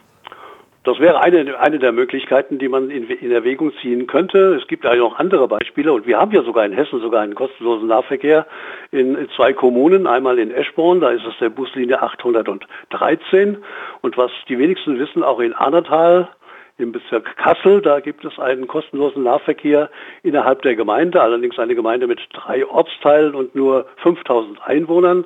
Das 0.88 1.00
wäre 1.00 1.20
eine, 1.20 1.60
eine 1.60 1.80
der 1.80 1.92
Möglichkeiten, 1.92 2.60
die 2.60 2.70
man 2.70 2.90
in, 2.90 3.10
in 3.10 3.30
Erwägung 3.30 3.74
ziehen 3.82 4.08
könnte. 4.08 4.56
Es 4.56 4.68
gibt 4.70 4.86
ja 4.86 4.96
noch 4.96 5.20
andere 5.20 5.46
Beispiele 5.46 5.92
und 5.92 6.08
wir 6.08 6.18
haben 6.18 6.32
ja 6.32 6.44
sogar 6.44 6.66
in 6.66 6.72
Hessen 6.72 7.02
sogar 7.02 7.24
einen 7.24 7.36
kostenlosen 7.36 7.90
Nahverkehr 7.90 8.48
in, 8.92 9.28
zwei 9.36 9.52
Kommunen. 9.52 10.08
Einmal 10.08 10.40
in 10.40 10.50
Eschborn, 10.50 11.02
da 11.02 11.10
ist 11.10 11.26
es 11.26 11.38
der 11.42 11.50
Buslinie 11.50 12.02
813 12.02 13.58
und 14.00 14.18
was 14.18 14.32
die 14.48 14.58
wenigsten 14.58 14.98
wissen, 14.98 15.24
auch 15.24 15.42
in 15.42 15.52
Arnertal 15.52 16.30
im 16.78 16.94
Bezirk 16.94 17.36
Kassel, 17.36 17.82
da 17.82 18.00
gibt 18.00 18.24
es 18.24 18.40
einen 18.40 18.68
kostenlosen 18.68 19.24
Nahverkehr 19.24 19.90
innerhalb 20.24 20.62
der 20.62 20.78
Gemeinde, 20.78 21.22
allerdings 21.22 21.60
eine 21.60 21.76
Gemeinde 21.76 22.08
mit 22.08 22.22
drei 22.32 22.66
Ortsteilen 22.66 23.36
und 23.36 23.56
nur 23.56 23.88
5000 24.04 24.62
Einwohnern. 24.66 25.26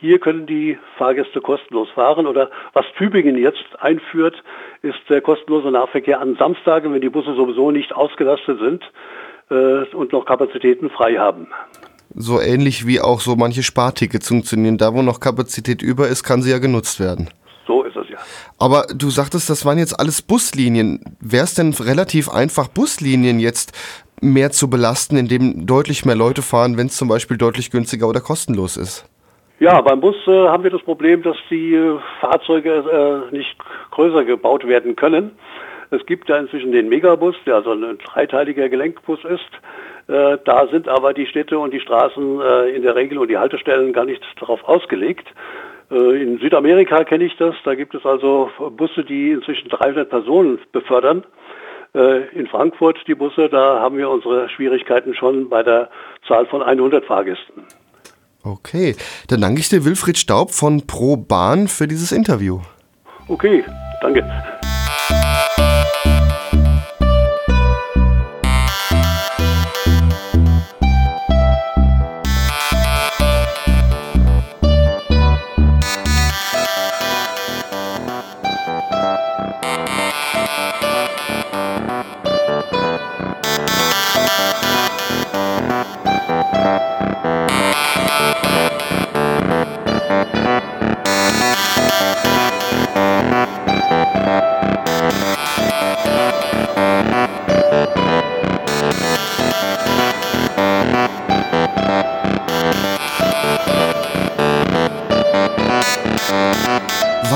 Hier 0.00 0.18
können 0.18 0.46
die 0.46 0.78
Fahrgäste 0.96 1.42
kostenlos 1.42 1.90
fahren. 1.90 2.26
Oder 2.26 2.50
was 2.72 2.86
Tübingen 2.96 3.36
jetzt 3.36 3.66
einführt, 3.78 4.42
ist 4.80 4.98
der 5.10 5.20
kostenlose 5.20 5.70
Nahverkehr 5.70 6.20
an 6.20 6.36
Samstagen, 6.36 6.94
wenn 6.94 7.02
die 7.02 7.10
Busse 7.10 7.34
sowieso 7.34 7.70
nicht 7.70 7.94
ausgelastet 7.94 8.58
sind 8.60 8.82
äh, 9.50 9.94
und 9.94 10.12
noch 10.12 10.24
Kapazitäten 10.24 10.88
frei 10.88 11.16
haben. 11.16 11.48
So 12.14 12.40
ähnlich 12.40 12.86
wie 12.86 13.00
auch 13.00 13.20
so 13.20 13.36
manche 13.36 13.62
Spartickets 13.62 14.28
funktionieren. 14.28 14.78
Da, 14.78 14.94
wo 14.94 15.02
noch 15.02 15.20
Kapazität 15.20 15.82
über 15.82 16.08
ist, 16.08 16.24
kann 16.24 16.40
sie 16.40 16.50
ja 16.50 16.58
genutzt 16.58 16.98
werden. 16.98 17.28
So 17.66 17.82
ist 17.82 17.94
es 17.94 18.08
ja. 18.08 18.16
Aber 18.58 18.86
du 18.94 19.10
sagtest, 19.10 19.50
das 19.50 19.66
waren 19.66 19.76
jetzt 19.76 20.00
alles 20.00 20.22
Buslinien. 20.22 21.04
Wäre 21.20 21.44
es 21.44 21.54
denn 21.54 21.74
relativ 21.74 22.30
einfach, 22.30 22.68
Buslinien 22.68 23.38
jetzt 23.38 23.72
mehr 24.22 24.50
zu 24.50 24.70
belasten, 24.70 25.18
indem 25.18 25.66
deutlich 25.66 26.06
mehr 26.06 26.16
Leute 26.16 26.40
fahren, 26.40 26.78
wenn 26.78 26.86
es 26.86 26.96
zum 26.96 27.08
Beispiel 27.08 27.36
deutlich 27.36 27.70
günstiger 27.70 28.08
oder 28.08 28.22
kostenlos 28.22 28.78
ist? 28.78 29.09
Ja, 29.60 29.78
beim 29.82 30.00
Bus 30.00 30.16
äh, 30.26 30.48
haben 30.48 30.64
wir 30.64 30.70
das 30.70 30.80
Problem, 30.80 31.22
dass 31.22 31.36
die 31.50 31.74
äh, 31.74 31.98
Fahrzeuge 32.18 33.28
äh, 33.30 33.36
nicht 33.36 33.54
größer 33.90 34.24
gebaut 34.24 34.66
werden 34.66 34.96
können. 34.96 35.32
Es 35.90 36.06
gibt 36.06 36.30
ja 36.30 36.38
inzwischen 36.38 36.72
den 36.72 36.88
Megabus, 36.88 37.36
der 37.44 37.56
also 37.56 37.72
ein 37.72 37.98
dreiteiliger 37.98 38.70
Gelenkbus 38.70 39.18
ist. 39.22 39.50
Äh, 40.08 40.38
da 40.46 40.66
sind 40.68 40.88
aber 40.88 41.12
die 41.12 41.26
Städte 41.26 41.58
und 41.58 41.74
die 41.74 41.80
Straßen 41.80 42.40
äh, 42.40 42.70
in 42.70 42.80
der 42.80 42.96
Regel 42.96 43.18
und 43.18 43.28
die 43.28 43.36
Haltestellen 43.36 43.92
gar 43.92 44.06
nicht 44.06 44.22
darauf 44.40 44.66
ausgelegt. 44.66 45.28
In 45.90 46.38
Südamerika 46.38 47.02
kenne 47.02 47.24
ich 47.24 47.36
das. 47.36 47.56
Da 47.64 47.74
gibt 47.74 47.96
es 47.96 48.06
also 48.06 48.48
Busse, 48.76 49.02
die 49.02 49.32
inzwischen 49.32 49.68
300 49.70 50.08
Personen 50.08 50.60
befördern. 50.70 51.24
In 51.92 52.46
Frankfurt 52.46 52.96
die 53.08 53.16
Busse, 53.16 53.48
da 53.48 53.80
haben 53.80 53.98
wir 53.98 54.08
unsere 54.08 54.48
Schwierigkeiten 54.50 55.14
schon 55.14 55.48
bei 55.48 55.64
der 55.64 55.90
Zahl 56.28 56.46
von 56.46 56.62
100 56.62 57.04
Fahrgästen. 57.04 57.64
Okay, 58.42 58.96
dann 59.28 59.40
danke 59.42 59.60
ich 59.60 59.68
dir 59.68 59.84
Wilfried 59.84 60.18
Staub 60.18 60.52
von 60.52 60.86
Pro 60.86 61.16
Bahn 61.16 61.68
für 61.68 61.86
dieses 61.86 62.10
Interview. 62.12 62.60
Okay, 63.28 63.64
danke. 64.00 64.24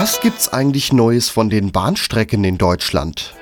Was 0.04 0.20
gibt's 0.20 0.52
eigentlich 0.52 0.92
Neues 0.92 1.30
von 1.30 1.48
den 1.48 1.72
Bahnstrecken 1.72 2.44
in 2.44 2.58
Deutschland? 2.58 3.34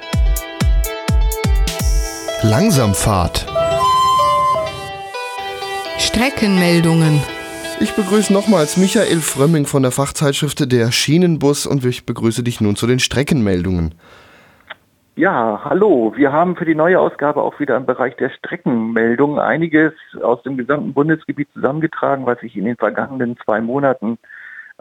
Langsamfahrt. 2.44 3.48
Streckenmeldungen. 5.98 7.20
Ich 7.80 7.96
begrüße 7.96 8.32
nochmals 8.32 8.76
Michael 8.76 9.22
Frömming 9.22 9.66
von 9.66 9.82
der 9.82 9.90
Fachzeitschrift 9.90 10.70
Der 10.70 10.92
Schienenbus 10.92 11.66
und 11.66 11.84
ich 11.84 12.06
begrüße 12.06 12.44
dich 12.44 12.60
nun 12.60 12.76
zu 12.76 12.86
den 12.86 13.00
Streckenmeldungen. 13.00 13.96
Ja, 15.16 15.62
hallo. 15.64 16.12
Wir 16.14 16.30
haben 16.30 16.54
für 16.54 16.64
die 16.64 16.76
neue 16.76 17.00
Ausgabe 17.00 17.42
auch 17.42 17.58
wieder 17.58 17.76
im 17.76 17.86
Bereich 17.86 18.14
der 18.18 18.30
Streckenmeldungen 18.30 19.40
einiges 19.40 19.94
aus 20.22 20.40
dem 20.44 20.56
gesamten 20.56 20.94
Bundesgebiet 20.94 21.48
zusammengetragen, 21.54 22.24
was 22.24 22.38
sich 22.38 22.56
in 22.56 22.66
den 22.66 22.76
vergangenen 22.76 23.36
zwei 23.44 23.60
Monaten 23.60 24.16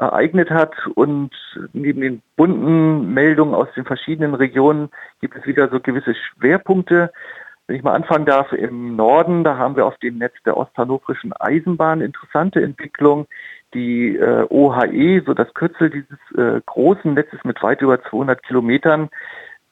ereignet 0.01 0.49
hat. 0.49 0.73
Und 0.95 1.31
neben 1.73 2.01
den 2.01 2.21
bunten 2.35 3.13
Meldungen 3.13 3.53
aus 3.53 3.67
den 3.75 3.85
verschiedenen 3.85 4.33
Regionen 4.33 4.89
gibt 5.21 5.35
es 5.35 5.45
wieder 5.45 5.69
so 5.69 5.79
gewisse 5.79 6.15
Schwerpunkte. 6.15 7.11
Wenn 7.67 7.75
ich 7.77 7.83
mal 7.83 7.93
anfangen 7.93 8.25
darf, 8.25 8.51
im 8.51 8.95
Norden, 8.95 9.43
da 9.43 9.57
haben 9.57 9.75
wir 9.75 9.85
auf 9.85 9.97
dem 9.99 10.17
Netz 10.17 10.33
der 10.45 10.57
osthannoverischen 10.57 11.31
Eisenbahn 11.39 12.01
interessante 12.01 12.61
Entwicklung. 12.61 13.27
Die 13.73 14.17
äh, 14.17 14.45
OHE, 14.49 15.21
so 15.25 15.33
das 15.33 15.53
Kürzel 15.53 15.89
dieses 15.89 16.19
äh, 16.37 16.59
großen 16.65 17.13
Netzes 17.13 17.39
mit 17.45 17.63
weit 17.63 17.81
über 17.81 18.03
200 18.03 18.43
Kilometern, 18.43 19.09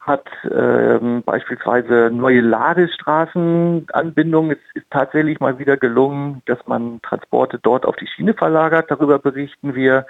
hat 0.00 0.26
ähm, 0.50 1.22
beispielsweise 1.24 2.10
neue 2.10 2.40
Ladestraßenanbindungen. 2.40 4.52
Es 4.52 4.58
ist 4.74 4.90
tatsächlich 4.90 5.40
mal 5.40 5.58
wieder 5.58 5.76
gelungen, 5.76 6.40
dass 6.46 6.58
man 6.66 7.02
Transporte 7.02 7.58
dort 7.62 7.84
auf 7.84 7.96
die 7.96 8.06
Schiene 8.06 8.32
verlagert. 8.34 8.90
Darüber 8.90 9.18
berichten 9.18 9.74
wir. 9.74 10.06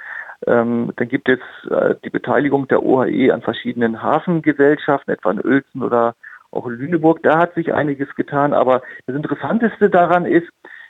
Ähm, 0.47 0.93
dann 0.97 1.09
gibt 1.09 1.29
es 1.29 1.41
äh, 1.71 1.97
die 2.05 2.11
Beteiligung 2.11 2.69
der 2.69 2.83
OHE 2.83 3.33
an 3.33 3.43
verschiedenen 3.43 4.03
Hafengesellschaften, 4.03 5.13
etwa 5.13 5.33
in 5.33 5.45
Uelzen 5.45 5.83
oder 5.83 6.15
auch 6.51 6.67
in 6.67 6.75
Lüneburg. 6.75 7.23
Da 7.23 7.39
hat 7.39 7.55
sich 7.55 7.75
einiges 7.75 8.15
getan. 8.15 8.55
Aber 8.55 8.83
das 9.07 9.17
Interessanteste 9.17 9.91
daran 9.91 10.25
ist, 10.25 10.49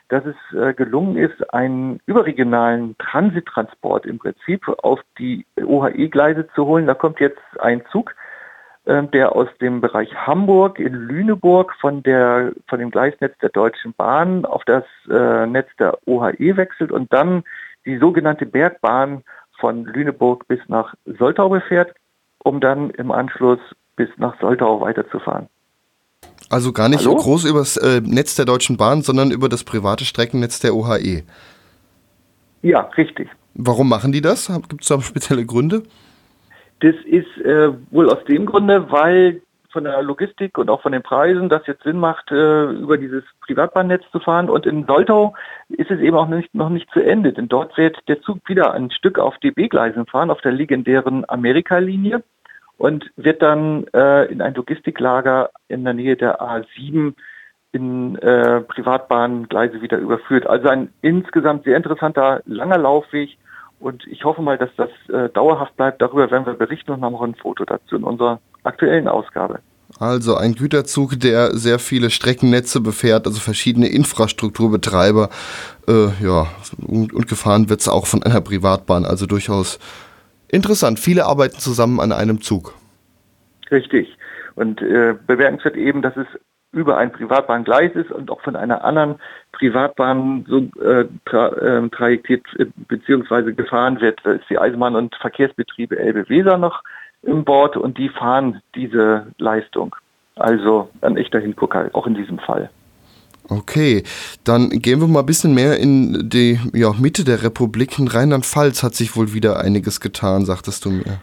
dass 0.09 0.23
es 0.25 0.57
äh, 0.57 0.73
gelungen 0.73 1.17
ist, 1.17 1.53
einen 1.53 2.01
überregionalen 2.05 2.97
Transittransport 2.97 4.05
im 4.05 4.19
Prinzip 4.19 4.67
auf 4.83 4.99
die 5.17 5.45
OHE-Gleise 5.57 6.47
zu 6.53 6.65
holen. 6.65 6.85
Da 6.85 6.93
kommt 6.93 7.19
jetzt 7.19 7.39
ein 7.59 7.81
Zug 7.91 8.13
der 9.11 9.35
aus 9.35 9.47
dem 9.59 9.81
Bereich 9.81 10.13
Hamburg 10.15 10.79
in 10.79 10.93
Lüneburg 10.93 11.73
von 11.79 12.03
der 12.03 12.53
von 12.67 12.79
dem 12.79 12.91
Gleisnetz 12.91 13.37
der 13.41 13.49
Deutschen 13.49 13.93
Bahn 13.93 14.45
auf 14.45 14.63
das 14.65 14.83
äh, 15.09 15.45
Netz 15.45 15.69
der 15.79 15.97
OHE 16.05 16.57
wechselt 16.57 16.91
und 16.91 17.11
dann 17.13 17.43
die 17.85 17.97
sogenannte 17.97 18.45
Bergbahn 18.45 19.23
von 19.59 19.85
Lüneburg 19.85 20.47
bis 20.47 20.59
nach 20.67 20.93
Soltau 21.05 21.49
befährt, 21.49 21.93
um 22.39 22.59
dann 22.59 22.89
im 22.91 23.11
Anschluss 23.11 23.59
bis 23.95 24.09
nach 24.17 24.39
Soltau 24.39 24.81
weiterzufahren. 24.81 25.47
Also 26.49 26.73
gar 26.73 26.89
nicht 26.89 27.05
Hallo? 27.05 27.15
groß 27.15 27.45
übers 27.45 27.77
äh, 27.77 28.01
Netz 28.01 28.35
der 28.35 28.45
Deutschen 28.45 28.77
Bahn, 28.77 29.03
sondern 29.03 29.31
über 29.31 29.47
das 29.47 29.63
private 29.63 30.03
Streckennetz 30.03 30.59
der 30.59 30.75
OHE. 30.75 31.23
Ja, 32.61 32.81
richtig. 32.97 33.29
Warum 33.53 33.89
machen 33.89 34.11
die 34.11 34.21
das? 34.21 34.51
Gibt 34.67 34.81
es 34.81 34.87
da 34.87 35.01
spezielle 35.01 35.45
Gründe? 35.45 35.83
Das 36.81 36.95
ist 37.05 37.37
äh, 37.37 37.71
wohl 37.91 38.09
aus 38.09 38.23
dem 38.25 38.45
Grunde, 38.45 38.91
weil 38.91 39.41
von 39.71 39.85
der 39.85 40.01
Logistik 40.01 40.57
und 40.57 40.69
auch 40.69 40.81
von 40.81 40.91
den 40.91 41.03
Preisen 41.03 41.47
das 41.47 41.65
jetzt 41.65 41.83
Sinn 41.83 41.97
macht, 41.97 42.29
äh, 42.31 42.63
über 42.65 42.97
dieses 42.97 43.23
Privatbahnnetz 43.45 44.03
zu 44.11 44.19
fahren. 44.19 44.49
Und 44.49 44.65
in 44.65 44.85
Soltau 44.85 45.33
ist 45.69 45.91
es 45.91 45.99
eben 45.99 46.17
auch 46.17 46.27
nicht, 46.27 46.53
noch 46.53 46.69
nicht 46.69 46.89
zu 46.91 46.99
Ende, 46.99 47.33
denn 47.33 47.47
dort 47.47 47.77
wird 47.77 47.97
der 48.07 48.21
Zug 48.21 48.37
wieder 48.47 48.73
ein 48.73 48.91
Stück 48.91 49.17
auf 49.17 49.37
DB-Gleisen 49.37 50.05
fahren, 50.05 50.31
auf 50.31 50.41
der 50.41 50.51
legendären 50.51 51.23
Amerika-Linie 51.27 52.23
und 52.77 53.11
wird 53.15 53.41
dann 53.41 53.85
äh, 53.93 54.25
in 54.25 54.41
ein 54.41 54.55
Logistiklager 54.55 55.51
in 55.67 55.83
der 55.83 55.93
Nähe 55.93 56.17
der 56.17 56.41
A7 56.41 57.13
in 57.73 58.17
äh, 58.17 58.61
Privatbahngleise 58.61 59.81
wieder 59.81 59.97
überführt. 59.97 60.47
Also 60.47 60.67
ein 60.67 60.89
insgesamt 61.01 61.63
sehr 61.63 61.77
interessanter, 61.77 62.41
langer 62.45 62.77
Laufweg, 62.77 63.37
und 63.81 64.05
ich 64.07 64.23
hoffe 64.23 64.41
mal, 64.41 64.57
dass 64.57 64.69
das 64.77 64.89
äh, 65.09 65.29
dauerhaft 65.29 65.75
bleibt. 65.75 66.01
Darüber 66.01 66.29
werden 66.31 66.45
wir 66.45 66.53
berichten 66.53 66.91
und 66.91 67.01
haben 67.01 67.15
auch 67.15 67.21
ein 67.21 67.35
Foto 67.35 67.65
dazu 67.65 67.95
in 67.95 68.03
unserer 68.03 68.39
aktuellen 68.63 69.07
Ausgabe. 69.07 69.59
Also 69.99 70.35
ein 70.35 70.55
Güterzug, 70.55 71.19
der 71.19 71.55
sehr 71.55 71.77
viele 71.77 72.09
Streckennetze 72.09 72.79
befährt, 72.79 73.27
also 73.27 73.39
verschiedene 73.39 73.87
Infrastrukturbetreiber. 73.87 75.29
Äh, 75.87 76.07
ja, 76.23 76.47
und, 76.87 77.13
und 77.13 77.27
gefahren 77.27 77.69
wird 77.69 77.81
es 77.81 77.89
auch 77.89 78.07
von 78.07 78.23
einer 78.23 78.41
Privatbahn. 78.41 79.05
Also 79.05 79.25
durchaus 79.25 79.79
interessant. 80.47 80.99
Viele 80.99 81.25
arbeiten 81.25 81.59
zusammen 81.59 81.99
an 81.99 82.11
einem 82.11 82.41
Zug. 82.41 82.73
Richtig. 83.69 84.17
Und 84.55 84.81
äh, 84.81 85.15
bemerkenswert 85.27 85.75
eben, 85.75 86.01
dass 86.01 86.15
es 86.17 86.27
über 86.73 86.97
ein 86.97 87.11
Privatbahngleis 87.11 87.93
ist 87.95 88.11
und 88.11 88.31
auch 88.31 88.41
von 88.41 88.55
einer 88.55 88.83
anderen 88.83 89.15
Privatbahn 89.51 90.45
so 90.47 90.59
äh, 90.81 91.05
tra 91.25 91.49
äh, 91.49 91.89
trajektiert 91.89 92.45
äh, 92.57 92.65
bzw. 92.87 93.53
gefahren 93.53 93.99
wird. 93.99 94.19
Da 94.23 94.31
ist 94.31 94.49
die 94.49 94.57
Eisenbahn- 94.57 94.95
und 94.95 95.15
Verkehrsbetriebe 95.15 95.99
Elbe-Weser 95.99 96.57
noch 96.57 96.83
im 97.23 97.43
Bord 97.43 97.77
und 97.77 97.97
die 97.97 98.09
fahren 98.09 98.61
diese 98.75 99.27
Leistung. 99.37 99.95
Also 100.35 100.89
ein 101.01 101.17
echter 101.17 101.39
Hingucker, 101.39 101.89
auch 101.93 102.07
in 102.07 102.15
diesem 102.15 102.39
Fall. 102.39 102.69
Okay, 103.49 104.03
dann 104.45 104.69
gehen 104.69 105.01
wir 105.01 105.07
mal 105.07 105.19
ein 105.19 105.25
bisschen 105.25 105.53
mehr 105.53 105.77
in 105.77 106.29
die 106.29 106.59
ja, 106.73 106.93
Mitte 106.93 107.25
der 107.25 107.43
Republik. 107.43 107.99
In 107.99 108.07
Rheinland-Pfalz 108.07 108.81
hat 108.81 108.95
sich 108.95 109.15
wohl 109.15 109.33
wieder 109.33 109.59
einiges 109.59 109.99
getan, 109.99 110.45
sagtest 110.45 110.85
du 110.85 110.91
mir. 110.91 111.21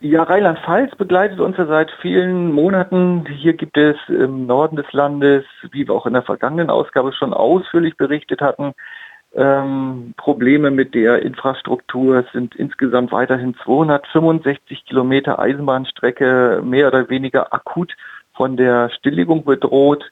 Ja, 0.00 0.22
Rheinland-Pfalz 0.22 0.94
begleitet 0.94 1.40
uns 1.40 1.56
ja 1.56 1.66
seit 1.66 1.90
vielen 2.00 2.52
Monaten. 2.52 3.26
Hier 3.26 3.54
gibt 3.54 3.76
es 3.76 3.96
im 4.06 4.46
Norden 4.46 4.76
des 4.76 4.92
Landes, 4.92 5.44
wie 5.72 5.88
wir 5.88 5.94
auch 5.94 6.06
in 6.06 6.12
der 6.12 6.22
vergangenen 6.22 6.70
Ausgabe 6.70 7.12
schon 7.12 7.34
ausführlich 7.34 7.96
berichtet 7.96 8.40
hatten, 8.40 8.74
ähm, 9.34 10.14
Probleme 10.16 10.70
mit 10.70 10.94
der 10.94 11.22
Infrastruktur. 11.22 12.18
Es 12.18 12.32
sind 12.32 12.54
insgesamt 12.54 13.10
weiterhin 13.10 13.56
265 13.64 14.84
Kilometer 14.84 15.40
Eisenbahnstrecke 15.40 16.62
mehr 16.64 16.86
oder 16.86 17.10
weniger 17.10 17.52
akut 17.52 17.96
von 18.34 18.56
der 18.56 18.90
Stilllegung 18.90 19.44
bedroht. 19.44 20.04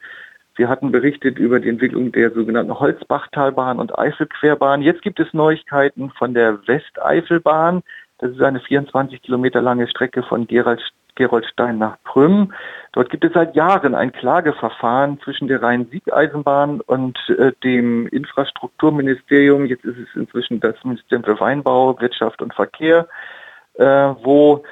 Wir 0.57 0.69
hatten 0.69 0.91
berichtet 0.91 1.39
über 1.39 1.61
die 1.61 1.69
Entwicklung 1.69 2.11
der 2.11 2.33
sogenannten 2.33 2.81
Holzbachtalbahn 2.81 3.79
und 3.79 3.97
Eifelquerbahn. 3.97 4.83
Jetzt 4.83 5.03
gibt 5.03 5.21
es 5.21 5.33
Neuigkeiten 5.33 6.11
von 6.11 6.35
der 6.35 6.67
Westeifelbahn. 6.67 7.85
Das 8.19 8.31
ist 8.31 8.43
eine 8.43 8.61
24 8.61 9.23
Kilometer 9.23 9.61
lange 9.61 9.89
Strecke 9.89 10.23
von 10.23 10.47
Gerald, 10.47 10.81
Geroldstein 11.17 11.79
nach 11.79 11.97
Prüm. 12.05 12.53
Dort 12.93 13.11
gibt 13.11 13.25
es 13.25 13.33
seit 13.33 13.57
Jahren 13.57 13.95
ein 13.95 14.13
Klageverfahren 14.13 15.21
zwischen 15.21 15.49
der 15.49 15.63
Rhein-Sieg-Eisenbahn 15.63 16.81
und 16.81 17.19
äh, 17.29 17.53
dem 17.65 18.07
Infrastrukturministerium. 18.07 19.67
Jetzt 19.67 19.85
ist 19.85 19.99
es 19.99 20.15
inzwischen 20.15 20.61
das 20.61 20.77
Ministerium 20.85 21.25
für 21.25 21.41
Weinbau, 21.41 22.01
Wirtschaft 22.01 22.41
und 22.41 22.55
Verkehr, 22.55 23.09
äh, 23.75 23.85
wo 23.85 24.63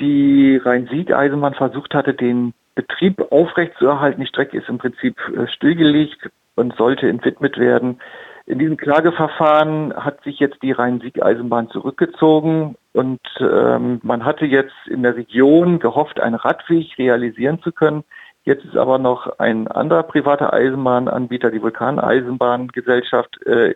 die 0.00 0.60
Rhein-Sieg-Eisenbahn 0.62 1.54
versucht 1.54 1.94
hatte, 1.94 2.14
den 2.14 2.54
Betrieb 2.74 3.32
aufrechtzuerhalten. 3.32 4.20
Die 4.20 4.28
Strecke 4.28 4.58
ist 4.58 4.68
im 4.68 4.78
Prinzip 4.78 5.16
äh, 5.36 5.48
stillgelegt 5.48 6.30
und 6.54 6.76
sollte 6.76 7.08
entwidmet 7.08 7.58
werden. 7.58 8.00
In 8.48 8.58
diesem 8.58 8.78
Klageverfahren 8.78 9.94
hat 9.94 10.24
sich 10.24 10.38
jetzt 10.38 10.62
die 10.62 10.72
Rhein-Sieg-Eisenbahn 10.72 11.68
zurückgezogen 11.68 12.76
und 12.94 13.20
ähm, 13.40 14.00
man 14.02 14.24
hatte 14.24 14.46
jetzt 14.46 14.72
in 14.86 15.02
der 15.02 15.16
Region 15.16 15.80
gehofft, 15.80 16.18
einen 16.18 16.34
Radweg 16.34 16.96
realisieren 16.96 17.60
zu 17.60 17.72
können. 17.72 18.04
Jetzt 18.44 18.64
ist 18.64 18.78
aber 18.78 18.96
noch 18.96 19.38
ein 19.38 19.68
anderer 19.68 20.02
privater 20.02 20.54
Eisenbahnanbieter, 20.54 21.50
die 21.50 21.60
Vulkaneisenbahngesellschaft, 21.60 23.46
äh, 23.46 23.74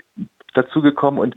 dazugekommen 0.54 1.20
und 1.20 1.36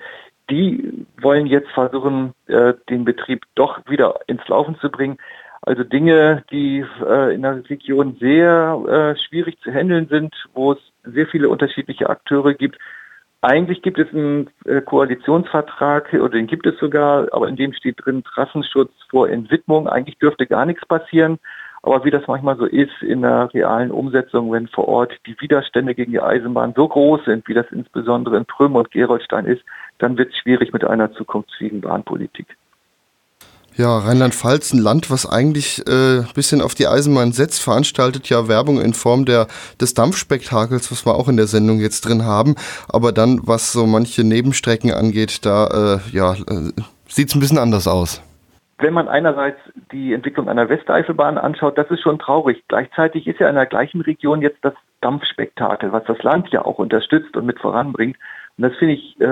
die 0.50 1.06
wollen 1.20 1.46
jetzt 1.46 1.72
versuchen, 1.72 2.34
äh, 2.48 2.74
den 2.90 3.04
Betrieb 3.04 3.44
doch 3.56 3.80
wieder 3.90 4.18
ins 4.28 4.48
Laufen 4.48 4.78
zu 4.80 4.90
bringen. 4.90 5.18
Also 5.62 5.84
Dinge, 5.84 6.46
die 6.52 6.86
äh, 7.06 7.36
in 7.36 7.42
der 7.42 7.70
Region 7.70 8.16
sehr 8.18 8.82
äh, 8.88 9.20
schwierig 9.20 9.60
zu 9.60 9.74
handeln 9.74 10.08
sind, 10.08 10.34
wo 10.54 10.72
es 10.72 10.80
sehr 11.04 11.28
viele 11.28 11.50
unterschiedliche 11.50 12.10
Akteure 12.10 12.54
gibt. 12.54 12.78
Eigentlich 13.48 13.84
gibt 13.84 14.00
es 14.00 14.12
einen 14.12 14.50
äh, 14.66 14.82
Koalitionsvertrag 14.82 16.12
oder 16.14 16.30
den 16.30 16.48
gibt 16.48 16.66
es 16.66 16.80
sogar, 16.80 17.28
aber 17.32 17.48
in 17.48 17.56
dem 17.56 17.74
steht 17.74 18.04
drin 18.04 18.24
Trassenschutz 18.24 18.92
vor 19.12 19.30
Entwidmung. 19.30 19.88
Eigentlich 19.88 20.18
dürfte 20.18 20.48
gar 20.48 20.66
nichts 20.66 20.84
passieren. 20.88 21.38
Aber 21.84 22.04
wie 22.04 22.10
das 22.10 22.26
manchmal 22.26 22.58
so 22.58 22.66
ist 22.66 23.04
in 23.04 23.22
der 23.22 23.54
realen 23.54 23.92
Umsetzung, 23.92 24.52
wenn 24.52 24.68
vor 24.68 24.88
Ort 24.88 25.14
die 25.28 25.40
Widerstände 25.40 25.94
gegen 25.94 26.12
die 26.12 26.22
Eisenbahn 26.22 26.74
so 26.76 26.88
groß 26.88 27.26
sind, 27.26 27.48
wie 27.48 27.54
das 27.54 27.68
insbesondere 27.70 28.38
in 28.38 28.46
Prüm 28.46 28.76
und 28.76 28.90
Geroldstein 28.90 29.46
ist, 29.46 29.62
dann 30.00 30.18
wird 30.18 30.32
es 30.32 30.40
schwierig 30.40 30.74
mit 30.74 30.84
einer 30.84 31.14
zukunftsfähigen 31.14 31.82
Bahnpolitik. 31.82 32.48
Ja, 33.78 33.98
Rheinland-Pfalz, 33.98 34.72
ein 34.72 34.80
Land, 34.80 35.12
was 35.12 35.30
eigentlich 35.30 35.80
äh, 35.86 36.24
bisschen 36.34 36.62
auf 36.62 36.76
die 36.76 36.88
Eisenbahn 36.88 37.34
setzt, 37.34 37.62
veranstaltet 37.62 38.30
ja 38.30 38.48
Werbung 38.48 38.80
in 38.80 38.94
Form 38.94 39.26
der, 39.26 39.48
des 39.82 39.94
Dampfspektakels, 39.94 40.92
was 40.94 41.06
wir 41.06 41.16
auch 41.16 41.28
in 41.28 41.36
der 41.36 41.48
Sendung 41.48 41.80
jetzt 41.80 42.08
drin 42.08 42.24
haben. 42.24 42.56
Aber 42.88 43.12
dann, 43.12 43.42
was 43.44 43.74
so 43.74 43.86
manche 43.86 44.24
Nebenstrecken 44.24 44.94
angeht, 44.94 45.46
da 45.46 45.98
äh, 45.98 46.16
ja, 46.16 46.34
äh, 46.34 46.72
sieht 47.10 47.28
es 47.28 47.36
ein 47.36 47.42
bisschen 47.42 47.58
anders 47.58 47.86
aus. 47.86 48.22
Wenn 48.78 48.94
man 48.94 49.10
einerseits 49.10 49.60
die 49.92 50.14
Entwicklung 50.14 50.48
einer 50.48 50.70
Westeifelbahn 50.70 51.38
anschaut, 51.38 51.78
das 51.78 51.92
ist 51.92 52.02
schon 52.02 52.20
traurig. 52.20 52.64
Gleichzeitig 52.70 53.28
ist 53.28 53.42
ja 53.42 53.50
in 53.50 53.56
der 53.56 53.66
gleichen 53.66 54.00
Region 54.00 54.42
jetzt 54.42 54.60
das 54.62 54.74
Dampfspektakel, 55.02 55.92
was 55.92 56.04
das 56.06 56.24
Land 56.24 56.48
ja 56.50 56.64
auch 56.64 56.78
unterstützt 56.78 57.36
und 57.36 57.46
mit 57.46 57.60
voranbringt. 57.60 58.16
Und 58.58 58.62
das 58.62 58.76
finde 58.78 58.94
ich 58.94 59.20
äh, 59.20 59.26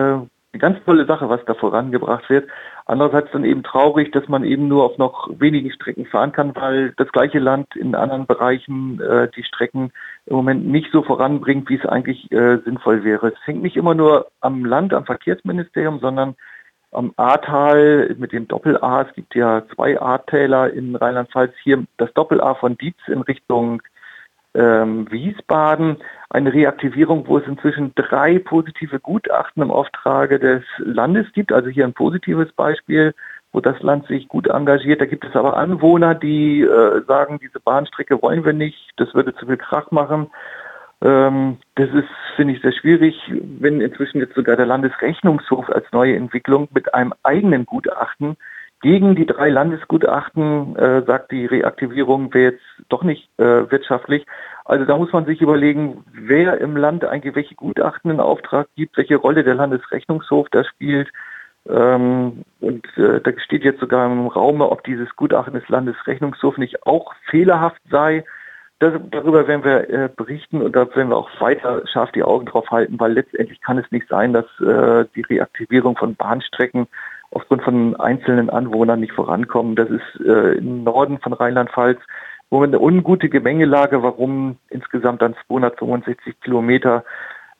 eine 0.54 0.60
ganz 0.60 0.84
tolle 0.86 1.06
Sache, 1.06 1.30
was 1.30 1.44
da 1.46 1.54
vorangebracht 1.54 2.30
wird. 2.30 2.50
Andererseits 2.94 3.32
dann 3.32 3.44
eben 3.44 3.64
traurig, 3.64 4.12
dass 4.12 4.28
man 4.28 4.44
eben 4.44 4.68
nur 4.68 4.84
auf 4.84 5.00
noch 5.00 5.28
wenigen 5.39 5.72
Strecken 5.72 6.06
fahren 6.06 6.32
kann, 6.32 6.56
weil 6.56 6.94
das 6.98 7.12
gleiche 7.12 7.39
Land 7.39 7.76
in 7.76 7.96
anderen 7.96 8.28
Bereichen 8.28 9.02
äh, 9.02 9.30
die 9.36 9.44
Strecken 9.44 9.91
im 10.28 10.36
Moment 10.36 10.68
nicht 10.68 10.91
so 10.91 11.02
voranbringt, 11.02 11.68
wie 11.70 11.80
es 11.80 11.88
eigentlich 11.88 12.32
äh, 12.32 12.60
sinnvoll 12.64 13.04
wäre. 13.04 13.30
Es 13.30 13.48
hängt 13.48 13.64
nicht 13.64 13.78
immer 13.78 13.96
nur 13.96 14.28
am 14.41 14.64
Land, 14.64 14.94
am 14.94 15.06
Verkehrsministerium, 15.06 16.02
sondern 16.02 16.36
am 16.91 17.14
Ahrtal 17.18 18.16
mit 18.20 18.32
dem 18.32 18.48
Doppel-A. 18.48 19.02
Es 19.02 19.16
gibt 19.16 19.34
ja 19.34 19.64
zwei 19.74 20.00
Ahrtäler 20.00 20.72
in 20.72 20.96
Rheinland-Pfalz. 20.96 21.56
Hier 21.64 21.84
das 21.98 22.14
Doppel-A 22.14 22.54
von 22.54 22.78
Dietz 22.78 23.00
in 23.08 23.22
Richtung 23.22 23.82
ähm, 24.54 25.12
Wiesbaden. 25.12 25.97
Eine 26.30 26.54
Reaktivierung, 26.54 27.28
wo 27.28 27.38
es 27.38 27.47
inzwischen 27.47 27.93
drei 27.95 28.39
positive 28.39 28.99
Gutachten 28.99 29.62
im 29.62 29.72
Auftrage 29.72 30.39
des 30.39 30.64
Landes 30.78 31.28
gibt. 31.34 31.51
Also 31.51 31.70
hier 31.70 31.86
ein 31.86 31.93
positives 31.93 32.51
Beispiel, 32.54 33.14
wo 33.51 33.62
das 33.62 33.80
Land 33.82 34.08
sich 34.08 34.28
gut 34.28 34.47
engagiert. 34.47 34.99
Da 34.99 35.06
gibt 35.06 35.26
es 35.26 35.36
aber 35.36 35.58
Anwohner, 35.58 36.16
die 36.16 36.62
äh, 36.62 37.01
sagen, 37.08 37.39
diese 37.41 37.60
Bahnstrecke 37.60 38.22
wollen 38.22 38.45
wir 38.45 38.54
nicht. 38.54 38.91
Das 38.97 39.14
würde 39.14 39.36
zu 39.36 39.45
viel 39.45 39.58
Krach 39.58 39.91
machen. 39.91 40.32
Ähm, 41.04 41.58
das 41.76 41.89
ist, 41.89 42.10
finde 42.36 42.54
ich, 42.56 42.62
sehr 42.62 42.72
schwierig, 42.72 43.16
wenn 43.60 43.82
inzwischen 43.82 44.20
jetzt 44.20 44.36
sogar 44.36 44.56
der 44.56 44.66
Landesrechnungshof 44.66 45.70
als 45.70 45.86
neue 45.91 46.16
Entwicklung 46.16 46.68
mit 46.74 46.93
einem 46.93 47.14
eigenen 47.24 47.66
Gutachten 47.66 48.38
gegen 48.84 49.16
die 49.16 49.26
drei 49.26 49.50
Landesgutachten 49.50 50.76
äh, 50.76 51.04
sagt, 51.08 51.32
die 51.32 51.46
Reaktivierung 51.46 52.34
wäre 52.34 52.52
jetzt 52.52 52.64
doch 52.90 53.04
nicht 53.04 53.30
äh, 53.40 53.72
wirtschaftlich. 53.72 54.26
Also 54.66 54.84
da 54.84 54.98
muss 54.98 55.14
man 55.14 55.26
sich 55.26 55.42
überlegen, 55.42 56.04
wer 56.12 56.60
im 56.60 56.76
Land 56.76 57.06
eigentlich 57.06 57.34
welche 57.34 57.56
Gutachten 57.56 58.12
in 58.12 58.20
Auftrag 58.20 58.68
gibt, 58.76 58.98
welche 58.98 59.16
Rolle 59.16 59.46
der 59.46 59.56
Landesrechnungshof 59.56 60.48
da 60.52 60.66
spielt. 60.66 61.10
Ähm, 61.70 62.44
und 62.60 62.86
äh, 62.98 63.22
da 63.22 63.32
steht 63.40 63.64
jetzt 63.64 63.80
sogar 63.80 64.06
im 64.06 64.28
Raum, 64.28 64.60
ob 64.60 64.84
dieses 64.84 65.16
Gutachten 65.16 65.54
des 65.54 65.70
Landesrechnungshofs 65.70 66.58
nicht 66.58 66.86
auch 66.86 67.14
fehlerhaft 67.30 67.82
sei. 67.90 68.26
Das, 68.80 68.94
darüber 69.12 69.48
werden 69.48 69.64
wir 69.64 69.90
äh, 69.90 70.10
berichten 70.14 70.62
und 70.62 70.76
da 70.76 70.94
werden 70.94 71.08
wir 71.08 71.16
auch 71.16 71.30
weiter 71.40 71.88
scharf 71.88 72.12
die 72.12 72.24
Augen 72.24 72.48
drauf 72.48 72.70
halten, 72.70 73.00
weil 73.00 73.14
letztendlich 73.14 73.62
kann 73.62 73.78
es 73.78 73.90
nicht 73.92 74.10
sein, 74.10 74.34
dass 74.34 74.46
äh, 74.60 75.06
die 75.16 75.22
Reaktivierung 75.22 75.96
von 75.96 76.16
Bahnstrecken 76.16 76.88
aufgrund 77.34 77.64
von 77.64 77.96
einzelnen 77.98 78.50
Anwohnern 78.50 79.00
nicht 79.00 79.14
vorankommen. 79.14 79.76
Das 79.76 79.90
ist 79.90 80.26
äh, 80.26 80.58
im 80.58 80.84
Norden 80.84 81.20
von 81.20 81.34
Rheinland-Pfalz 81.34 82.00
wo 82.54 82.62
eine 82.62 82.80
ungute 82.80 83.30
Gemengelage, 83.30 84.04
warum 84.04 84.58
insgesamt 84.70 85.24
dann 85.24 85.34
265 85.48 86.40
Kilometer 86.42 87.04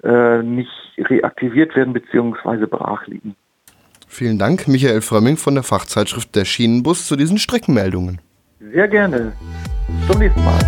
äh, 0.03 0.43
nicht 0.43 0.69
reaktiviert 0.99 1.76
werden 1.76 1.93
bzw. 1.93 2.67
brach 2.67 3.07
liegen. 3.07 3.36
Vielen 4.07 4.38
Dank, 4.38 4.67
Michael 4.67 5.01
Frömming 5.01 5.38
von 5.38 5.55
der 5.55 5.63
Fachzeitschrift 5.63 6.36
Der 6.36 6.45
Schienenbus 6.45 7.07
zu 7.07 7.15
diesen 7.15 7.39
Streckenmeldungen. 7.39 8.21
Sehr 8.59 8.88
gerne. 8.88 9.34
Zum 10.07 10.19
nächsten 10.19 10.45
Mal. 10.45 10.59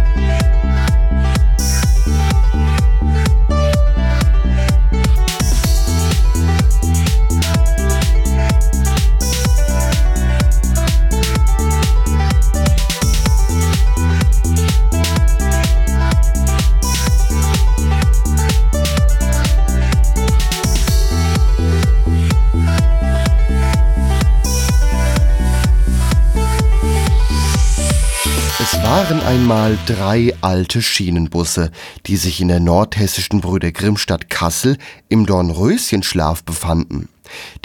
Einmal 29.36 29.78
drei 29.86 30.34
alte 30.40 30.82
Schienenbusse, 30.82 31.72
die 32.06 32.16
sich 32.16 32.40
in 32.40 32.48
der 32.48 32.62
nordhessischen 32.62 33.42
Brüder 33.42 33.74
Grimmstadt 33.74 34.30
Kassel 34.30 34.78
im 35.10 35.26
Dornröschenschlaf 35.26 36.46
befanden. 36.46 37.10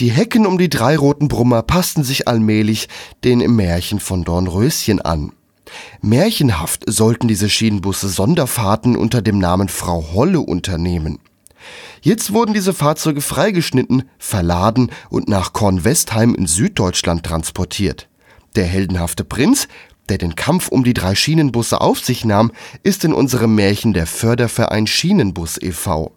Die 0.00 0.10
Hecken 0.10 0.46
um 0.46 0.58
die 0.58 0.68
drei 0.68 0.96
roten 0.96 1.28
Brummer 1.28 1.62
passten 1.62 2.02
sich 2.02 2.26
allmählich 2.26 2.88
den 3.22 3.38
Märchen 3.54 4.00
von 4.00 4.24
Dornröschen 4.24 5.00
an. 5.00 5.30
Märchenhaft 6.02 6.82
sollten 6.88 7.28
diese 7.28 7.48
Schienenbusse 7.48 8.08
Sonderfahrten 8.08 8.96
unter 8.96 9.22
dem 9.22 9.38
Namen 9.38 9.68
Frau 9.68 10.06
Holle 10.12 10.40
unternehmen. 10.40 11.20
Jetzt 12.02 12.32
wurden 12.32 12.52
diese 12.52 12.74
Fahrzeuge 12.74 13.20
freigeschnitten, 13.20 14.02
verladen 14.18 14.90
und 15.08 15.28
nach 15.28 15.52
Kornwestheim 15.52 16.34
in 16.34 16.48
Süddeutschland 16.48 17.24
transportiert. 17.24 18.08
Der 18.56 18.64
heldenhafte 18.64 19.22
Prinz 19.22 19.68
der 20.10 20.18
den 20.18 20.34
Kampf 20.34 20.68
um 20.68 20.84
die 20.84 20.92
drei 20.92 21.14
Schienenbusse 21.14 21.80
auf 21.80 22.00
sich 22.00 22.24
nahm, 22.24 22.52
ist 22.82 23.04
in 23.04 23.14
unserem 23.14 23.54
Märchen 23.54 23.92
der 23.94 24.06
Förderverein 24.06 24.86
Schienenbus 24.86 25.56
e.V. 25.62 26.12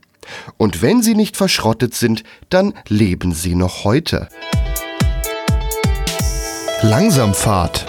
Und 0.57 0.81
wenn 0.81 1.01
sie 1.01 1.15
nicht 1.15 1.37
verschrottet 1.37 1.93
sind, 1.93 2.23
dann 2.49 2.73
leben 2.87 3.33
sie 3.33 3.55
noch 3.55 3.83
heute. 3.83 4.27
Langsamfahrt. 6.81 7.85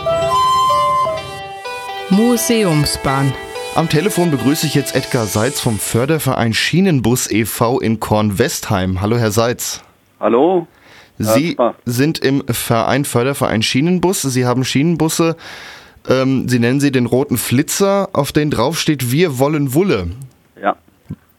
Museumsbahn. 2.11 3.33
Am 3.75 3.89
Telefon 3.89 4.31
begrüße 4.31 4.67
ich 4.67 4.75
jetzt 4.75 4.95
Edgar 4.95 5.27
Seitz 5.27 5.61
vom 5.61 5.79
Förderverein 5.79 6.55
Schienenbus 6.55 7.29
e.V. 7.31 7.81
in 7.81 7.99
Kornwestheim. 7.99 9.01
Hallo, 9.01 9.17
Herr 9.17 9.33
Seitz. 9.33 9.83
Hallo. 10.21 10.69
Sie 11.19 11.57
sind 11.85 12.19
im 12.19 12.45
Verein 12.49 13.05
Förderverein 13.05 13.63
Schienenbus. 13.63 14.23
Sie 14.23 14.47
haben 14.47 14.65
Schienenbusse 14.65 15.37
ähm, 16.09 16.49
Sie 16.49 16.59
nennen 16.59 16.81
sie 16.81 16.93
den 16.93 17.07
roten 17.07 17.37
Flitzer, 17.37 18.09
auf 18.13 18.33
den 18.33 18.51
draufsteht 18.51 19.11
Wir 19.13 19.39
wollen 19.39 19.75
Wulle. 19.75 20.09
Ja. 20.61 20.77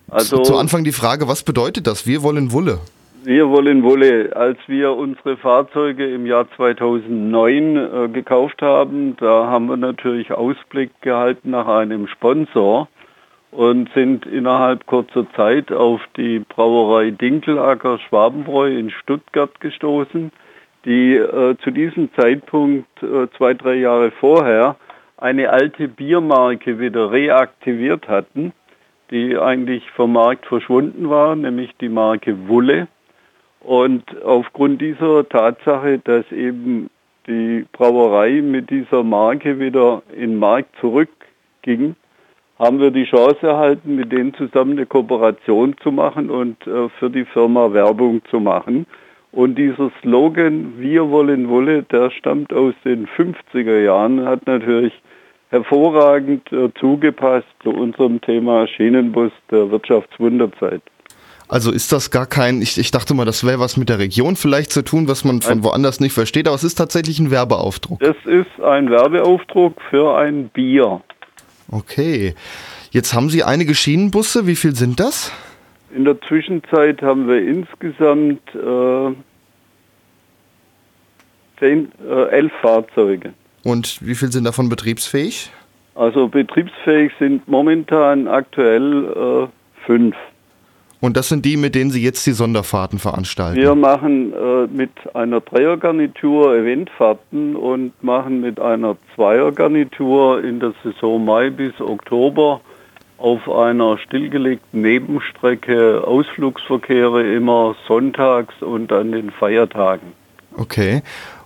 Also, 0.10 0.44
zu 0.44 0.58
Anfang 0.58 0.84
die 0.84 0.92
Frage, 0.92 1.28
was 1.28 1.44
bedeutet 1.44 1.88
das? 1.88 2.08
Wir 2.08 2.24
wollen 2.24 2.52
Wolle. 2.52 2.80
Wir 3.24 3.50
wollen 3.50 3.82
Wolle. 3.82 4.36
Als 4.36 4.60
wir 4.68 4.94
unsere 4.94 5.36
Fahrzeuge 5.38 6.14
im 6.14 6.28
Jahr 6.28 6.48
2009 6.56 7.76
äh, 7.76 8.08
gekauft 8.10 8.62
haben, 8.62 9.18
da 9.18 9.48
haben 9.48 9.68
wir 9.68 9.78
natürlich 9.78 10.32
Ausblick 10.32 10.92
gehalten 11.02 11.50
nach 11.50 11.68
einem 11.68 12.08
Sponsor 12.08 12.88
und 13.50 13.90
sind 13.96 14.26
innerhalb 14.28 14.86
kurzer 14.86 15.26
Zeit 15.36 15.72
auf 15.72 16.02
die 16.18 16.40
Brauerei 16.40 17.10
Dinkelacker 17.10 17.98
Schwabenbräu 17.98 18.78
in 18.78 18.92
Stuttgart 18.92 19.60
gestoßen, 19.60 20.32
die 20.86 21.16
äh, 21.16 21.56
zu 21.64 21.72
diesem 21.72 22.14
Zeitpunkt 22.14 23.04
äh, 23.04 23.28
zwei, 23.38 23.54
drei 23.54 23.76
Jahre 23.76 24.12
vorher 24.12 24.76
eine 25.18 25.50
alte 25.50 25.88
Biermarke 25.88 26.80
wieder 26.80 27.12
reaktiviert 27.12 28.08
hatten, 28.08 28.54
die 29.12 29.38
eigentlich 29.38 29.90
vom 29.92 30.14
Markt 30.14 30.46
verschwunden 30.46 31.10
war, 31.10 31.36
nämlich 31.36 31.72
die 31.82 31.90
Marke 31.90 32.48
Wulle. 32.48 32.88
Und 33.62 34.04
aufgrund 34.24 34.82
dieser 34.82 35.28
Tatsache, 35.28 36.00
dass 36.00 36.32
eben 36.32 36.90
die 37.26 37.66
Brauerei 37.72 38.42
mit 38.42 38.70
dieser 38.70 39.04
Marke 39.04 39.60
wieder 39.60 40.04
in 40.12 40.32
den 40.32 40.40
Markt 40.40 40.76
zurückging, 40.80 41.96
haben 42.60 42.80
wir 42.80 42.92
die 42.92 43.06
Chance 43.06 43.48
erhalten, 43.48 43.96
mit 43.96 44.12
denen 44.12 44.34
zusammen 44.36 44.74
eine 44.74 44.86
Kooperation 44.86 45.76
zu 45.82 45.92
machen 45.92 46.30
und 46.30 46.66
äh, 46.68 46.90
für 47.00 47.10
die 47.10 47.26
Firma 47.26 47.74
Werbung 47.74 48.22
zu 48.30 48.40
machen. 48.40 48.86
Und 49.36 49.56
dieser 49.56 49.92
Slogan, 50.02 50.76
wir 50.80 51.10
wollen 51.10 51.50
Wolle, 51.50 51.84
der 51.84 52.10
stammt 52.10 52.54
aus 52.54 52.74
den 52.86 53.06
50er 53.06 53.84
Jahren, 53.84 54.26
hat 54.26 54.48
natürlich 54.48 54.94
hervorragend 55.50 56.50
äh, 56.54 56.70
zugepasst 56.80 57.48
zu 57.62 57.72
unserem 57.72 58.22
Thema 58.22 58.66
Schienenbus 58.66 59.34
der 59.52 59.70
Wirtschaftswunderzeit. 59.70 60.82
Also 61.50 61.72
ist 61.72 61.92
das 61.92 62.12
gar 62.12 62.26
kein, 62.26 62.62
ich, 62.62 62.78
ich 62.78 62.92
dachte 62.92 63.14
mal, 63.14 63.26
das 63.26 63.46
wäre 63.46 63.60
was 63.60 63.76
mit 63.76 63.90
der 63.90 64.00
Region 64.00 64.38
vielleicht 64.38 64.72
zu 64.72 64.84
tun, 64.84 65.10
was 65.10 65.26
man 65.26 65.42
von 65.42 65.64
woanders 65.64 66.00
nicht 66.00 66.14
versteht, 66.14 66.48
aber 66.48 66.56
es 66.56 66.64
ist 66.64 66.76
tatsächlich 66.76 67.20
ein 67.20 67.30
Werbeaufdruck. 67.30 68.02
Es 68.02 68.16
ist 68.26 68.64
ein 68.64 68.90
Werbeaufdruck 68.90 69.76
für 69.90 70.18
ein 70.18 70.48
Bier. 70.48 71.02
Okay. 71.70 72.36
Jetzt 72.90 73.14
haben 73.14 73.30
Sie 73.30 73.44
einige 73.44 73.76
Schienenbusse, 73.76 74.48
wie 74.48 74.56
viel 74.56 74.76
sind 74.76 75.02
das? 75.02 75.34
In 75.96 76.04
der 76.04 76.20
Zwischenzeit 76.22 77.02
haben 77.02 77.26
wir 77.30 77.42
insgesamt 77.42 78.42
äh, 78.54 79.16
zehn, 81.58 81.90
äh, 82.06 82.30
elf 82.32 82.52
Fahrzeuge. 82.62 83.34
Und 83.64 84.06
wie 84.06 84.14
viel 84.14 84.30
sind 84.30 84.44
davon 84.44 84.68
betriebsfähig? 84.68 85.52
Also 85.96 86.28
betriebsfähig 86.28 87.14
sind 87.18 87.48
momentan 87.48 88.28
aktuell 88.28 89.48
äh, 89.48 89.86
fünf. 89.86 90.16
Und 91.00 91.16
das 91.16 91.30
sind 91.30 91.46
die, 91.46 91.56
mit 91.56 91.76
denen 91.76 91.92
Sie 91.92 92.04
jetzt 92.04 92.26
die 92.26 92.34
Sonderfahrten 92.34 93.00
veranstalten? 93.00 93.62
Wir 93.62 93.76
machen 93.76 94.34
äh, 94.34 94.68
mit 94.68 94.92
einer 95.14 95.40
Dreiergarnitur 95.40 96.56
Eventfahrten 96.56 97.56
und 97.56 97.94
machen 98.04 98.42
mit 98.42 98.60
einer 98.60 98.98
Zweiergarnitur 99.16 100.44
in 100.44 100.60
der 100.60 100.74
Saison 100.84 101.24
Mai 101.24 101.52
bis 101.52 101.80
Oktober 101.80 102.60
auf 103.18 103.50
einer 103.50 103.98
stillgelegten 103.98 104.82
Nebenstrecke 104.82 106.06
Ausflugsverkehre 106.06 107.24
immer 107.24 107.76
sonntags 107.88 108.62
und 108.62 108.92
an 108.92 109.12
den 109.12 109.32
Feiertagen. 109.32 110.14
Okay. 110.58 111.02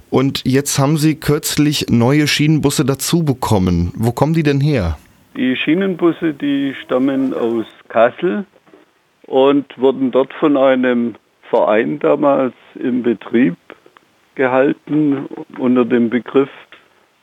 Und 0.09 0.41
jetzt 0.45 0.79
haben 0.79 0.97
Sie 0.97 1.19
kürzlich 1.19 1.85
neue 1.89 2.27
Schienenbusse 2.27 2.83
dazu 2.83 3.23
bekommen. 3.23 3.93
Wo 3.95 4.11
kommen 4.11 4.33
die 4.33 4.43
denn 4.43 4.59
her? 4.59 4.97
Die 5.37 5.55
Schienenbusse, 5.55 6.33
die 6.33 6.73
stammen 6.73 7.33
aus 7.33 7.65
Kassel 7.87 8.45
und 9.27 9.65
wurden 9.77 10.11
dort 10.11 10.33
von 10.33 10.57
einem 10.57 11.15
Verein 11.49 11.99
damals 11.99 12.53
im 12.75 13.03
Betrieb 13.03 13.55
gehalten 14.35 15.27
unter 15.57 15.85
dem 15.85 16.09
Begriff 16.09 16.49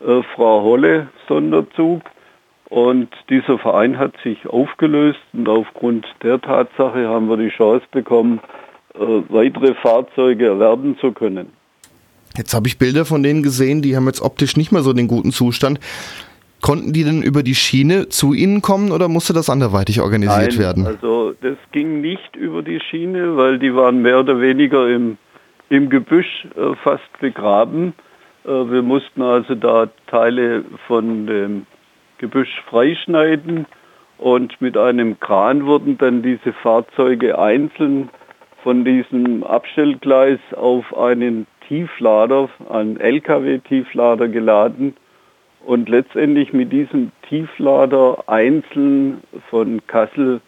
äh, 0.00 0.22
Frau 0.34 0.62
Holle 0.62 1.08
Sonderzug. 1.28 2.02
Und 2.68 3.08
dieser 3.30 3.58
Verein 3.58 3.98
hat 3.98 4.14
sich 4.24 4.46
aufgelöst 4.48 5.20
und 5.32 5.48
aufgrund 5.48 6.06
der 6.22 6.40
Tatsache 6.40 7.08
haben 7.08 7.28
wir 7.28 7.36
die 7.36 7.50
Chance 7.50 7.86
bekommen, 7.92 8.40
äh, 8.94 8.98
weitere 9.28 9.74
Fahrzeuge 9.74 10.46
erwerben 10.46 10.96
zu 11.00 11.12
können. 11.12 11.52
Jetzt 12.36 12.54
habe 12.54 12.66
ich 12.66 12.78
Bilder 12.78 13.04
von 13.04 13.22
denen 13.22 13.42
gesehen, 13.42 13.82
die 13.82 13.96
haben 13.96 14.06
jetzt 14.06 14.20
optisch 14.20 14.56
nicht 14.56 14.72
mehr 14.72 14.82
so 14.82 14.92
den 14.92 15.08
guten 15.08 15.30
Zustand. 15.32 15.78
Konnten 16.60 16.92
die 16.92 17.04
denn 17.04 17.22
über 17.22 17.42
die 17.42 17.54
Schiene 17.54 18.08
zu 18.08 18.32
Ihnen 18.32 18.62
kommen 18.62 18.90
oder 18.90 19.08
musste 19.08 19.32
das 19.32 19.48
anderweitig 19.48 20.00
organisiert 20.00 20.52
Nein, 20.52 20.58
werden? 20.58 20.86
Also 20.86 21.34
das 21.40 21.56
ging 21.70 22.00
nicht 22.00 22.34
über 22.34 22.62
die 22.62 22.80
Schiene, 22.80 23.36
weil 23.36 23.58
die 23.58 23.74
waren 23.74 24.02
mehr 24.02 24.20
oder 24.20 24.40
weniger 24.40 24.88
im, 24.88 25.18
im 25.68 25.88
Gebüsch 25.88 26.48
äh, 26.56 26.74
fast 26.82 27.04
begraben. 27.20 27.94
Äh, 28.44 28.48
wir 28.48 28.82
mussten 28.82 29.22
also 29.22 29.54
da 29.54 29.88
Teile 30.08 30.64
von 30.88 31.26
dem 31.26 31.66
Gebüsch 32.18 32.62
freischneiden 32.68 33.66
und 34.18 34.60
mit 34.60 34.76
einem 34.76 35.20
Kran 35.20 35.66
wurden 35.66 35.98
dann 35.98 36.22
diese 36.22 36.52
Fahrzeuge 36.52 37.38
einzeln 37.38 38.08
von 38.62 38.84
diesem 38.84 39.44
Abstellgleis 39.44 40.40
auf 40.56 40.96
einen 40.96 41.46
Tieflader, 41.68 42.48
einen 42.70 42.98
LKW-Tieflader 42.98 44.28
geladen 44.28 44.96
und 45.64 45.88
letztendlich 45.88 46.52
mit 46.52 46.72
diesem 46.72 47.12
Tieflader 47.28 48.24
einzeln 48.28 49.22
von 49.50 49.80
Kassel 49.86 50.40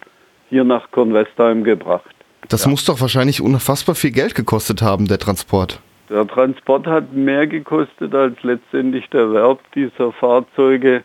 hier 0.48 0.64
nach 0.64 0.90
Kornwestheim 0.90 1.64
gebracht. 1.64 2.14
Das 2.48 2.64
ja. 2.64 2.70
muss 2.70 2.84
doch 2.84 3.00
wahrscheinlich 3.00 3.40
unfassbar 3.42 3.94
viel 3.94 4.12
Geld 4.12 4.34
gekostet 4.34 4.80
haben, 4.80 5.06
der 5.06 5.18
Transport. 5.18 5.80
Der 6.08 6.26
Transport 6.26 6.86
hat 6.86 7.12
mehr 7.12 7.46
gekostet 7.46 8.14
als 8.14 8.36
letztendlich 8.42 9.08
der 9.10 9.22
Erwerb 9.22 9.60
dieser 9.74 10.12
Fahrzeuge, 10.12 11.04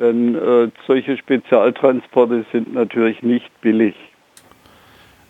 denn 0.00 0.34
äh, 0.34 0.68
solche 0.86 1.16
Spezialtransporte 1.16 2.44
sind 2.52 2.74
natürlich 2.74 3.22
nicht 3.22 3.48
billig. 3.60 3.94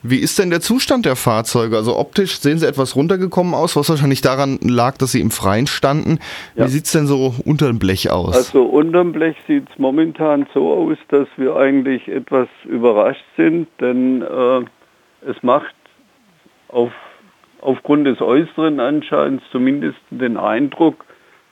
Wie 0.02 0.18
ist 0.18 0.38
denn 0.38 0.48
der 0.48 0.60
Zustand 0.60 1.04
der 1.04 1.16
Fahrzeuge? 1.16 1.76
Also 1.76 1.98
optisch 1.98 2.40
sehen 2.40 2.56
sie 2.56 2.66
etwas 2.66 2.96
runtergekommen 2.96 3.52
aus, 3.52 3.76
was 3.76 3.90
wahrscheinlich 3.90 4.22
daran 4.22 4.58
lag, 4.62 4.96
dass 4.96 5.12
sie 5.12 5.20
im 5.20 5.30
Freien 5.30 5.66
standen. 5.66 6.20
Ja. 6.54 6.64
Wie 6.64 6.68
sieht 6.68 6.86
es 6.86 6.92
denn 6.92 7.06
so 7.06 7.34
unter 7.44 7.66
dem 7.66 7.78
Blech 7.78 8.10
aus? 8.10 8.34
Also 8.34 8.62
unter 8.62 9.02
dem 9.02 9.12
Blech 9.12 9.36
sieht 9.46 9.68
es 9.70 9.78
momentan 9.78 10.46
so 10.54 10.72
aus, 10.72 10.96
dass 11.08 11.28
wir 11.36 11.54
eigentlich 11.56 12.08
etwas 12.08 12.48
überrascht 12.64 13.24
sind, 13.36 13.68
denn 13.78 14.22
äh, 14.22 14.60
es 15.28 15.42
macht 15.42 15.74
auf, 16.68 16.92
aufgrund 17.60 18.06
des 18.06 18.22
äußeren 18.22 18.80
Anscheins 18.80 19.42
zumindest 19.52 19.98
den 20.10 20.38
Eindruck, 20.38 21.04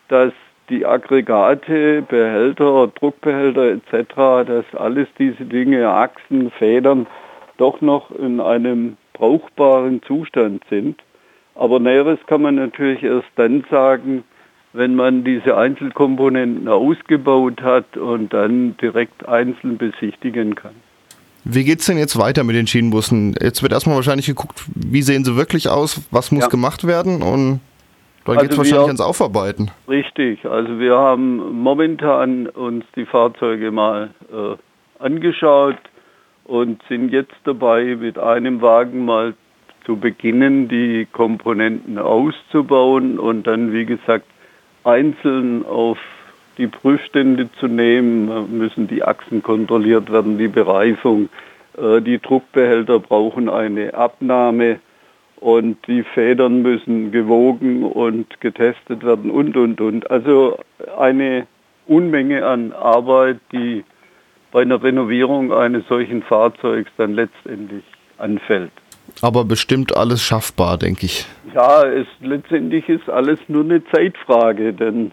dass 0.08 0.32
die 0.68 0.84
Aggregate, 0.84 2.02
Behälter, 2.02 2.88
Druckbehälter 2.98 3.72
etc., 3.72 4.14
dass 4.46 4.64
alles 4.74 5.08
diese 5.18 5.44
Dinge, 5.44 5.88
Achsen, 5.88 6.50
Federn, 6.50 7.06
doch 7.56 7.80
noch 7.80 8.10
in 8.10 8.40
einem 8.40 8.96
brauchbaren 9.12 10.02
Zustand 10.02 10.62
sind. 10.70 11.02
Aber 11.54 11.80
Näheres 11.80 12.20
kann 12.26 12.42
man 12.42 12.54
natürlich 12.54 13.02
erst 13.02 13.28
dann 13.36 13.64
sagen, 13.70 14.24
wenn 14.72 14.94
man 14.94 15.24
diese 15.24 15.56
Einzelkomponenten 15.56 16.68
ausgebaut 16.68 17.62
hat 17.62 17.96
und 17.96 18.32
dann 18.32 18.76
direkt 18.76 19.28
einzeln 19.28 19.76
besichtigen 19.76 20.54
kann. 20.54 20.74
Wie 21.44 21.64
geht 21.64 21.80
es 21.80 21.86
denn 21.86 21.98
jetzt 21.98 22.18
weiter 22.18 22.44
mit 22.44 22.56
den 22.56 22.66
Schienenbussen? 22.66 23.34
Jetzt 23.40 23.62
wird 23.62 23.72
erstmal 23.72 23.96
wahrscheinlich 23.96 24.26
geguckt, 24.26 24.64
wie 24.74 25.02
sehen 25.02 25.24
sie 25.24 25.36
wirklich 25.36 25.68
aus, 25.68 26.02
was 26.10 26.30
muss 26.30 26.44
ja. 26.44 26.48
gemacht 26.48 26.86
werden 26.86 27.22
und 27.22 27.60
dann 28.34 28.38
also 28.38 28.48
geht 28.48 28.52
es 28.52 28.58
wahrscheinlich 28.58 28.86
ans 28.86 29.00
Aufarbeiten. 29.00 29.70
Richtig, 29.88 30.44
also 30.44 30.78
wir 30.78 30.96
haben 30.96 31.60
momentan 31.62 32.46
uns 32.46 32.84
die 32.96 33.06
Fahrzeuge 33.06 33.70
mal 33.70 34.10
äh, 34.32 35.02
angeschaut, 35.02 35.76
und 36.48 36.82
sind 36.88 37.12
jetzt 37.12 37.36
dabei, 37.44 37.94
mit 37.96 38.18
einem 38.18 38.60
Wagen 38.62 39.04
mal 39.04 39.34
zu 39.84 39.96
beginnen, 39.96 40.66
die 40.68 41.06
Komponenten 41.12 41.98
auszubauen 41.98 43.18
und 43.18 43.46
dann, 43.46 43.72
wie 43.72 43.84
gesagt, 43.84 44.24
einzeln 44.82 45.64
auf 45.64 45.98
die 46.56 46.66
Prüfstände 46.66 47.50
zu 47.60 47.68
nehmen, 47.68 48.58
müssen 48.58 48.88
die 48.88 49.04
Achsen 49.04 49.42
kontrolliert 49.42 50.10
werden, 50.10 50.38
die 50.38 50.48
Bereifung, 50.48 51.28
äh, 51.76 52.00
die 52.00 52.18
Druckbehälter 52.18 52.98
brauchen 52.98 53.48
eine 53.48 53.94
Abnahme 53.94 54.80
und 55.40 55.76
die 55.86 56.02
Federn 56.02 56.62
müssen 56.62 57.12
gewogen 57.12 57.84
und 57.84 58.40
getestet 58.40 59.04
werden 59.04 59.30
und, 59.30 59.56
und, 59.56 59.80
und. 59.80 60.10
Also 60.10 60.58
eine 60.98 61.46
Unmenge 61.86 62.44
an 62.44 62.72
Arbeit, 62.72 63.38
die 63.52 63.84
bei 64.52 64.62
einer 64.62 64.82
Renovierung 64.82 65.52
eines 65.52 65.86
solchen 65.88 66.22
Fahrzeugs 66.22 66.90
dann 66.96 67.14
letztendlich 67.14 67.84
anfällt. 68.18 68.72
Aber 69.22 69.44
bestimmt 69.44 69.96
alles 69.96 70.22
schaffbar, 70.22 70.76
denke 70.78 71.06
ich. 71.06 71.26
Ja, 71.54 71.84
es, 71.84 72.06
letztendlich 72.20 72.88
ist 72.88 73.08
alles 73.08 73.38
nur 73.48 73.64
eine 73.64 73.84
Zeitfrage, 73.86 74.72
denn 74.72 75.12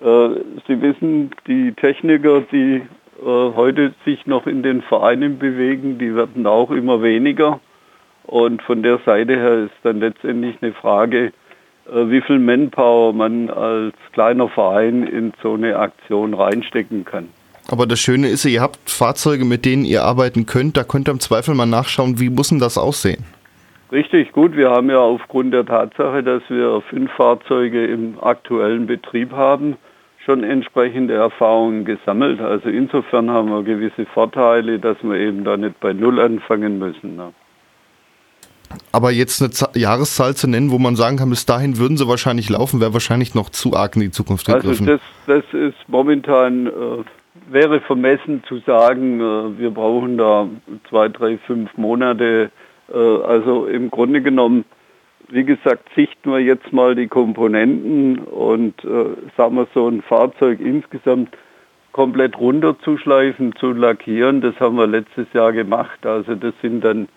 äh, 0.00 0.28
Sie 0.66 0.80
wissen, 0.80 1.30
die 1.46 1.72
Techniker, 1.72 2.42
die 2.52 2.76
äh, 2.76 3.24
heute 3.24 3.94
sich 4.04 4.26
noch 4.26 4.46
in 4.46 4.62
den 4.62 4.82
Vereinen 4.82 5.38
bewegen, 5.38 5.98
die 5.98 6.14
werden 6.14 6.46
auch 6.46 6.70
immer 6.70 7.02
weniger. 7.02 7.60
Und 8.26 8.62
von 8.62 8.82
der 8.82 8.98
Seite 9.06 9.36
her 9.36 9.64
ist 9.64 9.74
dann 9.82 10.00
letztendlich 10.00 10.56
eine 10.60 10.72
Frage, 10.72 11.32
äh, 11.86 12.10
wie 12.10 12.20
viel 12.20 12.38
Manpower 12.38 13.12
man 13.12 13.50
als 13.50 13.94
kleiner 14.12 14.48
Verein 14.48 15.06
in 15.06 15.32
so 15.42 15.54
eine 15.54 15.76
Aktion 15.76 16.34
reinstecken 16.34 17.04
kann. 17.04 17.28
Aber 17.68 17.86
das 17.86 17.98
Schöne 17.98 18.28
ist, 18.28 18.44
ihr 18.44 18.60
habt 18.60 18.78
Fahrzeuge, 18.90 19.44
mit 19.44 19.64
denen 19.64 19.84
ihr 19.84 20.02
arbeiten 20.04 20.46
könnt. 20.46 20.76
Da 20.76 20.84
könnt 20.84 21.08
ihr 21.08 21.12
im 21.12 21.20
Zweifel 21.20 21.54
mal 21.54 21.66
nachschauen, 21.66 22.20
wie 22.20 22.30
muss 22.30 22.48
denn 22.48 22.60
das 22.60 22.78
aussehen? 22.78 23.24
Richtig 23.92 24.32
gut. 24.32 24.56
Wir 24.56 24.70
haben 24.70 24.90
ja 24.90 24.98
aufgrund 24.98 25.54
der 25.54 25.64
Tatsache, 25.64 26.22
dass 26.22 26.42
wir 26.48 26.80
fünf 26.90 27.10
Fahrzeuge 27.12 27.86
im 27.86 28.18
aktuellen 28.20 28.86
Betrieb 28.86 29.32
haben, 29.32 29.76
schon 30.24 30.42
entsprechende 30.42 31.14
Erfahrungen 31.14 31.84
gesammelt. 31.84 32.40
Also 32.40 32.68
insofern 32.68 33.30
haben 33.30 33.48
wir 33.48 33.62
gewisse 33.62 34.06
Vorteile, 34.06 34.80
dass 34.80 34.96
wir 35.02 35.14
eben 35.14 35.44
da 35.44 35.56
nicht 35.56 35.78
bei 35.78 35.92
Null 35.92 36.20
anfangen 36.20 36.78
müssen. 36.80 37.16
Ne? 37.16 37.32
Aber 38.92 39.10
jetzt 39.10 39.40
eine 39.40 39.50
Z 39.50 39.76
Jahreszahl 39.76 40.34
zu 40.34 40.48
nennen, 40.48 40.70
wo 40.70 40.78
man 40.78 40.96
sagen 40.96 41.16
kann, 41.16 41.30
bis 41.30 41.46
dahin 41.46 41.78
würden 41.78 41.96
sie 41.96 42.08
wahrscheinlich 42.08 42.48
laufen, 42.48 42.80
wäre 42.80 42.92
wahrscheinlich 42.92 43.34
noch 43.34 43.50
zu 43.50 43.74
arg 43.74 43.96
in 43.96 44.02
die 44.02 44.10
Zukunft 44.10 44.48
also 44.48 44.60
gegriffen. 44.60 44.88
Also 44.88 45.00
das, 45.26 45.44
das 45.52 45.60
ist 45.60 45.88
momentan, 45.88 46.66
äh, 46.66 46.70
wäre 47.50 47.80
vermessen 47.80 48.42
zu 48.48 48.58
sagen, 48.58 49.20
äh, 49.20 49.58
wir 49.58 49.70
brauchen 49.70 50.18
da 50.18 50.48
zwei, 50.88 51.08
drei, 51.08 51.38
fünf 51.38 51.76
Monate. 51.76 52.50
Äh, 52.92 52.96
also 52.96 53.66
im 53.66 53.90
Grunde 53.90 54.22
genommen, 54.22 54.64
wie 55.28 55.44
gesagt, 55.44 55.88
sichten 55.94 56.30
wir 56.30 56.40
jetzt 56.40 56.72
mal 56.72 56.94
die 56.94 57.08
Komponenten 57.08 58.18
und 58.18 58.84
äh, 58.84 59.06
sagen 59.36 59.56
wir 59.56 59.66
so 59.74 59.88
ein 59.88 60.02
Fahrzeug 60.02 60.60
insgesamt 60.60 61.36
komplett 61.92 62.38
runterzuschleifen, 62.38 63.54
zu 63.56 63.72
lackieren. 63.72 64.40
Das 64.40 64.58
haben 64.60 64.76
wir 64.76 64.86
letztes 64.86 65.26
Jahr 65.32 65.52
gemacht. 65.52 66.04
Also 66.04 66.34
das 66.34 66.52
sind 66.60 66.84
dann 66.84 67.08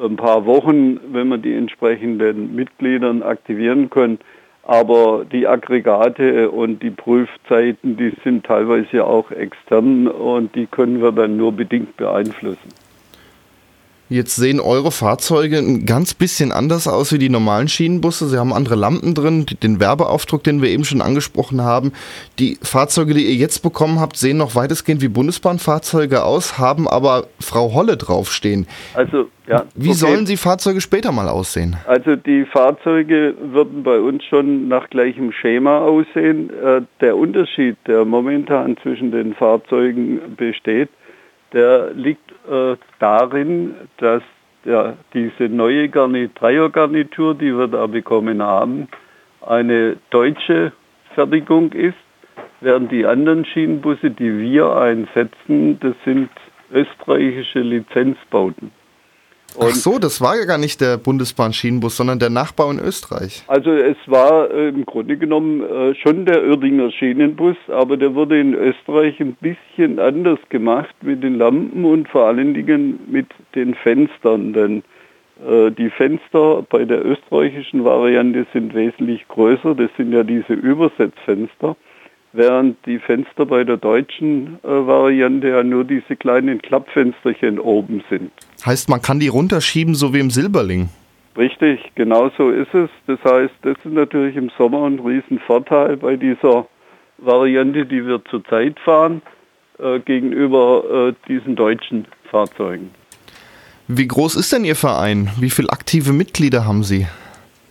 ein 0.00 0.16
paar 0.16 0.46
Wochen, 0.46 1.00
wenn 1.12 1.28
man 1.28 1.42
die 1.42 1.54
entsprechenden 1.54 2.54
Mitgliedern 2.54 3.22
aktivieren 3.22 3.90
kann. 3.90 4.18
Aber 4.64 5.24
die 5.24 5.48
Aggregate 5.48 6.50
und 6.50 6.82
die 6.82 6.90
Prüfzeiten, 6.90 7.96
die 7.96 8.12
sind 8.22 8.46
teilweise 8.46 9.04
auch 9.04 9.30
extern 9.32 10.06
und 10.06 10.54
die 10.54 10.66
können 10.66 11.02
wir 11.02 11.10
dann 11.10 11.36
nur 11.36 11.52
bedingt 11.52 11.96
beeinflussen. 11.96 12.81
Jetzt 14.12 14.36
sehen 14.36 14.60
eure 14.60 14.92
Fahrzeuge 14.92 15.56
ein 15.56 15.86
ganz 15.86 16.12
bisschen 16.12 16.52
anders 16.52 16.86
aus 16.86 17.14
wie 17.14 17.18
die 17.18 17.30
normalen 17.30 17.66
Schienenbusse. 17.66 18.26
Sie 18.26 18.36
haben 18.36 18.52
andere 18.52 18.74
Lampen 18.74 19.14
drin, 19.14 19.46
den 19.62 19.80
Werbeaufdruck, 19.80 20.44
den 20.44 20.60
wir 20.60 20.68
eben 20.68 20.84
schon 20.84 21.00
angesprochen 21.00 21.62
haben. 21.62 21.92
Die 22.38 22.58
Fahrzeuge, 22.60 23.14
die 23.14 23.24
ihr 23.24 23.36
jetzt 23.36 23.60
bekommen 23.60 24.00
habt, 24.00 24.18
sehen 24.18 24.36
noch 24.36 24.54
weitestgehend 24.54 25.00
wie 25.00 25.08
Bundesbahnfahrzeuge 25.08 26.24
aus, 26.24 26.58
haben 26.58 26.86
aber 26.88 27.28
Frau 27.40 27.72
Holle 27.72 27.96
draufstehen. 27.96 28.66
Also, 28.92 29.30
ja. 29.46 29.64
Wie 29.74 29.88
okay. 29.88 29.96
sollen 29.96 30.26
die 30.26 30.36
Fahrzeuge 30.36 30.82
später 30.82 31.10
mal 31.10 31.30
aussehen? 31.30 31.76
Also, 31.86 32.14
die 32.14 32.44
Fahrzeuge 32.44 33.34
würden 33.40 33.82
bei 33.82 33.98
uns 33.98 34.24
schon 34.24 34.68
nach 34.68 34.90
gleichem 34.90 35.32
Schema 35.32 35.78
aussehen. 35.78 36.50
Äh, 36.50 36.82
der 37.00 37.16
Unterschied, 37.16 37.78
der 37.86 38.04
momentan 38.04 38.76
zwischen 38.82 39.10
den 39.10 39.32
Fahrzeugen 39.32 40.20
besteht, 40.36 40.90
der 41.54 41.92
liegt 41.94 42.31
äh, 42.50 42.76
darin, 42.98 43.74
dass 43.98 44.22
ja, 44.64 44.94
diese 45.12 45.48
neue 45.48 45.88
Garnit 45.88 46.32
Dreiergarnitur, 46.40 47.34
die 47.34 47.56
wir 47.56 47.68
da 47.68 47.86
bekommen 47.86 48.42
haben, 48.42 48.88
eine 49.44 49.96
deutsche 50.10 50.72
Fertigung 51.14 51.72
ist, 51.72 51.96
während 52.60 52.92
die 52.92 53.04
anderen 53.04 53.44
Schienenbusse, 53.44 54.10
die 54.10 54.38
wir 54.38 54.76
einsetzen, 54.76 55.78
das 55.80 55.94
sind 56.04 56.30
österreichische 56.72 57.60
Lizenzbauten. 57.60 58.70
Und 59.56 59.68
Ach 59.70 59.74
so, 59.74 59.98
das 59.98 60.20
war 60.20 60.36
ja 60.36 60.44
gar 60.44 60.58
nicht 60.58 60.80
der 60.80 60.96
Bundesbahn-Schienenbus, 60.96 61.96
sondern 61.96 62.18
der 62.18 62.30
Nachbau 62.30 62.70
in 62.70 62.78
Österreich. 62.78 63.44
Also 63.48 63.70
es 63.70 63.96
war 64.06 64.50
äh, 64.50 64.68
im 64.68 64.86
Grunde 64.86 65.16
genommen 65.16 65.62
äh, 65.62 65.94
schon 65.94 66.24
der 66.26 66.42
Uerdinger 66.44 66.90
Schienenbus, 66.90 67.56
aber 67.68 67.96
der 67.96 68.14
wurde 68.14 68.40
in 68.40 68.54
Österreich 68.54 69.20
ein 69.20 69.36
bisschen 69.40 69.98
anders 69.98 70.38
gemacht 70.48 70.94
mit 71.02 71.22
den 71.22 71.36
Lampen 71.36 71.84
und 71.84 72.08
vor 72.08 72.26
allen 72.26 72.54
Dingen 72.54 73.00
mit 73.06 73.26
den 73.54 73.74
Fenstern. 73.74 74.52
Denn 74.52 74.82
äh, 75.46 75.70
die 75.70 75.90
Fenster 75.90 76.64
bei 76.68 76.84
der 76.84 77.04
österreichischen 77.04 77.84
Variante 77.84 78.46
sind 78.52 78.74
wesentlich 78.74 79.26
größer. 79.28 79.74
Das 79.74 79.90
sind 79.96 80.12
ja 80.12 80.22
diese 80.22 80.54
Übersetzfenster 80.54 81.76
während 82.32 82.84
die 82.86 82.98
Fenster 82.98 83.46
bei 83.46 83.64
der 83.64 83.76
deutschen 83.76 84.58
äh, 84.62 84.68
Variante 84.68 85.48
ja 85.48 85.62
nur 85.62 85.84
diese 85.84 86.16
kleinen 86.16 86.60
Klappfensterchen 86.60 87.58
oben 87.58 88.02
sind. 88.08 88.30
Heißt, 88.64 88.88
man 88.88 89.02
kann 89.02 89.20
die 89.20 89.28
runterschieben, 89.28 89.94
so 89.94 90.14
wie 90.14 90.20
im 90.20 90.30
Silberling? 90.30 90.88
Richtig, 91.36 91.92
genau 91.94 92.30
so 92.36 92.50
ist 92.50 92.74
es. 92.74 92.90
Das 93.06 93.18
heißt, 93.24 93.54
das 93.62 93.76
ist 93.84 93.92
natürlich 93.92 94.36
im 94.36 94.50
Sommer 94.58 94.86
ein 94.86 94.98
Riesenvorteil 94.98 95.96
bei 95.96 96.16
dieser 96.16 96.66
Variante, 97.18 97.86
die 97.86 98.06
wir 98.06 98.22
zurzeit 98.24 98.78
fahren, 98.80 99.22
äh, 99.78 100.00
gegenüber 100.00 101.08
äh, 101.08 101.28
diesen 101.28 101.56
deutschen 101.56 102.06
Fahrzeugen. 102.30 102.90
Wie 103.88 104.06
groß 104.06 104.36
ist 104.36 104.52
denn 104.52 104.64
Ihr 104.64 104.76
Verein? 104.76 105.30
Wie 105.40 105.50
viele 105.50 105.70
aktive 105.70 106.12
Mitglieder 106.12 106.66
haben 106.66 106.82
Sie? 106.82 107.06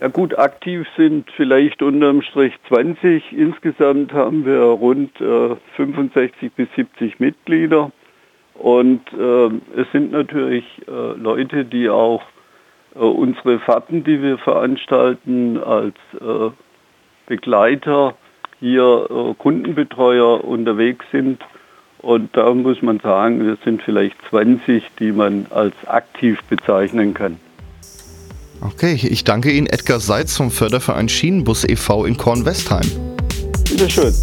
Ja 0.02 0.08
gut, 0.08 0.36
aktiv 0.36 0.84
sind 0.96 1.30
vielleicht 1.36 1.80
unterm 1.80 2.22
Strich 2.22 2.54
20. 2.66 3.22
Insgesamt 3.30 4.12
haben 4.12 4.44
wir 4.44 4.58
rund 4.58 5.12
äh, 5.20 5.54
65 5.76 6.50
bis 6.54 6.66
70 6.74 7.20
Mitglieder. 7.20 7.92
Und 8.54 9.00
äh, 9.12 9.46
es 9.80 9.86
sind 9.92 10.10
natürlich 10.10 10.64
äh, 10.88 11.16
Leute, 11.16 11.64
die 11.64 11.88
auch 11.88 12.24
äh, 12.96 12.98
unsere 12.98 13.60
Fahrten, 13.60 14.02
die 14.02 14.20
wir 14.20 14.38
veranstalten, 14.38 15.58
als 15.58 15.94
äh, 16.20 16.50
Begleiter 17.28 18.16
hier 18.58 19.06
äh, 19.08 19.34
Kundenbetreuer 19.34 20.42
unterwegs 20.42 21.06
sind. 21.12 21.44
Und 21.98 22.36
da 22.36 22.52
muss 22.52 22.82
man 22.82 22.98
sagen, 22.98 23.46
wir 23.46 23.56
sind 23.64 23.80
vielleicht 23.82 24.16
20, 24.30 24.82
die 24.98 25.12
man 25.12 25.46
als 25.50 25.76
aktiv 25.86 26.42
bezeichnen 26.50 27.14
kann. 27.14 27.38
Okay, 28.64 28.94
ich 28.94 29.24
danke 29.24 29.50
Ihnen, 29.50 29.66
Edgar 29.66 29.98
Seitz 29.98 30.36
vom 30.36 30.52
Förderverein 30.52 31.08
Schienenbus 31.08 31.64
e.V. 31.64 32.04
in 32.04 32.16
Kornwestheim. 32.16 32.88
Bitte 33.68 33.90
schön. 33.90 34.14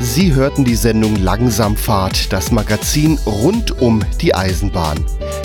Sie 0.00 0.34
hörten 0.34 0.64
die 0.64 0.74
Sendung 0.74 1.14
Langsamfahrt, 1.22 2.32
das 2.32 2.50
Magazin 2.50 3.18
rund 3.24 3.80
um 3.80 4.02
die 4.20 4.34
Eisenbahn. 4.34 4.98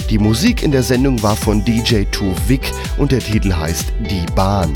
Die 0.09 0.17
Musik 0.17 0.63
in 0.63 0.71
der 0.71 0.83
Sendung 0.83 1.21
war 1.21 1.35
von 1.35 1.63
DJ 1.63 2.05
2 2.11 2.33
Vic 2.47 2.71
und 2.97 3.11
der 3.11 3.19
Titel 3.19 3.53
heißt 3.53 3.93
Die 4.09 4.25
Bahn. 4.33 4.73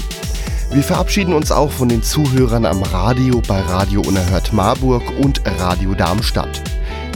Wir 0.73 0.83
verabschieden 0.83 1.33
uns 1.33 1.51
auch 1.51 1.69
von 1.69 1.89
den 1.89 2.01
Zuhörern 2.01 2.65
am 2.65 2.81
Radio 2.81 3.41
bei 3.45 3.59
Radio 3.59 4.01
Unerhört 4.01 4.53
Marburg 4.53 5.03
und 5.19 5.41
Radio 5.59 5.93
Darmstadt. 5.95 6.63